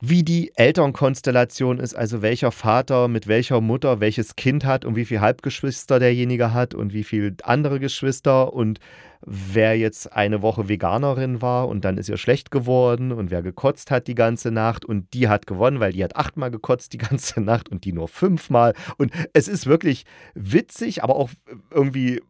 wie 0.00 0.22
die 0.22 0.52
Elternkonstellation 0.56 1.78
ist, 1.78 1.94
also 1.94 2.20
welcher 2.20 2.52
Vater 2.52 3.08
mit 3.08 3.26
welcher 3.26 3.60
Mutter 3.60 4.00
welches 4.00 4.36
Kind 4.36 4.64
hat 4.64 4.84
und 4.84 4.96
wie 4.96 5.04
viele 5.04 5.22
Halbgeschwister 5.22 5.98
derjenige 5.98 6.52
hat 6.52 6.74
und 6.74 6.92
wie 6.92 7.04
viele 7.04 7.34
andere 7.42 7.80
Geschwister 7.80 8.52
und 8.52 8.80
wer 9.26 9.78
jetzt 9.78 10.12
eine 10.12 10.42
Woche 10.42 10.68
Veganerin 10.68 11.40
war 11.40 11.68
und 11.68 11.84
dann 11.84 11.96
ist 11.96 12.08
ihr 12.08 12.18
schlecht 12.18 12.50
geworden 12.50 13.12
und 13.12 13.30
wer 13.30 13.42
gekotzt 13.42 13.90
hat 13.90 14.06
die 14.06 14.14
ganze 14.14 14.50
Nacht 14.50 14.84
und 14.84 15.14
die 15.14 15.28
hat 15.28 15.46
gewonnen, 15.46 15.80
weil 15.80 15.92
die 15.92 16.04
hat 16.04 16.16
achtmal 16.16 16.50
gekotzt 16.50 16.92
die 16.92 16.98
ganze 17.08 17.40
Nacht 17.40 17.70
und 17.70 17.84
die 17.84 17.92
nur 17.92 18.08
fünfmal. 18.08 18.74
Und 18.98 19.12
es 19.32 19.48
ist 19.48 19.66
wirklich 19.66 20.04
witzig, 20.34 21.02
aber 21.02 21.16
auch 21.16 21.30
irgendwie 21.70 22.20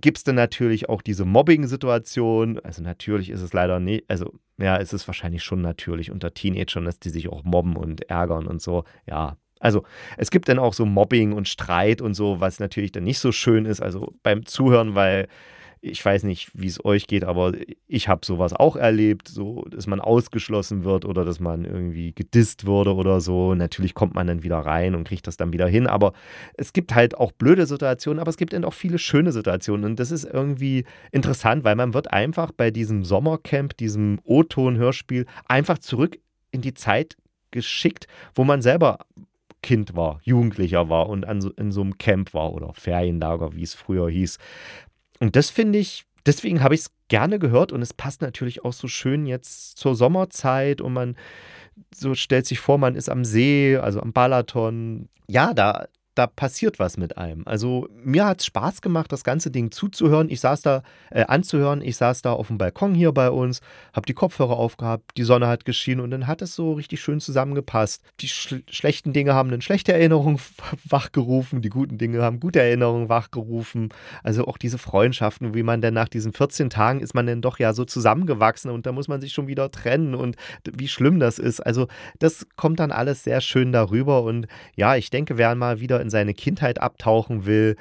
gibt 0.00 0.18
es 0.18 0.24
dann 0.24 0.34
natürlich 0.34 0.88
auch 0.88 1.02
diese 1.02 1.24
Mobbing-Situation. 1.24 2.60
Also 2.60 2.82
natürlich 2.82 3.30
ist 3.30 3.40
es 3.40 3.52
leider 3.52 3.80
nicht, 3.80 4.04
also 4.08 4.32
ja, 4.58 4.76
es 4.76 4.92
ist 4.92 5.06
wahrscheinlich 5.06 5.42
schon 5.42 5.60
natürlich 5.60 6.10
unter 6.10 6.34
Teenagern, 6.34 6.84
dass 6.84 6.98
die 6.98 7.10
sich 7.10 7.28
auch 7.28 7.44
mobben 7.44 7.76
und 7.76 8.08
ärgern 8.08 8.46
und 8.46 8.62
so. 8.62 8.84
Ja, 9.06 9.36
also 9.60 9.84
es 10.16 10.30
gibt 10.30 10.48
dann 10.48 10.58
auch 10.58 10.74
so 10.74 10.84
Mobbing 10.84 11.32
und 11.32 11.48
Streit 11.48 12.00
und 12.02 12.14
so, 12.14 12.40
was 12.40 12.60
natürlich 12.60 12.92
dann 12.92 13.04
nicht 13.04 13.18
so 13.18 13.32
schön 13.32 13.64
ist, 13.64 13.80
also 13.80 14.14
beim 14.22 14.44
Zuhören, 14.44 14.94
weil 14.94 15.28
ich 15.84 16.02
weiß 16.02 16.22
nicht, 16.22 16.50
wie 16.54 16.66
es 16.66 16.82
euch 16.82 17.06
geht, 17.06 17.24
aber 17.24 17.52
ich 17.86 18.08
habe 18.08 18.24
sowas 18.24 18.54
auch 18.54 18.74
erlebt, 18.74 19.28
so, 19.28 19.66
dass 19.70 19.86
man 19.86 20.00
ausgeschlossen 20.00 20.82
wird 20.82 21.04
oder 21.04 21.26
dass 21.26 21.40
man 21.40 21.66
irgendwie 21.66 22.12
gedisst 22.12 22.64
wurde 22.64 22.94
oder 22.94 23.20
so. 23.20 23.54
Natürlich 23.54 23.92
kommt 23.92 24.14
man 24.14 24.26
dann 24.26 24.42
wieder 24.42 24.58
rein 24.58 24.94
und 24.94 25.06
kriegt 25.06 25.26
das 25.26 25.36
dann 25.36 25.52
wieder 25.52 25.68
hin, 25.68 25.86
aber 25.86 26.14
es 26.54 26.72
gibt 26.72 26.94
halt 26.94 27.18
auch 27.18 27.32
blöde 27.32 27.66
Situationen, 27.66 28.18
aber 28.18 28.30
es 28.30 28.38
gibt 28.38 28.54
dann 28.54 28.64
auch 28.64 28.72
viele 28.72 28.98
schöne 28.98 29.30
Situationen 29.30 29.84
und 29.84 30.00
das 30.00 30.10
ist 30.10 30.24
irgendwie 30.24 30.84
interessant, 31.12 31.64
weil 31.64 31.76
man 31.76 31.92
wird 31.92 32.12
einfach 32.12 32.50
bei 32.50 32.70
diesem 32.70 33.04
Sommercamp, 33.04 33.76
diesem 33.76 34.20
O-Ton-Hörspiel 34.24 35.26
einfach 35.48 35.78
zurück 35.78 36.18
in 36.50 36.62
die 36.62 36.74
Zeit 36.74 37.16
geschickt, 37.50 38.06
wo 38.34 38.44
man 38.44 38.62
selber 38.62 38.98
Kind 39.64 39.96
war, 39.96 40.20
Jugendlicher 40.24 40.90
war 40.90 41.08
und 41.08 41.26
an 41.26 41.40
in 41.56 41.72
so 41.72 41.80
einem 41.80 41.96
Camp 41.96 42.34
war 42.34 42.52
oder 42.52 42.74
Ferienlager, 42.74 43.54
wie 43.54 43.62
es 43.62 43.72
früher 43.72 44.10
hieß. 44.10 44.36
Und 45.24 45.36
das 45.36 45.48
finde 45.48 45.78
ich, 45.78 46.04
deswegen 46.26 46.62
habe 46.62 46.74
ich 46.74 46.82
es 46.82 46.90
gerne 47.08 47.38
gehört 47.38 47.72
und 47.72 47.80
es 47.80 47.94
passt 47.94 48.20
natürlich 48.20 48.62
auch 48.62 48.74
so 48.74 48.88
schön 48.88 49.24
jetzt 49.24 49.78
zur 49.78 49.94
Sommerzeit 49.94 50.82
und 50.82 50.92
man 50.92 51.16
so 51.94 52.14
stellt 52.14 52.44
sich 52.44 52.60
vor, 52.60 52.76
man 52.76 52.94
ist 52.94 53.08
am 53.08 53.24
See, 53.24 53.78
also 53.78 54.00
am 54.00 54.12
Balaton. 54.12 55.08
Ja, 55.26 55.54
da, 55.54 55.86
da 56.14 56.26
passiert 56.26 56.78
was 56.78 56.96
mit 56.96 57.18
einem. 57.18 57.42
Also 57.46 57.88
mir 58.02 58.26
hat 58.26 58.40
es 58.40 58.46
Spaß 58.46 58.82
gemacht, 58.82 59.10
das 59.10 59.24
ganze 59.24 59.50
Ding 59.50 59.70
zuzuhören. 59.70 60.30
Ich 60.30 60.40
saß 60.40 60.62
da, 60.62 60.82
äh, 61.10 61.24
anzuhören. 61.24 61.82
Ich 61.82 61.96
saß 61.96 62.22
da 62.22 62.32
auf 62.32 62.48
dem 62.48 62.58
Balkon 62.58 62.94
hier 62.94 63.12
bei 63.12 63.30
uns, 63.30 63.60
habe 63.92 64.06
die 64.06 64.14
Kopfhörer 64.14 64.56
aufgehabt, 64.56 65.12
die 65.16 65.24
Sonne 65.24 65.48
hat 65.48 65.64
geschienen 65.64 66.00
und 66.00 66.10
dann 66.10 66.26
hat 66.26 66.42
es 66.42 66.54
so 66.54 66.74
richtig 66.74 67.00
schön 67.00 67.20
zusammengepasst. 67.20 68.02
Die 68.20 68.28
sch 68.28 68.56
schlechten 68.68 69.12
Dinge 69.12 69.34
haben 69.34 69.50
eine 69.50 69.60
schlechte 69.60 69.92
Erinnerung 69.92 70.38
wachgerufen, 70.84 71.62
die 71.62 71.68
guten 71.68 71.98
Dinge 71.98 72.22
haben 72.22 72.38
gute 72.38 72.60
Erinnerungen 72.60 73.08
wachgerufen. 73.08 73.88
Also 74.22 74.46
auch 74.46 74.58
diese 74.58 74.78
Freundschaften, 74.78 75.54
wie 75.54 75.62
man 75.62 75.80
denn 75.80 75.94
nach 75.94 76.08
diesen 76.08 76.32
14 76.32 76.70
Tagen 76.70 77.00
ist 77.00 77.14
man 77.14 77.26
denn 77.26 77.42
doch 77.42 77.58
ja 77.58 77.72
so 77.72 77.84
zusammengewachsen 77.84 78.70
und 78.70 78.86
da 78.86 78.92
muss 78.92 79.08
man 79.08 79.20
sich 79.20 79.32
schon 79.32 79.48
wieder 79.48 79.70
trennen 79.70 80.14
und 80.14 80.36
wie 80.70 80.88
schlimm 80.88 81.18
das 81.18 81.38
ist. 81.38 81.60
Also 81.60 81.88
das 82.20 82.46
kommt 82.56 82.78
dann 82.78 82.92
alles 82.92 83.24
sehr 83.24 83.40
schön 83.40 83.72
darüber 83.72 84.22
und 84.22 84.46
ja, 84.76 84.96
ich 84.96 85.10
denke, 85.10 85.38
wer 85.38 85.54
mal 85.54 85.80
wieder 85.80 86.03
in 86.04 86.10
seine 86.10 86.34
Kindheit 86.34 86.80
abtauchen 86.80 87.46
will 87.46 87.76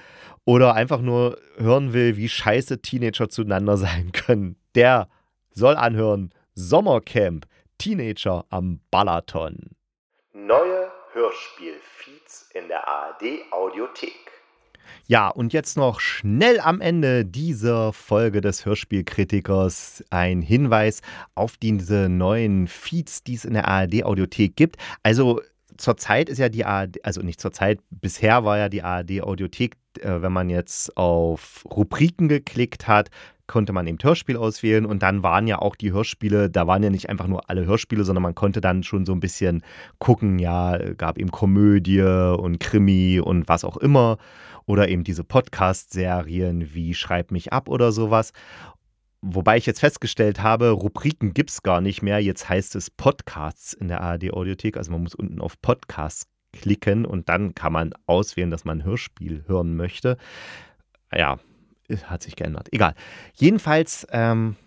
oder 0.45 0.73
einfach 0.73 1.01
nur 1.01 1.37
hören 1.57 1.93
will, 1.93 2.17
wie 2.17 2.29
scheiße 2.29 2.81
Teenager 2.81 3.29
zueinander 3.29 3.77
sein 3.77 4.11
können, 4.11 4.55
der 4.75 5.07
soll 5.51 5.75
anhören 5.75 6.31
Sommercamp 6.55 7.45
Teenager 7.77 8.45
am 8.49 8.79
Balaton. 8.89 9.71
Neue 10.33 10.91
Hörspiel-Feeds 11.13 12.51
in 12.53 12.67
der 12.67 12.87
ARD 12.87 13.23
Audiothek. 13.51 14.23
Ja, 15.05 15.27
und 15.27 15.53
jetzt 15.53 15.75
noch 15.75 15.99
schnell 15.99 16.59
am 16.59 16.79
Ende 16.79 17.25
dieser 17.25 17.93
Folge 17.93 18.41
des 18.41 18.65
Hörspielkritikers 18.65 20.03
ein 20.09 20.41
Hinweis 20.41 21.01
auf 21.35 21.57
diese 21.57 22.09
neuen 22.09 22.67
Feeds, 22.67 23.23
die 23.23 23.35
es 23.35 23.45
in 23.45 23.53
der 23.53 23.67
ARD 23.67 24.03
Audiothek 24.03 24.55
gibt. 24.55 24.77
Also 25.03 25.41
zurzeit 25.77 26.29
ist 26.29 26.37
ja 26.37 26.49
die 26.49 26.65
ARD, 26.65 27.03
also 27.03 27.21
nicht 27.21 27.41
zurzeit, 27.41 27.79
bisher 27.89 28.45
war 28.45 28.57
ja 28.57 28.69
die 28.69 28.83
ARD 28.83 29.21
Audiothek, 29.21 29.75
äh, 29.99 30.21
wenn 30.21 30.31
man 30.31 30.49
jetzt 30.49 30.95
auf 30.97 31.63
Rubriken 31.69 32.27
geklickt 32.27 32.87
hat, 32.87 33.09
konnte 33.47 33.73
man 33.73 33.87
eben 33.87 33.97
Hörspiel 34.01 34.37
auswählen 34.37 34.85
und 34.85 35.03
dann 35.03 35.21
waren 35.21 35.47
ja 35.47 35.59
auch 35.59 35.75
die 35.75 35.91
Hörspiele, 35.91 36.49
da 36.49 36.65
waren 36.65 36.81
ja 36.81 36.89
nicht 36.89 37.09
einfach 37.09 37.27
nur 37.27 37.49
alle 37.49 37.65
Hörspiele, 37.65 38.03
sondern 38.03 38.23
man 38.23 38.35
konnte 38.35 38.61
dann 38.61 38.83
schon 38.83 39.05
so 39.05 39.11
ein 39.11 39.19
bisschen 39.19 39.63
gucken, 39.99 40.39
ja, 40.39 40.77
gab 40.93 41.17
eben 41.17 41.31
Komödie 41.31 42.01
und 42.01 42.59
Krimi 42.59 43.19
und 43.19 43.47
was 43.49 43.63
auch 43.63 43.77
immer 43.77 44.17
oder 44.65 44.87
eben 44.87 45.03
diese 45.03 45.23
Podcast-Serien 45.25 46.73
wie 46.73 46.93
Schreib 46.93 47.31
mich 47.31 47.51
ab 47.51 47.67
oder 47.67 47.91
sowas. 47.91 48.31
Wobei 49.25 49.55
ich 49.55 49.65
jetzt 49.65 49.79
festgestellt 49.79 50.41
habe, 50.41 50.71
Rubriken 50.71 51.33
gibt 51.33 51.49
es 51.49 51.63
gar 51.63 51.79
nicht 51.79 52.01
mehr. 52.01 52.19
Jetzt 52.19 52.49
heißt 52.49 52.75
es 52.75 52.89
Podcasts 52.89 53.71
in 53.71 53.87
der 53.87 54.01
ARD 54.01 54.33
Audiothek. 54.33 54.75
Also 54.75 54.91
man 54.91 55.01
muss 55.01 55.15
unten 55.15 55.39
auf 55.39 55.61
Podcasts 55.61 56.27
klicken 56.51 57.05
und 57.05 57.29
dann 57.29 57.55
kann 57.55 57.71
man 57.71 57.93
auswählen, 58.05 58.51
dass 58.51 58.65
man 58.65 58.79
ein 58.79 58.83
Hörspiel 58.83 59.45
hören 59.47 59.77
möchte. 59.77 60.17
Ja, 61.09 61.39
hat 62.03 62.21
sich 62.21 62.35
geändert. 62.35 62.67
Egal. 62.73 62.95
Jedenfalls 63.33 64.05
ähm, 64.11 64.57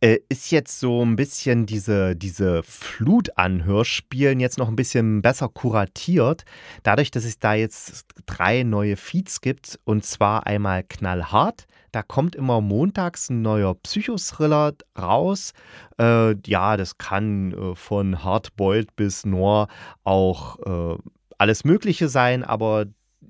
äh, 0.00 0.18
ist 0.28 0.50
jetzt 0.50 0.80
so 0.80 1.04
ein 1.04 1.16
bisschen 1.16 1.66
diese, 1.66 2.16
diese 2.16 2.62
Flut 2.62 3.36
an 3.36 3.64
Hörspielen 3.64 4.40
jetzt 4.40 4.58
noch 4.58 4.68
ein 4.68 4.76
bisschen 4.76 5.22
besser 5.22 5.48
kuratiert. 5.48 6.44
Dadurch, 6.82 7.10
dass 7.10 7.24
es 7.24 7.38
da 7.38 7.54
jetzt 7.54 8.06
drei 8.26 8.62
neue 8.62 8.96
Feeds 8.96 9.40
gibt. 9.40 9.78
Und 9.84 10.04
zwar 10.04 10.46
einmal 10.46 10.82
knallhart 10.82 11.66
da 11.96 12.02
kommt 12.02 12.36
immer 12.36 12.60
montags 12.60 13.30
ein 13.30 13.40
neuer 13.40 13.74
Psychothriller 13.74 14.74
raus. 14.98 15.52
Äh, 15.98 16.34
ja, 16.46 16.76
das 16.76 16.98
kann 16.98 17.52
äh, 17.52 17.74
von 17.74 18.22
Hardboiled 18.22 18.94
bis 18.96 19.24
Noir 19.24 19.68
auch 20.04 20.58
äh, 20.66 20.98
alles 21.38 21.64
Mögliche 21.64 22.10
sein, 22.10 22.44
aber 22.44 22.84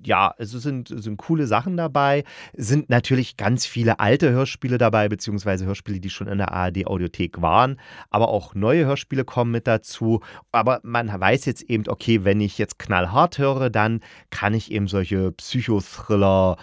ja, 0.05 0.34
es 0.38 0.51
sind, 0.51 0.88
sind 0.88 1.16
coole 1.16 1.47
Sachen 1.47 1.76
dabei. 1.76 2.24
Es 2.53 2.68
sind 2.68 2.90
natürlich 2.90 3.36
ganz 3.36 3.66
viele 3.66 4.01
alte 4.01 4.30
Hörspiele 4.30 4.78
dabei, 4.78 5.09
beziehungsweise 5.09 5.66
Hörspiele, 5.66 6.01
die 6.01 6.11
schon 6.11 6.28
in 6.28 6.38
der 6.38 6.53
ARD-Audiothek 6.53 7.40
waren. 7.42 7.78
Aber 8.11 8.28
auch 8.28 8.55
neue 8.55 8.86
Hörspiele 8.86 9.24
kommen 9.24 9.53
mit 9.53 9.66
dazu. 9.66 10.20
Aber 10.53 10.80
man 10.82 11.09
weiß 11.09 11.44
jetzt 11.44 11.62
eben, 11.62 11.88
okay, 11.88 12.24
wenn 12.24 12.40
ich 12.40 12.59
jetzt 12.59 12.78
knallhart 12.78 13.38
höre, 13.38 13.70
dann 13.70 14.01
kann 14.30 14.55
ich 14.55 14.70
eben 14.70 14.88
solche 14.88 15.32
Psychothriller 15.32 16.57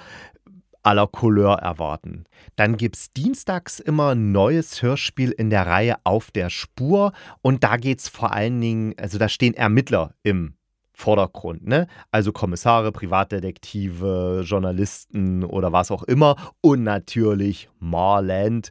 à 0.84 0.94
la 0.94 1.08
Couleur 1.08 1.60
erwarten. 1.60 2.26
Dann 2.56 2.78
gibt 2.78 2.98
es 2.98 3.14
dienstags 3.14 3.80
immer 3.80 4.10
ein 4.10 4.32
neues 4.32 4.82
Hörspiel 4.82 5.32
in 5.32 5.50
der 5.50 5.66
Reihe 5.66 5.96
Auf 6.04 6.30
der 6.32 6.50
Spur 6.50 7.14
und 7.42 7.64
da 7.64 7.78
geht 7.78 8.00
es 8.00 8.10
vor 8.10 8.34
allen 8.34 8.60
Dingen, 8.60 8.94
also 8.98 9.18
da 9.18 9.30
stehen 9.30 9.54
Ermittler 9.54 10.14
im 10.24 10.56
Vordergrund, 11.04 11.68
ne? 11.68 11.88
Also 12.12 12.32
Kommissare, 12.32 12.94
Privatdetektive, 12.94 14.44
Journalisten 14.46 15.44
oder 15.44 15.74
was 15.74 15.92
auch 15.92 16.04
immer 16.04 16.38
und 16.62 16.84
natürlich 16.84 17.70
Marland. 17.80 18.70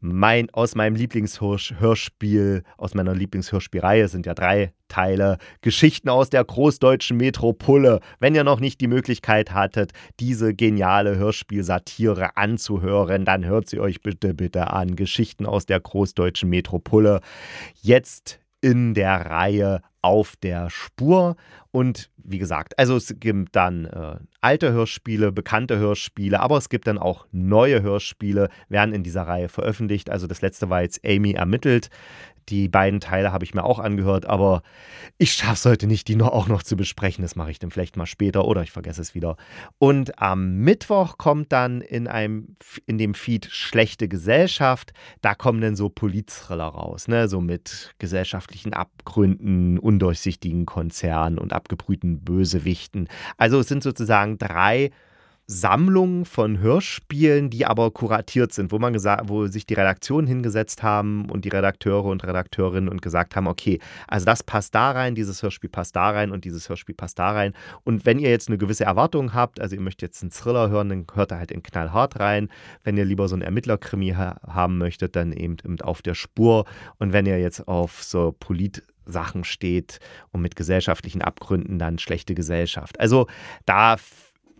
Mein, 0.00 0.50
aus 0.50 0.74
meinem 0.74 0.96
Lieblingshörspiel, 0.96 2.64
aus 2.76 2.94
meiner 2.94 3.14
Lieblingshörspielreihe 3.14 4.08
sind 4.08 4.26
ja 4.26 4.34
drei 4.34 4.72
Teile, 4.88 5.36
Geschichten 5.60 6.08
aus 6.08 6.28
der 6.28 6.42
großdeutschen 6.42 7.16
Metropole. 7.18 8.00
Wenn 8.18 8.34
ihr 8.34 8.42
noch 8.42 8.58
nicht 8.58 8.80
die 8.80 8.88
Möglichkeit 8.88 9.52
hattet, 9.52 9.92
diese 10.18 10.54
geniale 10.54 11.18
Hörspielsatire 11.18 12.36
anzuhören, 12.36 13.24
dann 13.24 13.44
hört 13.44 13.68
sie 13.68 13.78
euch 13.78 14.00
bitte, 14.00 14.34
bitte 14.34 14.72
an. 14.72 14.96
Geschichten 14.96 15.46
aus 15.46 15.66
der 15.66 15.78
großdeutschen 15.78 16.48
Metropole. 16.48 17.20
Jetzt 17.80 18.40
in 18.60 18.94
der 18.94 19.26
Reihe 19.26 19.82
auf 20.02 20.36
der 20.36 20.70
Spur. 20.70 21.36
Und 21.70 22.10
wie 22.16 22.38
gesagt, 22.38 22.78
also 22.78 22.96
es 22.96 23.14
gibt 23.18 23.54
dann 23.56 23.84
äh, 23.86 24.16
alte 24.40 24.72
Hörspiele, 24.72 25.32
bekannte 25.32 25.78
Hörspiele, 25.78 26.40
aber 26.40 26.56
es 26.56 26.68
gibt 26.68 26.86
dann 26.86 26.98
auch 26.98 27.26
neue 27.32 27.82
Hörspiele, 27.82 28.48
werden 28.68 28.94
in 28.94 29.02
dieser 29.02 29.22
Reihe 29.22 29.48
veröffentlicht. 29.48 30.10
Also 30.10 30.26
das 30.26 30.42
letzte 30.42 30.70
war 30.70 30.82
jetzt 30.82 31.00
Amy 31.04 31.32
ermittelt. 31.32 31.90
Die 32.50 32.68
beiden 32.68 33.00
Teile 33.00 33.32
habe 33.32 33.44
ich 33.44 33.54
mir 33.54 33.64
auch 33.64 33.78
angehört, 33.78 34.26
aber 34.26 34.62
ich 35.18 35.32
schaffe 35.32 35.54
es 35.54 35.64
heute 35.64 35.86
nicht, 35.86 36.08
die 36.08 36.16
noch, 36.16 36.28
auch 36.28 36.48
noch 36.48 36.62
zu 36.62 36.76
besprechen. 36.76 37.22
Das 37.22 37.36
mache 37.36 37.50
ich 37.50 37.58
dann 37.58 37.70
vielleicht 37.70 37.96
mal 37.96 38.06
später 38.06 38.44
oder 38.44 38.62
ich 38.62 38.72
vergesse 38.72 39.00
es 39.00 39.14
wieder. 39.14 39.36
Und 39.78 40.20
am 40.20 40.56
Mittwoch 40.56 41.16
kommt 41.16 41.52
dann 41.52 41.80
in, 41.80 42.08
einem, 42.08 42.56
in 42.86 42.98
dem 42.98 43.14
Feed 43.14 43.46
Schlechte 43.46 44.08
Gesellschaft. 44.08 44.92
Da 45.20 45.34
kommen 45.34 45.60
dann 45.60 45.76
so 45.76 45.88
Politthriller 45.88 46.64
raus, 46.64 47.06
ne? 47.08 47.28
so 47.28 47.40
mit 47.40 47.94
gesellschaftlichen 47.98 48.74
Abgründen, 48.74 49.78
undurchsichtigen 49.78 50.66
Konzernen 50.66 51.38
und 51.38 51.52
abgebrühten 51.52 52.24
Bösewichten. 52.24 53.08
Also 53.36 53.60
es 53.60 53.68
sind 53.68 53.82
sozusagen 53.82 54.38
drei 54.38 54.90
Sammlung 55.52 56.26
von 56.26 56.60
Hörspielen, 56.60 57.50
die 57.50 57.66
aber 57.66 57.90
kuratiert 57.90 58.52
sind, 58.52 58.70
wo 58.70 58.78
man 58.78 58.92
gesagt, 58.92 59.28
wo 59.28 59.48
sich 59.48 59.66
die 59.66 59.74
Redaktionen 59.74 60.28
hingesetzt 60.28 60.84
haben 60.84 61.28
und 61.28 61.44
die 61.44 61.48
Redakteure 61.48 62.04
und 62.04 62.22
Redakteurinnen 62.22 62.88
und 62.88 63.02
gesagt 63.02 63.34
haben, 63.34 63.48
okay, 63.48 63.80
also 64.06 64.24
das 64.26 64.44
passt 64.44 64.76
da 64.76 64.92
rein, 64.92 65.16
dieses 65.16 65.42
Hörspiel 65.42 65.68
passt 65.68 65.96
da 65.96 66.10
rein 66.10 66.30
und 66.30 66.44
dieses 66.44 66.68
Hörspiel 66.68 66.94
passt 66.94 67.18
da 67.18 67.32
rein. 67.32 67.52
Und 67.82 68.06
wenn 68.06 68.20
ihr 68.20 68.30
jetzt 68.30 68.46
eine 68.46 68.58
gewisse 68.58 68.84
Erwartung 68.84 69.34
habt, 69.34 69.58
also 69.60 69.74
ihr 69.74 69.80
möchtet 69.80 70.02
jetzt 70.02 70.22
einen 70.22 70.30
Thriller 70.30 70.70
hören, 70.70 70.88
dann 70.88 71.06
hört 71.14 71.32
er 71.32 71.38
halt 71.38 71.50
in 71.50 71.64
Knallhart 71.64 72.20
rein. 72.20 72.48
Wenn 72.84 72.96
ihr 72.96 73.04
lieber 73.04 73.26
so 73.26 73.34
einen 73.34 73.42
Ermittlerkrimi 73.42 74.10
ha 74.10 74.36
haben 74.46 74.78
möchtet, 74.78 75.16
dann 75.16 75.32
eben, 75.32 75.56
eben 75.64 75.80
auf 75.80 76.00
der 76.00 76.14
Spur. 76.14 76.64
Und 76.98 77.12
wenn 77.12 77.26
ihr 77.26 77.40
jetzt 77.40 77.66
auf 77.66 78.04
so 78.04 78.36
Polit 78.38 78.84
Sachen 79.04 79.42
steht 79.42 79.98
und 80.30 80.42
mit 80.42 80.54
gesellschaftlichen 80.54 81.22
Abgründen 81.22 81.80
dann 81.80 81.98
schlechte 81.98 82.34
Gesellschaft. 82.34 83.00
Also 83.00 83.26
da 83.66 83.96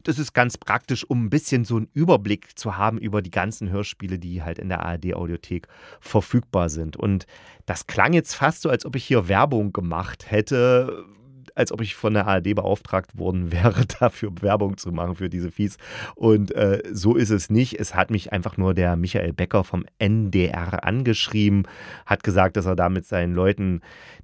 das 0.03 0.19
ist 0.19 0.33
ganz 0.33 0.59
praktisch, 0.59 1.05
um 1.05 1.25
ein 1.25 1.31
bisschen 1.31 1.65
so 1.65 1.77
einen 1.77 1.89
Überblick 1.93 2.59
zu 2.59 2.77
haben 2.77 2.99
über 2.99 3.23
die 3.23 3.31
ganzen 3.31 3.71
Hörspiele, 3.71 4.19
die 4.19 4.43
halt 4.43 4.59
in 4.59 4.69
der 4.69 4.85
ARD-Audiothek 4.85 5.69
verfügbar 6.01 6.69
sind. 6.69 6.97
Und 6.97 7.27
das 7.67 7.87
klang 7.87 8.13
jetzt 8.13 8.35
fast 8.35 8.63
so, 8.63 8.71
als 8.71 8.87
ob 8.87 8.97
ich 8.97 9.05
hier 9.05 9.29
Werbung 9.29 9.73
gemacht 9.73 10.31
hätte, 10.31 11.05
als 11.55 11.73
ob 11.73 11.81
ich 11.81 11.95
von 11.95 12.15
der 12.15 12.27
ARD 12.27 12.55
beauftragt 12.55 13.19
worden 13.19 13.53
wäre, 13.53 13.85
dafür 13.87 14.31
Werbung 14.41 14.77
zu 14.79 14.93
machen 14.93 15.17
für 15.17 15.29
diese 15.29 15.51
Feeds. 15.51 15.77
Und 16.15 16.55
äh, 16.55 16.83
so 16.91 17.17
ist 17.17 17.31
es 17.31 17.51
nicht. 17.51 17.79
Es 17.79 17.95
hat 17.95 18.11
mich 18.11 18.33
einfach 18.33 18.57
nur 18.57 18.75
der 18.75 18.97
Michael 18.97 19.33
Becker 19.33 19.65
vom 19.65 19.85
NDR 19.99 20.85
angeschrieben, 20.85 21.65
hat 22.07 22.23
gesagt, 22.23 22.57
dass 22.57 22.67
er 22.67 22.77
da 22.77 22.89
mit 22.89 23.07
seinen 23.07 23.35
Leuten 23.35 23.81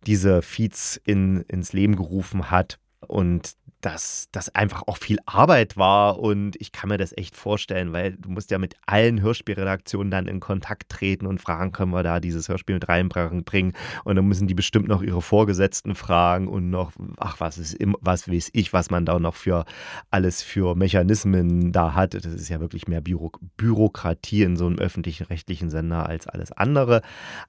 diese 0.07 0.43
Feeds 0.43 1.01
in, 1.05 1.43
ins 1.43 1.73
Leben 1.73 1.97
gerufen 1.97 2.51
hat. 2.51 2.79
Und 3.07 3.53
dass 3.81 4.29
das 4.33 4.55
einfach 4.55 4.85
auch 4.87 4.97
viel 4.97 5.19
Arbeit 5.27 5.77
war 5.77 6.19
und 6.19 6.57
ich 6.61 6.73
kann 6.73 6.89
mir 6.89 6.97
das 6.97 7.17
echt 7.17 7.37
vorstellen, 7.37 7.93
weil 7.93 8.17
du 8.17 8.31
musst 8.31 8.51
ja 8.51 8.59
mit 8.59 8.75
allen 8.87 9.21
Hörspielredaktionen 9.21 10.11
dann 10.11 10.27
in 10.27 10.41
Kontakt 10.41 10.89
treten 10.89 11.27
und 11.27 11.41
fragen, 11.41 11.73
können 11.73 11.93
wir 11.93 12.03
da 12.03 12.19
dieses 12.19 12.49
Hörspiel 12.49 12.77
mit 12.77 12.89
reinbringen 12.89 13.75
und 14.05 14.17
dann 14.17 14.27
müssen 14.27 14.49
die 14.49 14.55
bestimmt 14.55 14.89
noch 14.89 15.03
ihre 15.03 15.23
Vorgesetzten 15.23 15.95
fragen 15.95 16.49
und 16.49 16.71
noch, 16.71 16.93
ach, 17.19 17.39
was 17.39 17.59
ist, 17.59 17.77
was 18.01 18.29
weiß 18.29 18.51
ich, 18.55 18.73
was 18.73 18.91
man 18.91 19.05
da 19.05 19.19
noch 19.19 19.35
für 19.35 19.65
alles 20.11 20.43
für 20.43 20.75
Mechanismen 20.75 21.71
da 21.73 21.95
hat. 21.95 22.15
Das 22.15 22.25
ist 22.25 22.49
ja 22.49 22.61
wirklich 22.61 22.89
mehr 22.89 23.01
Büro 23.01 23.31
Bürokratie 23.57 24.43
in 24.43 24.57
so 24.57 24.67
einem 24.67 24.79
öffentlichen 24.79 25.25
rechtlichen 25.25 25.71
Sender 25.71 26.07
als 26.07 26.27
alles 26.27 26.51
andere. 26.51 27.03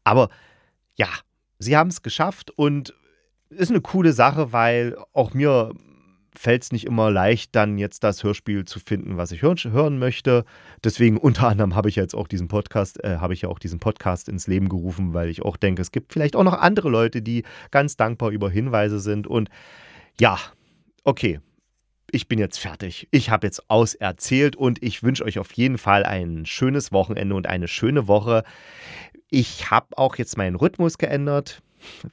Aber 0.04 0.30
ja, 0.96 1.08
sie 1.58 1.78
haben 1.78 1.90
es 1.90 2.02
geschafft 2.02 2.52
und 2.52 2.94
ist 3.50 3.72
eine 3.72 3.82
coole 3.82 4.14
Sache, 4.14 4.52
weil 4.52 4.98
auch 5.14 5.34
mir 5.34 5.74
fällt 6.38 6.64
es 6.64 6.72
nicht 6.72 6.86
immer 6.86 7.12
leicht, 7.12 7.56
dann 7.56 7.78
jetzt 7.78 8.04
das 8.04 8.24
Hörspiel 8.24 8.66
zu 8.66 8.80
finden, 8.80 9.18
was 9.18 9.32
ich 9.32 9.42
hören 9.42 10.00
möchte. 10.00 10.46
Deswegen 10.84 11.18
unter 11.18 11.48
anderem 11.48 11.76
habe 11.76 11.90
ich 11.90 11.96
jetzt 11.96 12.16
auch 12.16 12.28
diesen 12.28 12.48
Podcast, 12.48 13.04
äh, 13.04 13.18
habe 13.18 13.34
ich 13.34 13.42
ja 13.42 13.50
auch 13.50 13.60
diesen 13.60 13.80
Podcast 13.80 14.30
ins 14.30 14.48
Leben 14.48 14.70
gerufen, 14.70 15.14
weil 15.14 15.30
ich 15.30 15.42
auch 15.42 15.58
denke, 15.58 15.82
es 15.82 15.92
gibt 15.92 16.14
vielleicht 16.14 16.36
auch 16.36 16.44
noch 16.44 16.54
andere 16.54 16.90
Leute, 16.90 17.22
die 17.22 17.44
ganz 17.72 17.98
dankbar 17.98 18.30
über 18.32 18.50
Hinweise 18.50 19.00
sind. 19.00 19.28
Und 19.28 19.50
ja, 20.20 20.38
okay. 21.04 21.40
Ich 22.10 22.30
bin 22.30 22.40
jetzt 22.40 22.58
fertig. 22.58 23.10
Ich 23.12 23.32
habe 23.32 23.46
jetzt 23.46 23.70
auserzählt 23.70 24.56
und 24.56 24.82
ich 24.82 25.04
wünsche 25.04 25.26
euch 25.26 25.40
auf 25.40 25.52
jeden 25.52 25.78
Fall 25.78 26.06
ein 26.06 26.46
schönes 26.46 26.94
Wochenende 26.94 27.36
und 27.36 27.48
eine 27.48 27.68
schöne 27.68 28.08
Woche. 28.08 28.44
Ich 29.30 29.70
habe 29.70 29.98
auch 29.98 30.16
jetzt 30.16 30.38
meinen 30.38 30.56
Rhythmus 30.56 30.98
geändert 30.98 31.62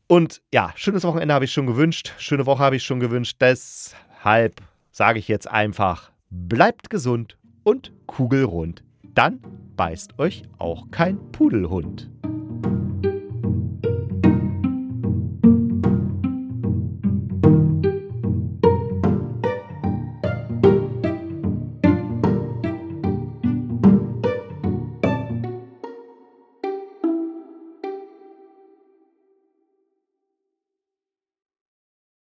Und 0.06 0.42
ja, 0.52 0.72
schönes 0.76 1.04
Wochenende 1.04 1.34
habe 1.34 1.46
ich 1.46 1.52
schon 1.52 1.66
gewünscht. 1.66 2.12
Schöne 2.18 2.46
Woche 2.46 2.62
habe 2.62 2.76
ich 2.76 2.84
schon 2.84 3.00
gewünscht. 3.00 3.38
Deshalb 3.40 4.60
sage 4.92 5.18
ich 5.18 5.28
jetzt 5.28 5.50
einfach, 5.50 6.10
bleibt 6.30 6.90
gesund 6.90 7.38
und 7.62 7.92
kugelrund. 8.06 8.84
Dann 9.02 9.40
beißt 9.76 10.18
euch 10.18 10.42
auch 10.58 10.90
kein 10.90 11.18
Pudelhund. 11.32 12.10